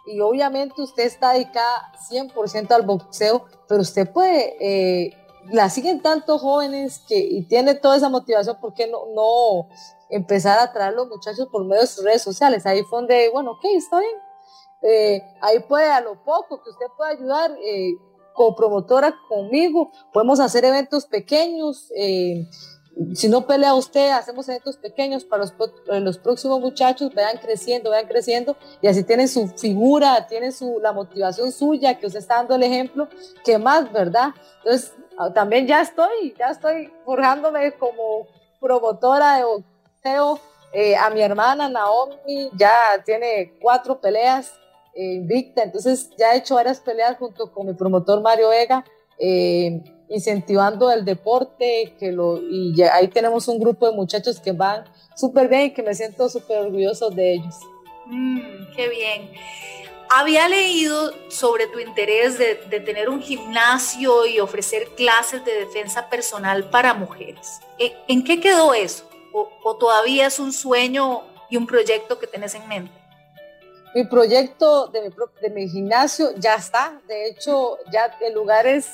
Y 0.06 0.20
obviamente 0.20 0.82
usted 0.82 1.04
está 1.04 1.32
dedicada 1.32 1.92
100% 2.10 2.70
al 2.72 2.82
boxeo, 2.82 3.44
pero 3.68 3.82
usted 3.82 4.10
puede 4.10 5.16
la 5.50 5.70
siguen 5.70 6.00
tantos 6.00 6.40
jóvenes 6.40 7.02
que, 7.08 7.18
y 7.18 7.42
tiene 7.42 7.74
toda 7.74 7.96
esa 7.96 8.08
motivación, 8.08 8.58
¿por 8.60 8.74
qué 8.74 8.86
no, 8.86 9.06
no 9.14 9.68
empezar 10.10 10.58
a 10.58 10.72
traer 10.72 10.94
los 10.94 11.08
muchachos 11.08 11.48
por 11.50 11.64
medio 11.64 11.82
de 11.82 11.86
sus 11.86 12.04
redes 12.04 12.22
sociales? 12.22 12.66
Ahí 12.66 12.82
fue 12.82 13.00
donde, 13.00 13.30
bueno, 13.30 13.52
ok, 13.52 13.64
está 13.76 13.98
bien. 14.00 14.16
Eh, 14.82 15.22
ahí 15.40 15.60
puede, 15.60 15.90
a 15.90 16.00
lo 16.00 16.22
poco 16.24 16.62
que 16.62 16.70
usted 16.70 16.86
pueda 16.96 17.10
ayudar, 17.10 17.50
eh, 17.64 17.92
como 18.32 18.54
promotora 18.54 19.14
conmigo, 19.28 19.90
podemos 20.12 20.38
hacer 20.40 20.64
eventos 20.64 21.06
pequeños. 21.06 21.92
Eh, 21.96 22.46
si 23.14 23.28
no 23.28 23.46
pelea 23.46 23.74
usted, 23.74 24.10
hacemos 24.10 24.48
eventos 24.48 24.76
pequeños 24.76 25.24
para 25.24 25.44
los, 25.44 25.54
los 25.86 26.18
próximos 26.18 26.60
muchachos, 26.60 27.14
vayan 27.14 27.38
creciendo, 27.38 27.90
vayan 27.90 28.08
creciendo, 28.08 28.56
y 28.80 28.88
así 28.88 29.04
tienen 29.04 29.28
su 29.28 29.48
figura, 29.48 30.26
tienen 30.26 30.52
su, 30.52 30.80
la 30.80 30.92
motivación 30.92 31.52
suya, 31.52 31.98
que 31.98 32.06
usted 32.06 32.18
está 32.18 32.36
dando 32.36 32.56
el 32.56 32.64
ejemplo, 32.64 33.08
que 33.44 33.58
más, 33.58 33.92
¿verdad? 33.92 34.30
Entonces, 34.58 34.94
Ah, 35.20 35.32
también 35.32 35.66
ya 35.66 35.80
estoy, 35.80 36.32
ya 36.38 36.50
estoy 36.50 36.92
forjándome 37.04 37.72
como 37.72 38.28
promotora 38.60 39.38
de 39.38 39.44
boxeo. 39.44 40.38
Eh, 40.72 40.94
a 40.96 41.10
mi 41.10 41.20
hermana 41.20 41.68
Naomi 41.68 42.50
ya 42.54 43.02
tiene 43.04 43.58
cuatro 43.60 44.00
peleas 44.00 44.52
invicta, 45.04 45.62
entonces 45.62 46.10
ya 46.18 46.34
he 46.34 46.38
hecho 46.38 46.56
varias 46.56 46.80
peleas 46.80 47.16
junto 47.18 47.52
con 47.52 47.66
mi 47.66 47.74
promotor 47.74 48.20
Mario 48.20 48.48
Vega, 48.50 48.84
eh, 49.18 49.82
incentivando 50.08 50.90
el 50.90 51.04
deporte, 51.04 51.94
que 51.98 52.12
lo, 52.12 52.40
y 52.40 52.80
ahí 52.82 53.08
tenemos 53.08 53.46
un 53.48 53.58
grupo 53.58 53.88
de 53.88 53.94
muchachos 53.94 54.40
que 54.40 54.52
van 54.52 54.84
súper 55.14 55.48
bien 55.48 55.62
y 55.62 55.70
que 55.72 55.82
me 55.82 55.94
siento 55.94 56.28
súper 56.28 56.58
orgulloso 56.58 57.10
de 57.10 57.34
ellos. 57.34 57.54
Mm, 58.06 58.40
qué 58.74 58.88
bien. 58.88 59.30
Había 60.10 60.48
leído 60.48 61.12
sobre 61.28 61.66
tu 61.66 61.78
interés 61.78 62.38
de, 62.38 62.54
tener 62.80 63.10
un 63.10 63.20
gimnasio 63.20 64.24
y 64.24 64.40
ofrecer 64.40 64.88
clases 64.96 65.44
de 65.44 65.52
defensa 65.52 66.08
personal 66.08 66.70
para 66.70 66.94
mujeres. 66.94 67.60
¿E, 67.78 67.92
¿En, 68.08 68.24
qué 68.24 68.40
quedó 68.40 68.72
eso? 68.72 69.04
¿O, 69.32 69.76
todavía 69.76 70.26
es 70.26 70.38
un 70.38 70.52
sueño 70.52 71.22
y 71.50 71.58
un 71.58 71.66
proyecto 71.66 72.18
que 72.18 72.26
tenés 72.26 72.54
en 72.54 72.66
mente? 72.68 72.97
Mi 73.94 74.04
proyecto 74.04 74.88
de 74.88 75.02
mi, 75.02 75.14
de 75.40 75.50
mi 75.50 75.68
gimnasio 75.68 76.34
ya 76.36 76.54
está. 76.54 77.00
De 77.08 77.26
hecho, 77.26 77.78
ya 77.90 78.16
el 78.20 78.34
lugar 78.34 78.66
es 78.66 78.88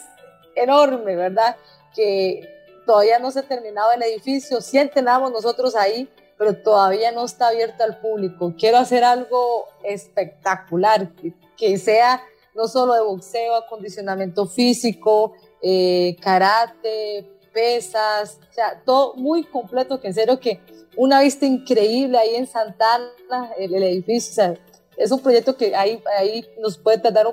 enorme, 0.55 1.16
¿verdad? 1.16 1.57
Que 1.95 2.49
todavía 2.86 3.18
no 3.18 3.30
se 3.30 3.40
ha 3.40 3.42
terminado 3.42 3.92
el 3.92 4.03
edificio. 4.03 4.61
Sí 4.61 4.78
entrenamos 4.78 5.32
nosotros 5.32 5.74
ahí, 5.74 6.09
pero 6.38 6.57
todavía 6.57 7.12
no 7.12 7.24
está 7.24 7.49
abierto 7.49 7.84
al 7.84 7.99
público. 7.99 8.55
Quiero 8.59 8.78
hacer 8.78 9.05
algo 9.05 9.66
espectacular, 9.82 11.11
que, 11.57 11.78
sea 11.78 12.22
no 12.55 12.68
solo 12.68 12.95
de 12.95 13.01
boxeo, 13.01 13.57
acondicionamiento 13.57 14.47
físico, 14.47 15.32
eh, 15.62 16.16
karate, 16.20 17.26
pesas, 17.53 18.38
o 18.49 18.53
sea, 18.53 18.82
todo 18.84 19.14
muy 19.14 19.45
completo, 19.45 20.01
que 20.01 20.09
en 20.09 20.14
serio 20.14 20.38
que 20.38 20.61
una 20.97 21.20
vista 21.20 21.47
increíble 21.47 22.18
ahí 22.18 22.36
en 22.36 22.47
Santana, 22.47 23.11
el, 23.59 23.74
el 23.74 23.82
edificio, 23.82 24.30
o 24.30 24.34
sea, 24.34 24.64
es 24.97 25.11
un 25.11 25.20
proyecto 25.20 25.57
que 25.57 25.74
ahí, 25.74 26.03
ahí 26.18 26.47
nos 26.59 26.78
puede 26.78 26.99
tardar 26.99 27.26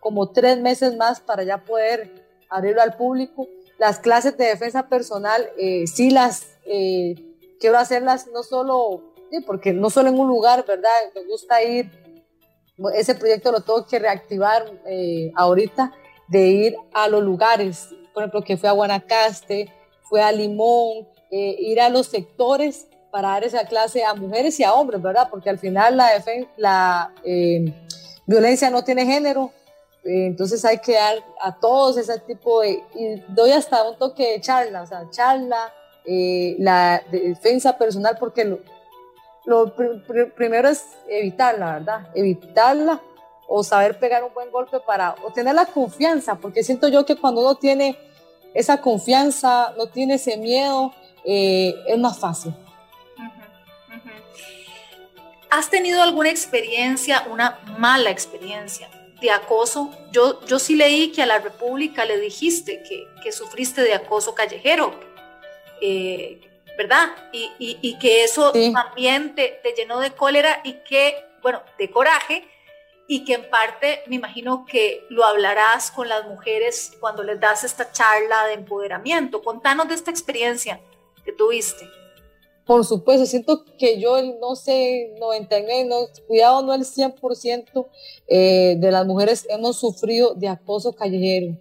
como 0.00 0.30
tres 0.30 0.58
meses 0.58 0.96
más 0.96 1.20
para 1.20 1.42
ya 1.42 1.64
poder 1.64 2.10
abrirlo 2.48 2.82
al 2.82 2.96
público. 2.96 3.46
Las 3.78 3.98
clases 3.98 4.36
de 4.36 4.46
defensa 4.46 4.88
personal, 4.88 5.50
eh, 5.56 5.86
sí 5.86 6.10
las 6.10 6.46
eh, 6.64 7.14
quiero 7.60 7.78
hacerlas 7.78 8.26
no 8.28 8.42
solo, 8.42 9.14
porque 9.46 9.72
no 9.72 9.90
solo 9.90 10.08
en 10.08 10.18
un 10.18 10.28
lugar, 10.28 10.64
¿verdad? 10.66 10.90
Me 11.14 11.24
gusta 11.24 11.62
ir, 11.62 11.90
ese 12.94 13.14
proyecto 13.14 13.52
lo 13.52 13.60
tengo 13.60 13.86
que 13.86 13.98
reactivar 13.98 14.64
eh, 14.86 15.32
ahorita, 15.36 15.92
de 16.28 16.46
ir 16.48 16.76
a 16.92 17.08
los 17.08 17.22
lugares, 17.22 17.88
por 18.12 18.22
ejemplo, 18.22 18.42
que 18.42 18.56
fue 18.56 18.68
a 18.68 18.72
Guanacaste, 18.72 19.72
fue 20.02 20.22
a 20.22 20.32
Limón, 20.32 21.08
ir 21.30 21.80
a 21.80 21.90
los 21.90 22.06
sectores 22.06 22.88
para 23.18 23.30
dar 23.30 23.42
esa 23.42 23.64
clase 23.64 24.04
a 24.04 24.14
mujeres 24.14 24.60
y 24.60 24.62
a 24.62 24.72
hombres, 24.72 25.02
¿verdad? 25.02 25.26
Porque 25.28 25.50
al 25.50 25.58
final 25.58 25.96
la, 25.96 26.08
la 26.56 27.12
eh, 27.24 27.74
violencia 28.26 28.70
no 28.70 28.84
tiene 28.84 29.04
género, 29.04 29.50
entonces 30.04 30.64
hay 30.64 30.78
que 30.78 30.92
dar 30.92 31.16
a 31.42 31.58
todos 31.58 31.96
ese 31.96 32.20
tipo 32.20 32.60
de, 32.60 32.80
y 32.94 33.20
doy 33.26 33.50
hasta 33.50 33.82
un 33.90 33.98
toque 33.98 34.34
de 34.34 34.40
charla, 34.40 34.82
o 34.82 34.86
sea, 34.86 35.10
charla, 35.10 35.74
eh, 36.04 36.54
la 36.60 37.02
defensa 37.10 37.76
personal, 37.76 38.16
porque 38.20 38.44
lo, 39.46 39.74
primero 40.36 40.68
es 40.68 40.84
evitarla, 41.08 41.72
¿verdad? 41.72 42.10
Evitarla 42.14 43.02
o 43.48 43.64
saber 43.64 43.98
pegar 43.98 44.22
un 44.22 44.32
buen 44.32 44.52
golpe 44.52 44.78
para 44.78 45.16
obtener 45.24 45.56
la 45.56 45.66
confianza, 45.66 46.36
porque 46.36 46.62
siento 46.62 46.86
yo 46.86 47.04
que 47.04 47.16
cuando 47.16 47.40
uno 47.40 47.56
tiene 47.56 47.98
esa 48.54 48.80
confianza, 48.80 49.74
no 49.76 49.88
tiene 49.88 50.14
ese 50.14 50.36
miedo, 50.36 50.94
eh, 51.24 51.74
es 51.88 51.98
más 51.98 52.16
fácil. 52.16 52.54
¿Has 55.50 55.70
tenido 55.70 56.02
alguna 56.02 56.30
experiencia, 56.30 57.26
una 57.30 57.58
mala 57.78 58.10
experiencia 58.10 58.90
de 59.20 59.30
acoso? 59.30 59.90
Yo, 60.12 60.44
yo 60.46 60.58
sí 60.58 60.76
leí 60.76 61.10
que 61.12 61.22
a 61.22 61.26
la 61.26 61.38
República 61.38 62.04
le 62.04 62.18
dijiste 62.18 62.82
que, 62.82 63.08
que 63.22 63.32
sufriste 63.32 63.82
de 63.82 63.94
acoso 63.94 64.34
callejero, 64.34 64.92
eh, 65.80 66.40
¿verdad? 66.76 67.08
Y, 67.32 67.98
que 67.98 68.22
eso 68.22 68.52
también 68.72 69.34
te, 69.34 69.60
llenó 69.76 69.98
de 69.98 70.12
cólera 70.12 70.60
y 70.62 70.74
que, 70.84 71.16
bueno, 71.42 71.62
de 71.76 71.90
coraje, 71.90 72.46
y 73.08 73.24
que 73.24 73.34
en 73.34 73.50
parte 73.50 74.02
me 74.06 74.16
imagino 74.16 74.66
que 74.66 75.06
lo 75.08 75.24
hablarás 75.24 75.90
con 75.90 76.08
las 76.08 76.26
mujeres 76.26 76.92
cuando 77.00 77.22
les 77.22 77.40
das 77.40 77.64
esta 77.64 77.90
charla 77.90 78.46
de 78.46 78.52
empoderamiento. 78.52 79.42
Contanos 79.42 79.88
de 79.88 79.94
esta 79.94 80.10
experiencia 80.10 80.78
que 81.24 81.32
tuviste. 81.32 81.88
Por 82.68 82.84
supuesto, 82.84 83.24
siento 83.24 83.64
que 83.78 83.98
yo, 83.98 84.20
no 84.42 84.54
sé, 84.54 85.14
99, 85.18 85.86
no, 85.88 86.00
cuidado, 86.26 86.62
no 86.62 86.74
el 86.74 86.82
100% 86.82 87.86
eh, 88.26 88.76
de 88.78 88.90
las 88.92 89.06
mujeres 89.06 89.46
hemos 89.48 89.78
sufrido 89.78 90.34
de 90.34 90.48
acoso 90.48 90.92
callejero, 90.92 91.56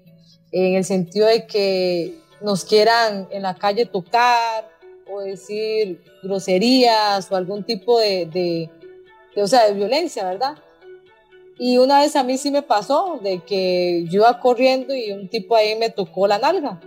en 0.52 0.76
el 0.76 0.84
sentido 0.84 1.28
de 1.28 1.48
que 1.48 2.20
nos 2.42 2.66
quieran 2.66 3.30
en 3.32 3.44
la 3.44 3.56
calle 3.56 3.86
tocar 3.86 4.70
o 5.10 5.22
decir 5.22 6.04
groserías 6.22 7.32
o 7.32 7.38
algún 7.38 7.64
tipo 7.64 7.98
de, 8.02 8.70
o 9.38 9.48
sea, 9.48 9.66
de 9.68 9.76
violencia, 9.76 10.26
¿verdad? 10.26 10.58
Y 11.58 11.78
una 11.78 12.02
vez 12.02 12.18
a 12.18 12.24
mí 12.26 12.38
sí 12.38 12.52
me 12.52 12.64
pasó 12.64 13.18
de 13.24 13.46
que 13.46 14.04
yo 14.10 14.24
iba 14.24 14.42
corriendo 14.42 14.94
y 14.94 15.14
un 15.14 15.30
tipo 15.30 15.56
ahí 15.56 15.78
me 15.78 15.90
tocó 15.90 16.28
la 16.28 16.38
nalga. 16.38 16.82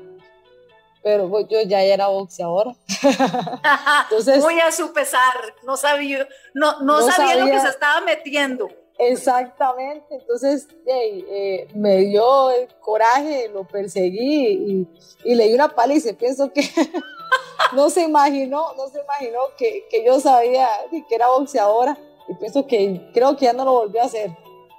Pero 1.03 1.29
pues, 1.31 1.47
yo 1.49 1.63
ya 1.63 1.83
era 1.83 2.09
boxeadora. 2.09 2.75
Entonces, 4.11 4.43
Muy 4.43 4.61
a 4.61 4.71
su 4.71 4.93
pesar, 4.93 5.55
no 5.63 5.77
sabía, 5.77 6.29
no, 6.55 6.81
no, 6.81 7.01
sabía, 7.03 7.37
lo 7.37 7.47
que 7.47 7.61
se 7.61 7.69
estaba 7.69 8.01
metiendo. 8.03 8.69
Exactamente, 9.03 10.15
entonces 10.15 10.69
eh, 10.87 11.67
me 11.75 11.97
dio 12.05 12.51
el 12.51 12.69
coraje, 12.81 13.49
lo 13.49 13.67
perseguí 13.67 14.87
y, 15.25 15.35
le 15.35 15.49
di 15.49 15.55
una 15.55 15.71
paliza. 15.75 16.13
Pienso 16.13 16.53
que 16.53 16.61
no 17.73 17.89
se 17.89 18.03
imaginó, 18.03 18.75
no 18.75 18.89
se 18.89 19.01
imaginó 19.01 19.41
que, 19.57 19.87
que 19.91 20.05
yo 20.05 20.21
sabía 20.21 20.69
que 20.91 21.15
era 21.15 21.29
boxeadora 21.29 21.97
y 22.29 22.35
pienso 22.35 22.67
que 22.67 23.11
creo 23.15 23.39
que 23.39 23.47
ya 23.47 23.55
no 23.55 23.65
lo 23.65 23.73
volvió 23.73 24.03
a 24.03 24.05
hacer. 24.05 24.37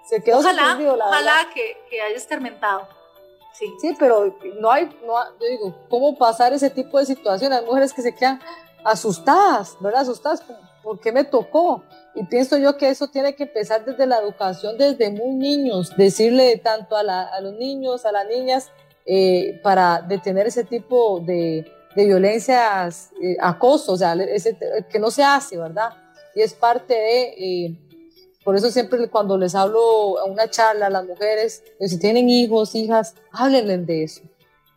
Se 0.07 0.21
quedó 0.21 0.37
ojalá, 0.37 0.77
ojalá 0.79 1.49
que, 1.51 1.77
que 1.89 1.99
haya 1.99 2.15
escarmentado. 2.15 2.87
Sí. 3.53 3.65
sí, 3.79 3.95
pero 3.99 4.37
no 4.59 4.71
hay, 4.71 4.85
no, 5.05 5.13
yo 5.39 5.47
digo, 5.49 5.75
¿cómo 5.89 6.17
pasar 6.17 6.53
ese 6.53 6.69
tipo 6.69 6.97
de 6.97 7.05
situaciones? 7.05 7.59
Hay 7.59 7.65
mujeres 7.65 7.93
que 7.93 8.01
se 8.01 8.15
quedan 8.15 8.39
asustadas, 8.83 9.77
¿verdad? 9.79 10.01
Asustadas, 10.01 10.43
¿por 10.81 10.99
qué 10.99 11.11
me 11.11 11.23
tocó? 11.23 11.83
Y 12.15 12.23
pienso 12.25 12.57
yo 12.57 12.77
que 12.77 12.89
eso 12.89 13.07
tiene 13.07 13.35
que 13.35 13.43
empezar 13.43 13.85
desde 13.85 14.05
la 14.05 14.17
educación, 14.19 14.77
desde 14.77 15.09
muy 15.09 15.33
niños, 15.35 15.95
decirle 15.95 16.57
tanto 16.57 16.95
a, 16.95 17.03
los 17.41 17.53
niños, 17.55 18.05
a 18.05 18.11
las 18.11 18.27
niñas, 18.27 18.71
eh, 19.05 19.59
para 19.63 20.01
detener 20.01 20.47
ese 20.47 20.63
tipo 20.63 21.19
de, 21.19 21.71
violencias, 21.95 23.11
eh, 23.21 23.35
acoso, 23.39 23.93
o 23.93 23.97
sea, 23.97 24.15
que 24.89 24.99
no 24.99 25.11
se 25.11 25.23
hace, 25.23 25.57
¿verdad? 25.57 25.89
Y 26.33 26.41
es 26.41 26.53
parte 26.53 26.93
de, 26.93 27.21
eh, 27.37 27.77
por 28.43 28.55
eso 28.55 28.71
siempre 28.71 29.07
cuando 29.09 29.37
les 29.37 29.53
hablo 29.53 30.17
a 30.19 30.25
una 30.25 30.49
charla 30.49 30.87
a 30.87 30.89
las 30.89 31.05
mujeres, 31.05 31.63
si 31.79 31.99
tienen 31.99 32.29
hijos, 32.29 32.73
hijas, 32.75 33.15
háblenles 33.31 33.85
de 33.85 34.03
eso. 34.03 34.21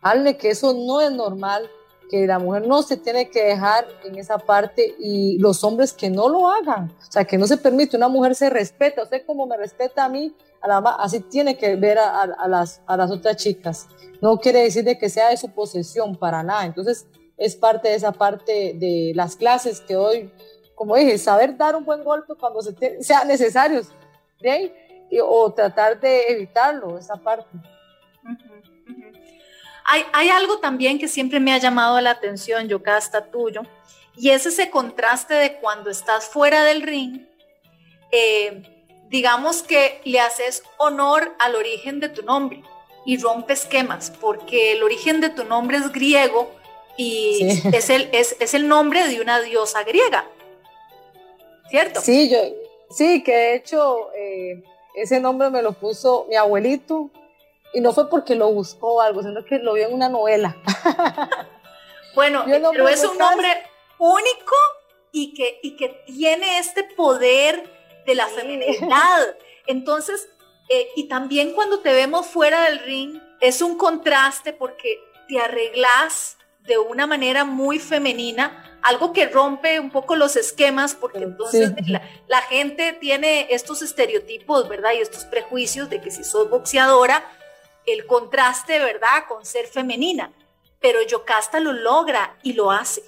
Háblenle 0.02 0.36
que 0.36 0.50
eso 0.50 0.74
no 0.74 1.00
es 1.00 1.10
normal, 1.12 1.70
que 2.10 2.26
la 2.26 2.38
mujer 2.38 2.66
no 2.66 2.82
se 2.82 2.98
tiene 2.98 3.30
que 3.30 3.42
dejar 3.42 3.86
en 4.04 4.18
esa 4.18 4.38
parte 4.38 4.94
y 4.98 5.38
los 5.38 5.64
hombres 5.64 5.94
que 5.94 6.10
no 6.10 6.28
lo 6.28 6.48
hagan. 6.48 6.92
O 7.08 7.12
sea, 7.12 7.24
que 7.24 7.38
no 7.38 7.46
se 7.46 7.56
permite, 7.56 7.96
una 7.96 8.08
mujer 8.08 8.34
se 8.34 8.50
respeta, 8.50 9.02
usted 9.02 9.24
como 9.24 9.46
me 9.46 9.56
respeta 9.56 10.04
a 10.04 10.08
mí, 10.10 10.34
a 10.60 10.68
la, 10.68 10.78
así 10.98 11.20
tiene 11.20 11.56
que 11.56 11.76
ver 11.76 11.98
a, 11.98 12.22
a, 12.22 12.48
las, 12.48 12.82
a 12.86 12.96
las 12.98 13.10
otras 13.10 13.36
chicas. 13.36 13.88
No 14.20 14.38
quiere 14.38 14.62
decir 14.62 14.84
de 14.84 14.98
que 14.98 15.08
sea 15.08 15.30
de 15.30 15.36
su 15.38 15.48
posesión, 15.50 16.16
para 16.16 16.42
nada. 16.42 16.66
Entonces, 16.66 17.06
es 17.36 17.56
parte 17.56 17.88
de 17.88 17.94
esa 17.94 18.12
parte 18.12 18.74
de 18.78 19.12
las 19.14 19.36
clases 19.36 19.80
que 19.80 19.96
hoy 19.96 20.30
como 20.75 20.97
dije, 20.97 21.18
saber 21.18 21.57
dar 21.57 21.77
un 21.77 21.85
buen 21.85 22.03
golpe 22.03 22.35
cuando 22.35 22.61
se 22.62 23.03
sea 23.03 23.25
necesario, 23.25 23.83
o 25.22 25.53
tratar 25.53 26.01
de 26.01 26.29
evitarlo, 26.29 26.99
esa 26.99 27.16
parte. 27.16 27.49
Hay, 29.87 30.05
hay, 30.12 30.29
algo 30.31 30.59
también 30.59 30.99
que 30.99 31.09
siempre 31.09 31.41
me 31.41 31.53
ha 31.53 31.59
llamado 31.59 32.01
la 32.01 32.11
atención, 32.11 32.68
Yocasta, 32.68 33.31
tuyo, 33.31 33.62
y 34.16 34.31
es 34.31 34.47
ese 34.47 34.70
contraste 34.70 35.35
de 35.35 35.59
cuando 35.59 35.91
estás 35.91 36.27
fuera 36.27 36.64
del 36.64 36.83
ring, 36.83 37.27
eh, 38.11 38.62
digamos 39.09 39.62
que 39.62 40.01
le 40.05 40.20
haces 40.20 40.62
honor 40.79 41.35
al 41.39 41.55
origen 41.55 42.01
de 42.01 42.09
tu 42.09 42.22
nombre 42.22 42.62
y 43.05 43.18
rompe 43.18 43.53
esquemas, 43.53 44.11
porque 44.11 44.72
el 44.72 44.83
origen 44.83 45.20
de 45.20 45.31
tu 45.31 45.45
nombre 45.45 45.77
es 45.79 45.93
griego 45.93 46.51
y 46.97 47.47
es, 47.72 47.91
el, 47.91 48.09
es, 48.12 48.37
es 48.41 48.55
el 48.55 48.68
nombre 48.68 49.07
de 49.09 49.20
una 49.20 49.41
diosa 49.41 49.83
griega. 49.83 50.25
¿Cierto? 51.75 52.01
Sí, 52.01 52.31
yo, 52.31 52.39
sí, 52.91 53.25
que 53.25 53.35
de 53.35 53.55
hecho 53.57 54.12
eh, 54.14 54.62
ese 54.95 55.18
nombre 55.18 55.51
me 55.51 55.61
lo 55.61 55.72
puso 55.72 56.25
mi 56.29 56.37
abuelito 56.37 57.11
y 57.72 57.81
no 57.81 57.93
fue 57.93 58.09
porque 58.09 58.37
lo 58.37 58.53
buscó 58.53 58.95
o 58.95 59.01
algo, 59.01 59.25
sino 59.25 59.45
que 59.45 59.59
lo 59.59 59.72
vio 59.72 59.89
en 59.89 59.95
una 59.95 60.09
novela. 60.09 60.57
bueno, 62.14 62.45
pero 62.47 62.89
es 62.89 63.03
un 63.03 63.18
nombre 63.18 63.49
único 63.99 64.55
y 65.11 65.35
que, 65.35 65.59
y 65.64 65.77
que 65.77 65.89
tiene 66.07 66.61
este 66.61 66.85
poder 66.85 67.68
de 68.07 68.14
la 68.14 68.29
feminidad. 68.29 69.37
Entonces, 69.66 70.29
eh, 70.68 70.91
y 70.95 71.09
también 71.09 71.55
cuando 71.55 71.81
te 71.81 71.93
vemos 71.93 72.27
fuera 72.27 72.66
del 72.66 72.79
ring, 72.79 73.20
es 73.41 73.61
un 73.62 73.77
contraste 73.77 74.53
porque 74.53 75.01
te 75.27 75.41
arreglas 75.41 76.39
de 76.66 76.78
una 76.78 77.06
manera 77.06 77.44
muy 77.44 77.78
femenina 77.78 78.64
algo 78.84 79.14
que 79.14 79.26
rompe 79.26 79.80
un 79.80 79.90
poco 79.90 80.14
los 80.14 80.36
esquemas, 80.36 80.94
porque 80.94 81.22
entonces 81.22 81.72
la, 82.28 82.42
gente 82.42 82.92
tiene 82.92 83.46
estos 83.50 83.80
estereotipos, 83.80 84.68
¿verdad? 84.68 84.92
Y 84.92 85.00
estos 85.00 85.24
prejuicios 85.24 85.88
de 85.88 86.02
que 86.02 86.10
si 86.10 86.22
sos 86.22 86.50
boxeadora, 86.50 87.24
el 87.86 88.06
contraste, 88.06 88.78
¿verdad? 88.78 89.24
Con 89.26 89.46
ser 89.46 89.66
femenina. 89.66 90.32
Pero 90.80 91.02
Yocasta 91.02 91.60
lo 91.60 91.72
logra 91.72 92.36
y 92.42 92.52
lo 92.52 92.70
hace. 92.70 93.02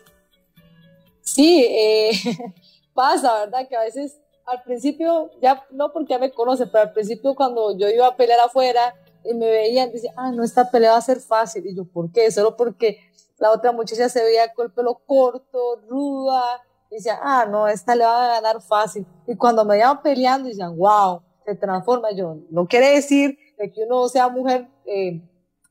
Sí, 1.21 1.67
eh, 1.69 2.13
pasa, 2.95 3.41
¿verdad? 3.41 3.69
Que 3.69 3.77
a 3.77 3.83
veces 3.83 4.19
al 4.47 4.63
principio, 4.63 5.31
ya 5.43 5.67
no 5.73 5.93
porque 5.93 6.15
ya 6.15 6.19
me 6.19 6.31
conoce, 6.31 6.67
pero 6.69 6.85
al 6.85 6.93
principio 6.93 7.35
cuando 7.35 7.77
yo 7.77 7.89
iba 7.91 8.07
a 8.07 8.17
pelear 8.17 8.41
afuera 8.41 8.95
y 9.25 9.35
me 9.35 9.51
veían, 9.51 9.93
decían, 9.93 10.15
ah, 10.17 10.31
no, 10.33 10.43
esta 10.43 10.71
pelea 10.71 10.93
va 10.93 10.99
a 10.99 11.03
ser 11.03 11.21
fácil. 11.21 11.67
Y 11.67 11.77
yo, 11.77 11.85
¿por 11.85 12.11
qué? 12.13 12.31
Solo 12.31 12.57
porque 12.57 13.01
la 13.39 13.51
otra 13.51 13.73
muchacha 13.73 14.09
se 14.09 14.23
veía 14.23 14.53
con 14.55 14.67
el 14.67 14.73
pelo 14.73 15.01
corto, 15.07 15.81
ruda, 15.89 16.63
y 16.91 16.97
decía, 16.97 17.19
ah, 17.23 17.47
no, 17.49 17.69
esta 17.69 17.95
le 17.95 18.05
va 18.05 18.25
a 18.25 18.41
ganar 18.41 18.63
fácil. 18.63 19.07
Y 19.27 19.37
cuando 19.37 19.65
me 19.65 19.79
iban 19.79 20.03
peleando, 20.03 20.49
decían, 20.49 20.77
wow, 20.77 21.23
se 21.45 21.55
transforma. 21.55 22.13
Yo, 22.13 22.37
no 22.51 22.67
quiere 22.67 22.91
decir 22.91 23.39
que 23.59 23.85
uno 23.85 24.09
sea 24.09 24.29
mujer 24.29 24.69
eh, 24.85 25.21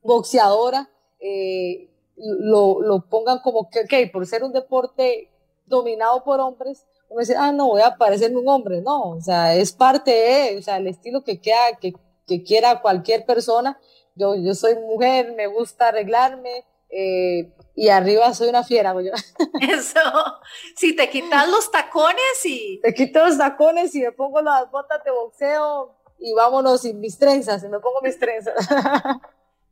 boxeadora, 0.02 0.90
eh, 1.20 1.90
lo, 2.16 2.80
lo, 2.80 3.08
pongan 3.08 3.40
como 3.40 3.68
que, 3.68 3.80
ok, 3.80 4.12
por 4.12 4.26
ser 4.26 4.42
un 4.42 4.52
deporte 4.52 5.30
dominado 5.66 6.24
por 6.24 6.40
hombres, 6.40 6.86
uno 7.08 7.20
dice, 7.20 7.36
ah, 7.36 7.52
no, 7.52 7.68
voy 7.68 7.82
a 7.82 7.96
parecerme 7.96 8.38
un 8.38 8.48
hombre. 8.48 8.80
No, 8.82 9.10
o 9.10 9.20
sea, 9.20 9.54
es 9.54 9.72
parte 9.72 10.10
de, 10.10 10.58
o 10.58 10.62
sea, 10.62 10.76
el 10.78 10.86
estilo 10.86 11.22
que, 11.22 11.40
queda, 11.40 11.76
que, 11.80 11.92
que 12.26 12.42
quiera 12.42 12.80
cualquier 12.82 13.24
persona. 13.24 13.78
Yo, 14.14 14.34
yo 14.34 14.54
soy 14.54 14.76
mujer, 14.76 15.34
me 15.36 15.46
gusta 15.46 15.88
arreglarme, 15.88 16.64
eh, 16.90 17.52
y 17.74 17.88
arriba 17.88 18.32
soy 18.34 18.48
una 18.48 18.64
fiera, 18.64 18.94
yo. 18.94 19.12
Eso, 19.60 20.00
si 20.76 20.96
te 20.96 21.10
quitas 21.10 21.48
los 21.48 21.70
tacones 21.70 22.44
y... 22.44 22.80
Te 22.82 22.94
quito 22.94 23.24
los 23.24 23.36
tacones 23.36 23.94
y 23.94 24.00
me 24.00 24.12
pongo 24.12 24.40
las 24.40 24.70
botas 24.70 25.04
de 25.04 25.10
boxeo 25.10 25.94
y 26.18 26.32
vámonos 26.32 26.82
sin 26.82 27.00
mis 27.00 27.18
trenzas, 27.18 27.62
y 27.62 27.68
me 27.68 27.78
pongo 27.80 28.00
mis 28.02 28.18
trenzas. 28.18 28.54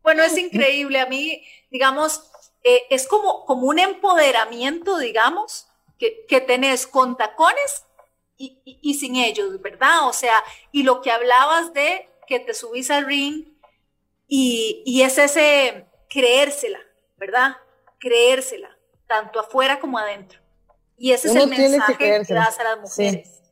Bueno, 0.02 0.22
es 0.22 0.36
increíble, 0.36 1.00
a 1.00 1.06
mí, 1.06 1.42
digamos, 1.70 2.30
eh, 2.62 2.82
es 2.90 3.08
como, 3.08 3.46
como 3.46 3.68
un 3.68 3.78
empoderamiento, 3.78 4.98
digamos, 4.98 5.66
que, 5.98 6.26
que 6.28 6.42
tenés 6.42 6.86
con 6.86 7.16
tacones 7.16 7.86
y, 8.36 8.60
y, 8.66 8.94
sin 8.94 9.16
ellos, 9.16 9.62
¿verdad? 9.62 10.06
O 10.06 10.12
sea, 10.12 10.44
y 10.72 10.82
lo 10.82 11.00
que 11.00 11.10
hablabas 11.10 11.72
de 11.72 12.06
que 12.26 12.38
te 12.38 12.52
subís 12.52 12.90
al 12.90 13.06
ring 13.06 13.46
y, 14.28 14.82
y 14.84 15.00
es 15.00 15.16
ese 15.16 15.86
creérsela, 16.10 16.80
¿verdad? 17.16 17.56
Creérsela, 17.98 18.70
tanto 19.06 19.40
afuera 19.40 19.80
como 19.80 19.98
adentro. 19.98 20.40
Y 20.96 21.12
ese 21.12 21.28
es 21.28 21.34
el 21.36 21.48
mensaje 21.48 21.96
que, 21.96 22.34
das 22.34 22.58
a 22.60 22.64
las 22.64 22.80
mujeres. 22.80 23.42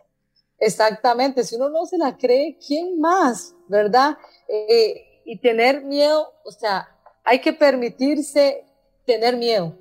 Exactamente, 0.58 1.42
si 1.42 1.56
uno 1.56 1.68
no 1.70 1.84
se 1.86 1.98
la 1.98 2.16
cree, 2.16 2.56
¿quién 2.64 3.00
más? 3.00 3.54
¿Verdad? 3.66 4.16
Eh, 4.48 5.22
y 5.24 5.40
tener 5.40 5.82
miedo, 5.82 6.32
o 6.44 6.52
sea, 6.52 6.88
hay 7.24 7.40
que 7.40 7.52
permitirse 7.52 8.64
tener 9.04 9.36
miedo, 9.36 9.76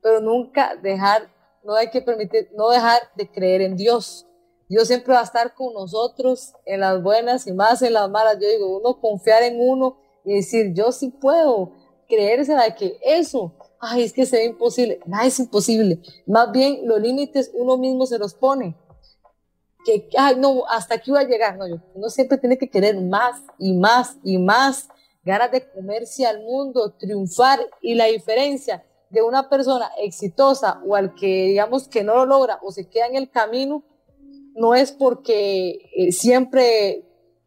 pero 0.00 0.20
nunca 0.20 0.76
dejar, 0.76 1.28
no 1.64 1.74
hay 1.74 1.90
que 1.90 2.02
permitir, 2.02 2.50
no 2.54 2.70
dejar 2.70 3.00
de 3.16 3.30
creer 3.30 3.62
en 3.62 3.76
Dios. 3.76 4.26
Dios 4.68 4.88
siempre 4.88 5.12
va 5.12 5.20
a 5.20 5.24
estar 5.24 5.54
con 5.54 5.74
nosotros 5.74 6.54
en 6.64 6.80
las 6.80 7.02
buenas 7.02 7.46
y 7.46 7.52
más 7.52 7.82
en 7.82 7.92
las 7.92 8.08
malas. 8.08 8.38
Yo 8.40 8.48
digo, 8.48 8.78
uno 8.78 9.00
confiar 9.00 9.42
en 9.42 9.60
uno 9.60 9.98
y 10.24 10.36
decir, 10.36 10.72
yo 10.72 10.92
sí 10.92 11.10
puedo, 11.10 11.72
creerse 12.12 12.54
de 12.54 12.74
que 12.74 12.98
eso, 13.02 13.54
ay, 13.80 14.02
es 14.02 14.12
que 14.12 14.26
se 14.26 14.36
ve 14.36 14.44
imposible. 14.44 15.00
Nada 15.06 15.24
es 15.24 15.38
imposible. 15.38 16.02
Más 16.26 16.52
bien, 16.52 16.80
los 16.84 17.00
límites 17.00 17.50
uno 17.54 17.78
mismo 17.78 18.04
se 18.04 18.18
los 18.18 18.34
pone. 18.34 18.76
Que, 19.86 20.10
ay, 20.18 20.36
no, 20.36 20.64
hasta 20.68 20.96
aquí 20.96 21.10
voy 21.10 21.20
a 21.20 21.26
llegar. 21.26 21.56
No, 21.56 21.64
uno 21.94 22.10
siempre 22.10 22.36
tiene 22.36 22.58
que 22.58 22.68
querer 22.68 23.00
más 23.00 23.40
y 23.58 23.72
más 23.72 24.18
y 24.22 24.36
más. 24.36 24.88
Ganas 25.24 25.52
de 25.52 25.66
comerse 25.70 26.26
al 26.26 26.42
mundo, 26.42 26.92
triunfar. 26.98 27.60
Y 27.80 27.94
la 27.94 28.06
diferencia 28.06 28.84
de 29.08 29.22
una 29.22 29.48
persona 29.48 29.90
exitosa 29.98 30.82
o 30.86 30.94
al 30.94 31.14
que, 31.14 31.46
digamos, 31.46 31.88
que 31.88 32.04
no 32.04 32.14
lo 32.14 32.26
logra 32.26 32.58
o 32.62 32.72
se 32.72 32.90
queda 32.90 33.06
en 33.06 33.16
el 33.16 33.30
camino, 33.30 33.84
no 34.54 34.74
es 34.74 34.92
porque 34.92 35.88
eh, 35.96 36.12
siempre 36.12 37.06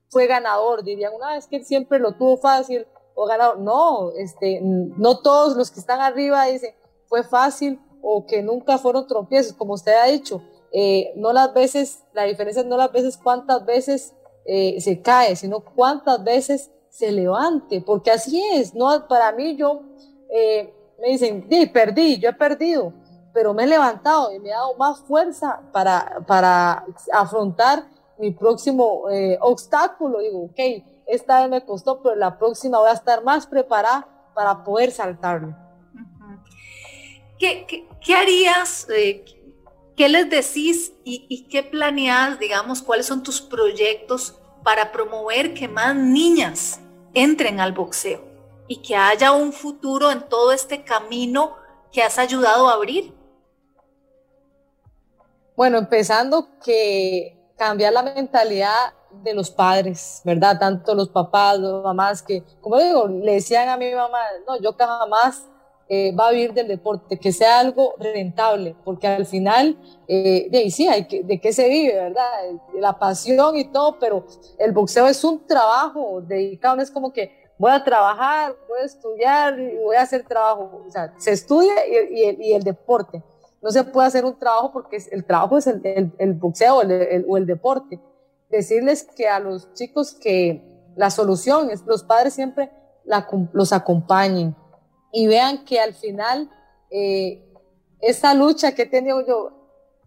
fue 0.09 0.25
ganador. 0.25 0.83
Dirían, 0.83 1.13
una 1.13 1.33
vez 1.33 1.45
que 1.45 1.57
él 1.57 1.65
siempre 1.65 1.99
lo 1.99 2.13
tuvo 2.17 2.37
fácil 2.37 2.87
o 3.15 3.25
ganado. 3.25 3.55
No, 3.55 4.11
este, 4.11 4.59
no 4.61 5.19
todos 5.19 5.55
los 5.55 5.71
que 5.71 5.79
están 5.79 6.01
arriba 6.01 6.45
dicen 6.45 6.75
fue 7.07 7.23
fácil 7.23 7.79
o 8.01 8.25
que 8.27 8.43
nunca 8.43 8.77
fueron 8.77 9.07
tropiezos, 9.07 9.53
como 9.53 9.73
usted 9.73 9.93
ha 9.93 10.05
dicho. 10.05 10.43
Eh, 10.71 11.13
no 11.15 11.33
las 11.33 11.53
veces, 11.53 12.03
la 12.13 12.23
diferencia 12.23 12.63
no 12.63 12.77
las 12.77 12.91
veces 12.91 13.17
cuántas 13.17 13.65
veces 13.65 14.13
eh, 14.45 14.79
se 14.81 15.01
cae, 15.01 15.35
sino 15.35 15.61
cuántas 15.61 16.23
veces 16.23 16.69
se 16.89 17.11
levante, 17.11 17.81
porque 17.81 18.11
así 18.11 18.43
es, 18.53 18.75
no 18.75 19.07
para 19.07 19.31
mí 19.31 19.55
yo 19.55 19.81
eh, 20.29 20.73
me 20.99 21.09
dicen, 21.09 21.47
di, 21.49 21.65
perdí, 21.65 22.19
yo 22.19 22.29
he 22.29 22.33
perdido, 22.33 22.93
pero 23.33 23.53
me 23.53 23.63
he 23.63 23.67
levantado 23.67 24.31
y 24.33 24.39
me 24.39 24.49
he 24.49 24.51
dado 24.51 24.75
más 24.75 24.99
fuerza 24.99 25.61
para, 25.71 26.23
para 26.27 26.85
afrontar 27.11 27.87
mi 28.17 28.31
próximo 28.31 29.03
obstáculo. 29.41 30.19
Digo, 30.19 30.43
ok, 30.45 30.59
esta 31.07 31.41
vez 31.41 31.49
me 31.49 31.65
costó, 31.65 32.01
pero 32.01 32.15
la 32.15 32.37
próxima 32.37 32.79
voy 32.79 32.89
a 32.89 32.93
estar 32.93 33.23
más 33.23 33.47
preparada 33.47 34.07
para 34.33 34.63
poder 34.63 34.91
saltarlo. 34.91 35.55
¿Qué, 37.37 37.87
qué, 38.01 38.15
harías? 38.15 38.87
Eh, 38.89 39.25
¿Qué 39.95 40.09
les 40.09 40.29
decís 40.29 40.93
y, 41.03 41.25
y 41.29 41.47
qué 41.47 41.63
planeas, 41.63 42.39
digamos, 42.39 42.81
cuáles 42.81 43.05
son 43.05 43.23
tus 43.23 43.41
proyectos 43.41 44.39
para 44.63 44.91
promover 44.91 45.53
que 45.53 45.67
más 45.67 45.95
niñas 45.95 46.79
entren 47.13 47.59
al 47.59 47.73
boxeo 47.73 48.23
y 48.67 48.81
que 48.81 48.95
haya 48.95 49.31
un 49.31 49.53
futuro 49.53 50.11
en 50.11 50.27
todo 50.27 50.51
este 50.51 50.83
camino 50.83 51.55
que 51.91 52.01
has 52.01 52.17
ayudado 52.17 52.69
a 52.69 52.73
abrir? 52.73 53.13
Bueno, 55.55 55.77
empezando 55.77 56.59
que 56.63 57.37
cambiar 57.57 57.93
la 57.93 58.03
mentalidad 58.03 58.93
de 59.23 59.33
los 59.33 59.51
padres, 59.51 60.21
¿verdad? 60.23 60.57
Tanto 60.59 60.93
los 60.95 61.09
papás, 61.09 61.59
las 61.59 61.83
mamás, 61.83 62.21
que, 62.21 62.43
como 62.61 62.77
digo, 62.77 63.07
le 63.07 63.33
decían 63.33 63.69
a 63.69 63.77
mi 63.77 63.93
mamá, 63.93 64.19
no, 64.47 64.59
yo 64.59 64.73
jamás 64.77 65.49
eh, 65.87 66.15
va 66.15 66.29
a 66.29 66.31
vivir 66.31 66.53
del 66.53 66.67
deporte, 66.67 67.19
que 67.19 67.31
sea 67.31 67.59
algo 67.59 67.93
rentable, 67.99 68.75
porque 68.83 69.07
al 69.07 69.25
final, 69.25 69.77
eh, 70.07 70.47
de, 70.49 70.71
sí, 70.71 70.87
hay 70.87 71.07
que, 71.07 71.23
de 71.23 71.39
qué 71.39 71.53
se 71.53 71.69
vive, 71.69 71.93
¿verdad? 71.93 72.27
La 72.73 72.97
pasión 72.97 73.55
y 73.55 73.65
todo, 73.65 73.99
pero 73.99 74.25
el 74.57 74.71
boxeo 74.71 75.07
es 75.07 75.23
un 75.23 75.45
trabajo 75.45 76.21
dedicado, 76.21 76.77
no 76.77 76.81
es 76.81 76.89
como 76.89 77.13
que 77.13 77.45
voy 77.57 77.71
a 77.71 77.83
trabajar, 77.83 78.55
voy 78.67 78.79
a 78.79 78.85
estudiar 78.85 79.57
voy 79.83 79.95
a 79.95 80.01
hacer 80.01 80.25
trabajo, 80.25 80.83
o 80.87 80.91
sea, 80.91 81.13
se 81.17 81.31
estudia 81.31 81.73
y, 81.87 82.35
y, 82.41 82.53
el, 82.53 82.63
deporte. 82.63 83.23
No 83.61 83.71
se 83.71 83.83
puede 83.83 84.07
hacer 84.07 84.25
un 84.25 84.37
trabajo 84.37 84.71
porque 84.71 84.97
el 85.11 85.23
trabajo 85.25 85.57
es 85.57 85.67
el, 85.67 86.11
el, 86.17 86.33
boxeo 86.33 86.77
o 86.77 87.37
el, 87.37 87.45
deporte. 87.45 87.99
Decirles 88.49 89.07
que 89.15 89.27
a 89.27 89.39
los 89.39 89.73
chicos 89.73 90.13
que 90.13 90.63
la 90.95 91.09
solución 91.09 91.69
es 91.69 91.83
los 91.85 92.03
padres 92.03 92.33
siempre 92.33 92.71
los 93.53 93.73
acompañen, 93.73 94.55
y 95.11 95.27
vean 95.27 95.63
que 95.63 95.79
al 95.79 95.93
final 95.93 96.49
eh, 96.89 97.41
esa 98.01 98.33
lucha 98.33 98.75
que 98.75 98.83
he 98.83 98.85
tenido 98.85 99.25
yo, 99.25 99.51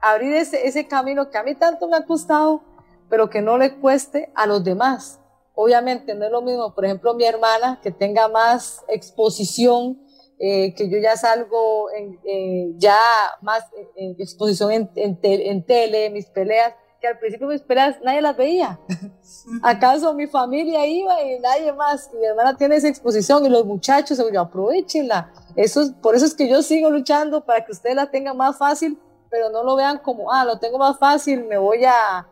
abrir 0.01 0.35
ese, 0.35 0.67
ese 0.67 0.87
camino 0.87 1.31
que 1.31 1.39
a 1.39 1.43
mí 1.43 1.55
tanto 1.55 1.89
me 1.89 1.97
ha 1.97 2.05
costado, 2.05 2.63
pero 3.09 3.31
que 3.31 3.41
no 3.41 3.57
le 3.57 3.77
cueste 3.77 4.31
a 4.35 4.47
los 4.47 4.63
demás. 4.63 5.19
Obviamente 5.55 6.15
no 6.15 6.27
es 6.27 6.31
lo 6.31 6.43
mismo, 6.43 6.75
por 6.75 6.85
ejemplo, 6.85 7.15
mi 7.15 7.25
hermana, 7.25 7.81
que 7.83 7.91
tenga 7.91 8.29
más 8.29 8.85
exposición, 8.89 10.01
eh, 10.39 10.75
que 10.75 10.89
yo 10.89 10.99
ya 10.99 11.17
salgo 11.17 11.91
en, 11.91 12.21
eh, 12.25 12.75
ya 12.77 13.01
más 13.41 13.65
en, 13.97 14.15
exposición 14.21 14.71
en, 14.71 14.91
en, 14.95 15.65
tele, 15.65 16.11
mis 16.11 16.27
peleas, 16.27 16.75
que 17.01 17.07
al 17.07 17.19
principio 17.19 17.47
mis 17.47 17.63
peleas 17.63 17.97
nadie 18.03 18.21
las 18.21 18.37
veía. 18.37 18.79
¿Acaso 19.63 20.15
mi 20.15 20.27
familia 20.27 20.87
iba 20.87 21.23
y 21.23 21.39
nadie 21.39 21.73
más? 21.73 22.11
Y 22.13 22.17
mi 22.17 22.27
hermana 22.27 22.57
tiene 22.57 22.77
esa 22.77 22.89
exposición 22.89 23.45
y 23.47 23.49
los 23.49 23.65
muchachos, 23.65 24.19
yo, 24.33 24.41
aprovechenla. 24.41 25.33
Eso 25.55 25.83
es, 25.83 25.91
por 25.91 26.15
eso 26.15 26.27
es 26.27 26.35
que 26.35 26.49
yo 26.49 26.63
sigo 26.63 26.91
luchando 26.91 27.45
para 27.45 27.65
que 27.65 27.73
ustedes 27.73 27.97
la 27.97 28.11
tengan 28.11 28.37
más 28.37 28.59
fácil, 28.59 28.99
pero 29.31 29.51
no 29.51 29.63
lo 29.63 29.77
vean 29.77 29.99
como, 29.99 30.33
ah, 30.33 30.45
lo 30.45 30.59
tengo 30.59 30.79
más 30.79 30.99
fácil, 30.99 31.45
me 31.45 31.59
voy 31.59 31.85
a, 31.85 32.27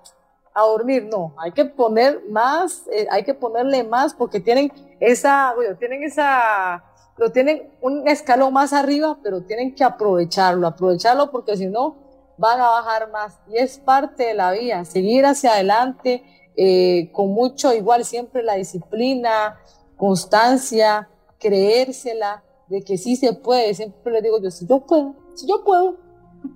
a 0.54 0.62
dormir. 0.62 1.08
No, 1.10 1.34
hay 1.38 1.52
que 1.52 1.64
poner 1.64 2.22
más, 2.28 2.86
eh, 2.90 3.06
hay 3.10 3.24
que 3.24 3.34
ponerle 3.34 3.84
más 3.84 4.14
porque 4.14 4.40
tienen 4.40 4.72
esa, 4.98 5.52
bueno, 5.54 5.76
tienen 5.76 6.02
esa, 6.02 6.82
lo 7.16 7.30
tienen 7.30 7.70
un 7.80 8.08
escalón 8.08 8.52
más 8.52 8.72
arriba, 8.72 9.18
pero 9.22 9.42
tienen 9.42 9.74
que 9.74 9.84
aprovecharlo, 9.84 10.66
aprovecharlo 10.66 11.30
porque 11.30 11.56
si 11.56 11.66
no, 11.66 12.05
van 12.38 12.60
a 12.60 12.68
bajar 12.68 13.10
más. 13.10 13.38
Y 13.48 13.56
es 13.56 13.78
parte 13.78 14.24
de 14.24 14.34
la 14.34 14.52
vida, 14.52 14.84
seguir 14.84 15.24
hacia 15.26 15.52
adelante 15.52 16.22
eh, 16.56 17.10
con 17.12 17.32
mucho, 17.32 17.74
igual 17.74 18.04
siempre 18.04 18.42
la 18.42 18.54
disciplina, 18.54 19.58
constancia, 19.96 21.08
creérsela, 21.38 22.42
de 22.68 22.82
que 22.82 22.98
sí 22.98 23.16
se 23.16 23.32
puede. 23.34 23.74
Siempre 23.74 24.12
le 24.12 24.22
digo 24.22 24.40
yo, 24.40 24.50
si 24.50 24.66
yo 24.66 24.80
puedo, 24.80 25.14
si 25.34 25.46
yo 25.46 25.64
puedo. 25.64 25.96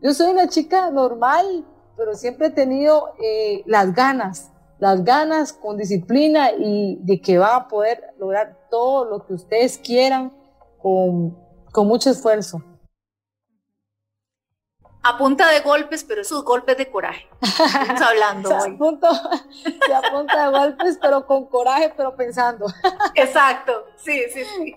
Yo 0.03 0.13
soy 0.15 0.33
una 0.33 0.49
chica 0.49 0.91
normal, 0.91 1.67
pero 1.97 2.15
siempre 2.15 2.49
he 2.49 2.51
tenido 2.51 3.13
eh, 3.23 3.63
las 3.67 3.93
ganas, 3.95 4.51
las 4.79 5.05
ganas 5.05 5.53
con 5.53 5.77
disciplina 5.77 6.53
y 6.53 6.97
de 7.03 7.21
que 7.21 7.39
va 7.39 7.57
a 7.57 7.69
poder 7.69 8.15
lograr 8.19 8.57
todo 8.71 9.05
lo 9.05 9.27
que 9.27 9.35
ustedes 9.35 9.79
quieran 9.79 10.33
con, 10.81 11.37
con 11.73 11.89
mucho 11.89 12.11
esfuerzo 12.11 12.63
a 15.03 15.17
punta 15.17 15.49
de 15.49 15.61
golpes, 15.61 16.05
pero 16.05 16.21
esos 16.21 16.45
golpes 16.45 16.77
de 16.77 16.91
coraje. 16.91 17.29
Estamos 17.43 18.03
hablando 18.03 18.49
hoy. 18.59 18.75
A 19.95 20.11
punta 20.11 20.45
de 20.45 20.51
golpes, 20.51 20.99
pero 21.01 21.27
con 21.27 21.47
coraje, 21.47 21.93
pero 21.97 22.15
pensando. 22.15 22.67
Exacto, 23.15 23.87
sí, 23.97 24.25
sí, 24.33 24.45
sí. 24.45 24.77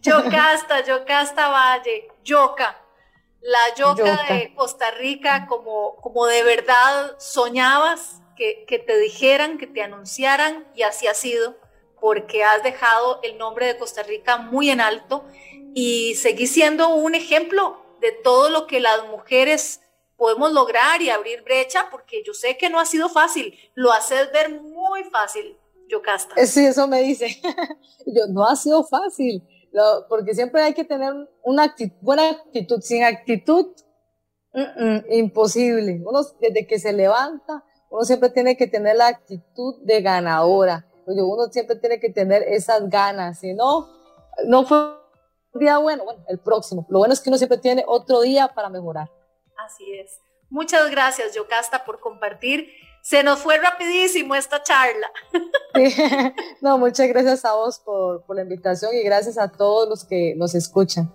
Yocasta, 0.00 0.84
Yocasta 0.84 1.48
Valle, 1.48 2.08
Yoca, 2.22 2.76
la 3.40 3.74
Yoca, 3.74 4.24
de 4.28 4.54
Costa 4.54 4.90
Rica, 4.90 5.46
como, 5.46 5.96
como 5.96 6.26
de 6.26 6.42
verdad 6.42 7.16
soñabas 7.18 8.20
que, 8.36 8.64
que 8.66 8.78
te 8.78 8.98
dijeran, 8.98 9.56
que 9.56 9.66
te 9.66 9.82
anunciaran, 9.82 10.66
y 10.74 10.82
así 10.82 11.06
ha 11.06 11.14
sido, 11.14 11.56
porque 12.00 12.44
has 12.44 12.62
dejado 12.62 13.20
el 13.22 13.38
nombre 13.38 13.66
de 13.66 13.78
Costa 13.78 14.02
Rica 14.02 14.36
muy 14.36 14.68
en 14.68 14.82
alto 14.82 15.24
y 15.74 16.16
seguís 16.16 16.52
siendo 16.52 16.88
un 16.88 17.14
ejemplo 17.14 17.83
de 18.04 18.12
todo 18.12 18.50
lo 18.50 18.66
que 18.66 18.80
las 18.80 19.08
mujeres 19.08 19.80
podemos 20.18 20.52
lograr 20.52 21.00
y 21.00 21.08
abrir 21.08 21.42
brecha, 21.42 21.88
porque 21.90 22.22
yo 22.22 22.34
sé 22.34 22.58
que 22.58 22.68
no 22.68 22.78
ha 22.78 22.84
sido 22.84 23.08
fácil, 23.08 23.54
lo 23.74 23.92
haces 23.92 24.30
ver 24.30 24.60
muy 24.60 25.04
fácil, 25.04 25.56
Yocasta. 25.88 26.34
Sí, 26.44 26.66
eso 26.66 26.86
me 26.86 27.00
dice. 27.00 27.40
yo, 28.06 28.26
no 28.28 28.46
ha 28.46 28.56
sido 28.56 28.84
fácil, 28.84 29.42
porque 30.10 30.34
siempre 30.34 30.62
hay 30.62 30.74
que 30.74 30.84
tener 30.84 31.14
una 31.42 31.74
buena 32.02 32.28
actitud. 32.28 32.82
Sin 32.82 33.04
actitud, 33.04 33.68
imposible. 35.08 36.02
Uno, 36.04 36.20
desde 36.40 36.66
que 36.66 36.78
se 36.78 36.92
levanta, 36.92 37.64
uno 37.88 38.04
siempre 38.04 38.28
tiene 38.28 38.54
que 38.58 38.66
tener 38.66 38.96
la 38.96 39.06
actitud 39.06 39.80
de 39.82 40.02
ganadora. 40.02 40.86
Uno 41.06 41.46
siempre 41.50 41.76
tiene 41.76 41.98
que 41.98 42.10
tener 42.10 42.42
esas 42.42 42.86
ganas, 42.90 43.40
si 43.40 43.54
no, 43.54 43.88
no 44.46 44.66
fue 44.66 45.03
día 45.58 45.78
bueno, 45.78 46.04
bueno, 46.04 46.24
el 46.28 46.38
próximo. 46.38 46.86
Lo 46.88 46.98
bueno 46.98 47.14
es 47.14 47.20
que 47.20 47.30
uno 47.30 47.38
siempre 47.38 47.58
tiene 47.58 47.84
otro 47.86 48.20
día 48.20 48.48
para 48.48 48.68
mejorar. 48.68 49.10
Así 49.56 49.92
es. 49.94 50.20
Muchas 50.50 50.90
gracias, 50.90 51.34
Yocasta, 51.34 51.84
por 51.84 52.00
compartir. 52.00 52.70
Se 53.02 53.22
nos 53.22 53.40
fue 53.40 53.58
rapidísimo 53.58 54.34
esta 54.34 54.62
charla. 54.62 55.10
No, 56.60 56.78
muchas 56.78 57.08
gracias 57.08 57.44
a 57.44 57.54
vos 57.54 57.80
por, 57.80 58.24
por 58.24 58.36
la 58.36 58.42
invitación 58.42 58.94
y 58.94 59.02
gracias 59.02 59.36
a 59.36 59.50
todos 59.50 59.88
los 59.88 60.04
que 60.04 60.34
nos 60.36 60.54
escuchan. 60.54 61.12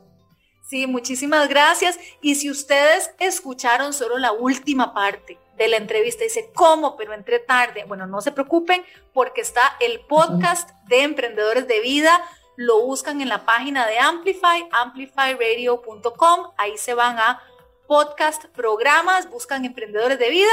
Sí, 0.69 0.85
muchísimas 0.85 1.49
gracias. 1.49 1.97
Y 2.21 2.35
si 2.35 2.51
ustedes 2.51 3.09
escucharon 3.17 3.91
solo 3.91 4.19
la 4.19 4.31
última 4.31 4.93
parte 4.93 5.39
de 5.57 5.67
la 5.67 5.77
entrevista, 5.77 6.23
dice, 6.23 6.51
¿cómo? 6.53 6.95
Pero 6.95 7.13
entre 7.13 7.39
tarde. 7.39 7.85
Bueno, 7.87 8.05
no 8.05 8.21
se 8.21 8.31
preocupen 8.31 8.83
porque 9.13 9.41
está 9.41 9.77
el 9.79 10.01
podcast 10.01 10.69
de 10.87 11.01
Emprendedores 11.01 11.67
de 11.67 11.79
Vida 11.79 12.21
lo 12.59 12.81
buscan 12.81 13.21
en 13.21 13.29
la 13.29 13.45
página 13.45 13.87
de 13.87 13.97
Amplify, 13.99 14.67
amplifyradio.com, 14.69 16.51
ahí 16.57 16.77
se 16.77 16.93
van 16.93 17.17
a 17.17 17.41
podcast, 17.87 18.47
programas, 18.47 19.29
buscan 19.29 19.63
emprendedores 19.63 20.19
de 20.19 20.29
vida 20.29 20.51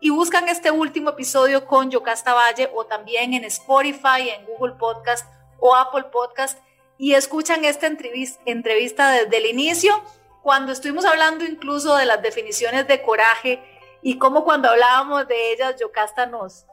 y 0.00 0.10
buscan 0.10 0.48
este 0.48 0.72
último 0.72 1.10
episodio 1.10 1.64
con 1.64 1.92
Yocasta 1.92 2.34
Valle 2.34 2.72
o 2.74 2.86
también 2.86 3.34
en 3.34 3.44
Spotify, 3.44 4.30
en 4.36 4.44
Google 4.46 4.74
Podcast 4.74 5.32
o 5.60 5.76
Apple 5.76 6.06
Podcast 6.10 6.58
y 6.98 7.14
escuchan 7.14 7.64
esta 7.64 7.86
entrevista 7.86 9.10
desde 9.12 9.36
el 9.36 9.46
inicio, 9.46 10.02
cuando 10.42 10.72
estuvimos 10.72 11.04
hablando 11.04 11.44
incluso 11.44 11.94
de 11.94 12.06
las 12.06 12.20
definiciones 12.20 12.88
de 12.88 13.00
coraje 13.00 13.62
y 14.02 14.18
cómo 14.18 14.42
cuando 14.42 14.70
hablábamos 14.70 15.28
de 15.28 15.52
ellas, 15.52 15.76
Yocasta 15.78 16.26
nos, 16.26 16.66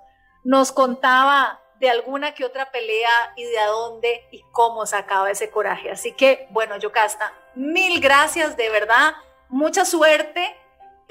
nos 0.43 0.71
contaba 0.71 1.60
de 1.81 1.89
alguna 1.89 2.35
que 2.35 2.45
otra 2.45 2.71
pelea 2.71 3.33
y 3.35 3.43
de 3.43 3.57
a 3.57 3.65
dónde 3.65 4.27
y 4.29 4.43
cómo 4.51 4.85
sacaba 4.85 5.31
ese 5.31 5.49
coraje. 5.49 5.89
Así 5.89 6.13
que, 6.13 6.47
bueno, 6.51 6.77
Yocasta, 6.77 7.33
mil 7.55 7.99
gracias, 7.99 8.55
de 8.55 8.69
verdad, 8.69 9.15
mucha 9.49 9.83
suerte 9.83 10.55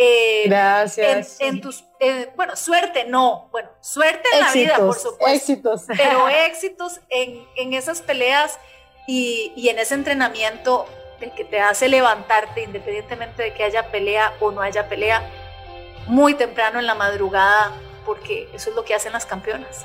Eh, 0.02 0.44
Gracias. 0.46 1.38
En, 1.40 1.60
tus, 1.60 1.84
eh, 1.98 2.30
bueno, 2.34 2.56
suerte 2.56 3.04
no, 3.04 3.48
bueno, 3.52 3.68
suerte 3.82 4.26
en 4.32 4.40
la 4.40 4.52
vida, 4.52 4.76
por 4.78 4.94
supuesto. 4.94 5.26
Éxitos. 5.26 5.84
Pero 5.94 6.26
éxitos 6.46 7.00
en, 7.10 7.46
en 7.56 7.74
esas 7.74 8.00
peleas 8.00 8.58
y, 9.06 9.52
y, 9.56 9.68
en 9.68 9.78
ese 9.78 9.94
entrenamiento 9.94 10.86
de 11.18 11.30
que 11.32 11.44
te 11.44 11.60
hace 11.60 11.88
levantarte 11.88 12.62
independientemente 12.62 13.42
de 13.42 13.52
que 13.52 13.62
haya 13.62 13.90
pelea 13.90 14.32
o 14.40 14.50
no 14.52 14.62
haya 14.62 14.88
pelea, 14.88 15.20
muy 16.06 16.32
temprano 16.32 16.78
en 16.78 16.86
la 16.86 16.94
madrugada, 16.94 17.72
porque 18.06 18.48
eso 18.54 18.70
es 18.70 18.76
lo 18.76 18.86
que 18.86 18.94
hacen 18.94 19.12
las 19.12 19.26
campeonas. 19.26 19.84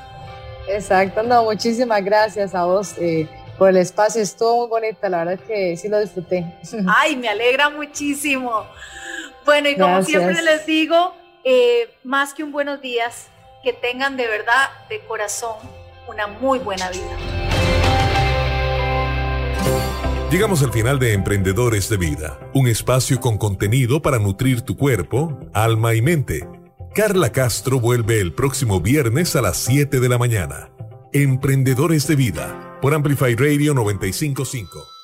Exacto, 0.68 1.24
no, 1.24 1.44
muchísimas 1.44 2.04
gracias 2.04 2.56
a 2.56 2.66
vos. 2.66 2.96
Eh, 2.98 3.28
por 3.58 3.70
el 3.70 3.78
espacio, 3.78 4.22
estuvo 4.22 4.68
muy 4.68 4.68
bonita, 4.68 5.08
la 5.08 5.20
verdad 5.20 5.34
es 5.36 5.42
que 5.42 5.78
sí 5.78 5.88
lo 5.88 6.00
disfruté. 6.00 6.46
Ay, 6.88 7.16
me 7.16 7.30
alegra 7.30 7.70
muchísimo. 7.70 8.66
Bueno, 9.46 9.70
y 9.70 9.78
como 9.78 10.02
siempre 10.04 10.42
les 10.42 10.66
digo, 10.66 11.14
eh, 11.44 11.90
más 12.04 12.34
que 12.34 12.44
un 12.44 12.52
buenos 12.52 12.82
días, 12.82 13.28
que 13.64 13.74
tengan 13.74 14.18
de 14.18 14.28
verdad, 14.28 14.70
de 14.90 15.00
corazón, 15.02 15.56
una 16.08 16.28
muy 16.28 16.60
buena 16.60 16.90
vida. 16.90 17.18
Llegamos 20.32 20.64
al 20.64 20.72
final 20.74 21.00
de 21.00 21.14
Emprendedores 21.14 21.88
de 21.88 21.98
Vida, 21.98 22.40
un 22.54 22.68
espacio 22.68 23.22
con 23.22 23.38
contenido 23.38 24.02
para 24.02 24.20
nutrir 24.20 24.64
tu 24.64 24.76
cuerpo, 24.76 25.40
alma 25.54 25.94
y 25.94 26.02
mente. 26.02 26.48
Carla 26.96 27.34
Castro 27.34 27.82
vuelve 27.82 28.22
el 28.22 28.32
próximo 28.32 28.80
viernes 28.80 29.36
a 29.36 29.42
las 29.42 29.58
7 29.58 30.00
de 30.00 30.08
la 30.08 30.18
mañana. 30.18 30.70
Emprendedores 31.12 32.08
de 32.08 32.16
Vida 32.16 32.80
por 32.82 32.94
Amplify 32.94 33.36
Radio 33.36 33.74
955. 33.74 34.95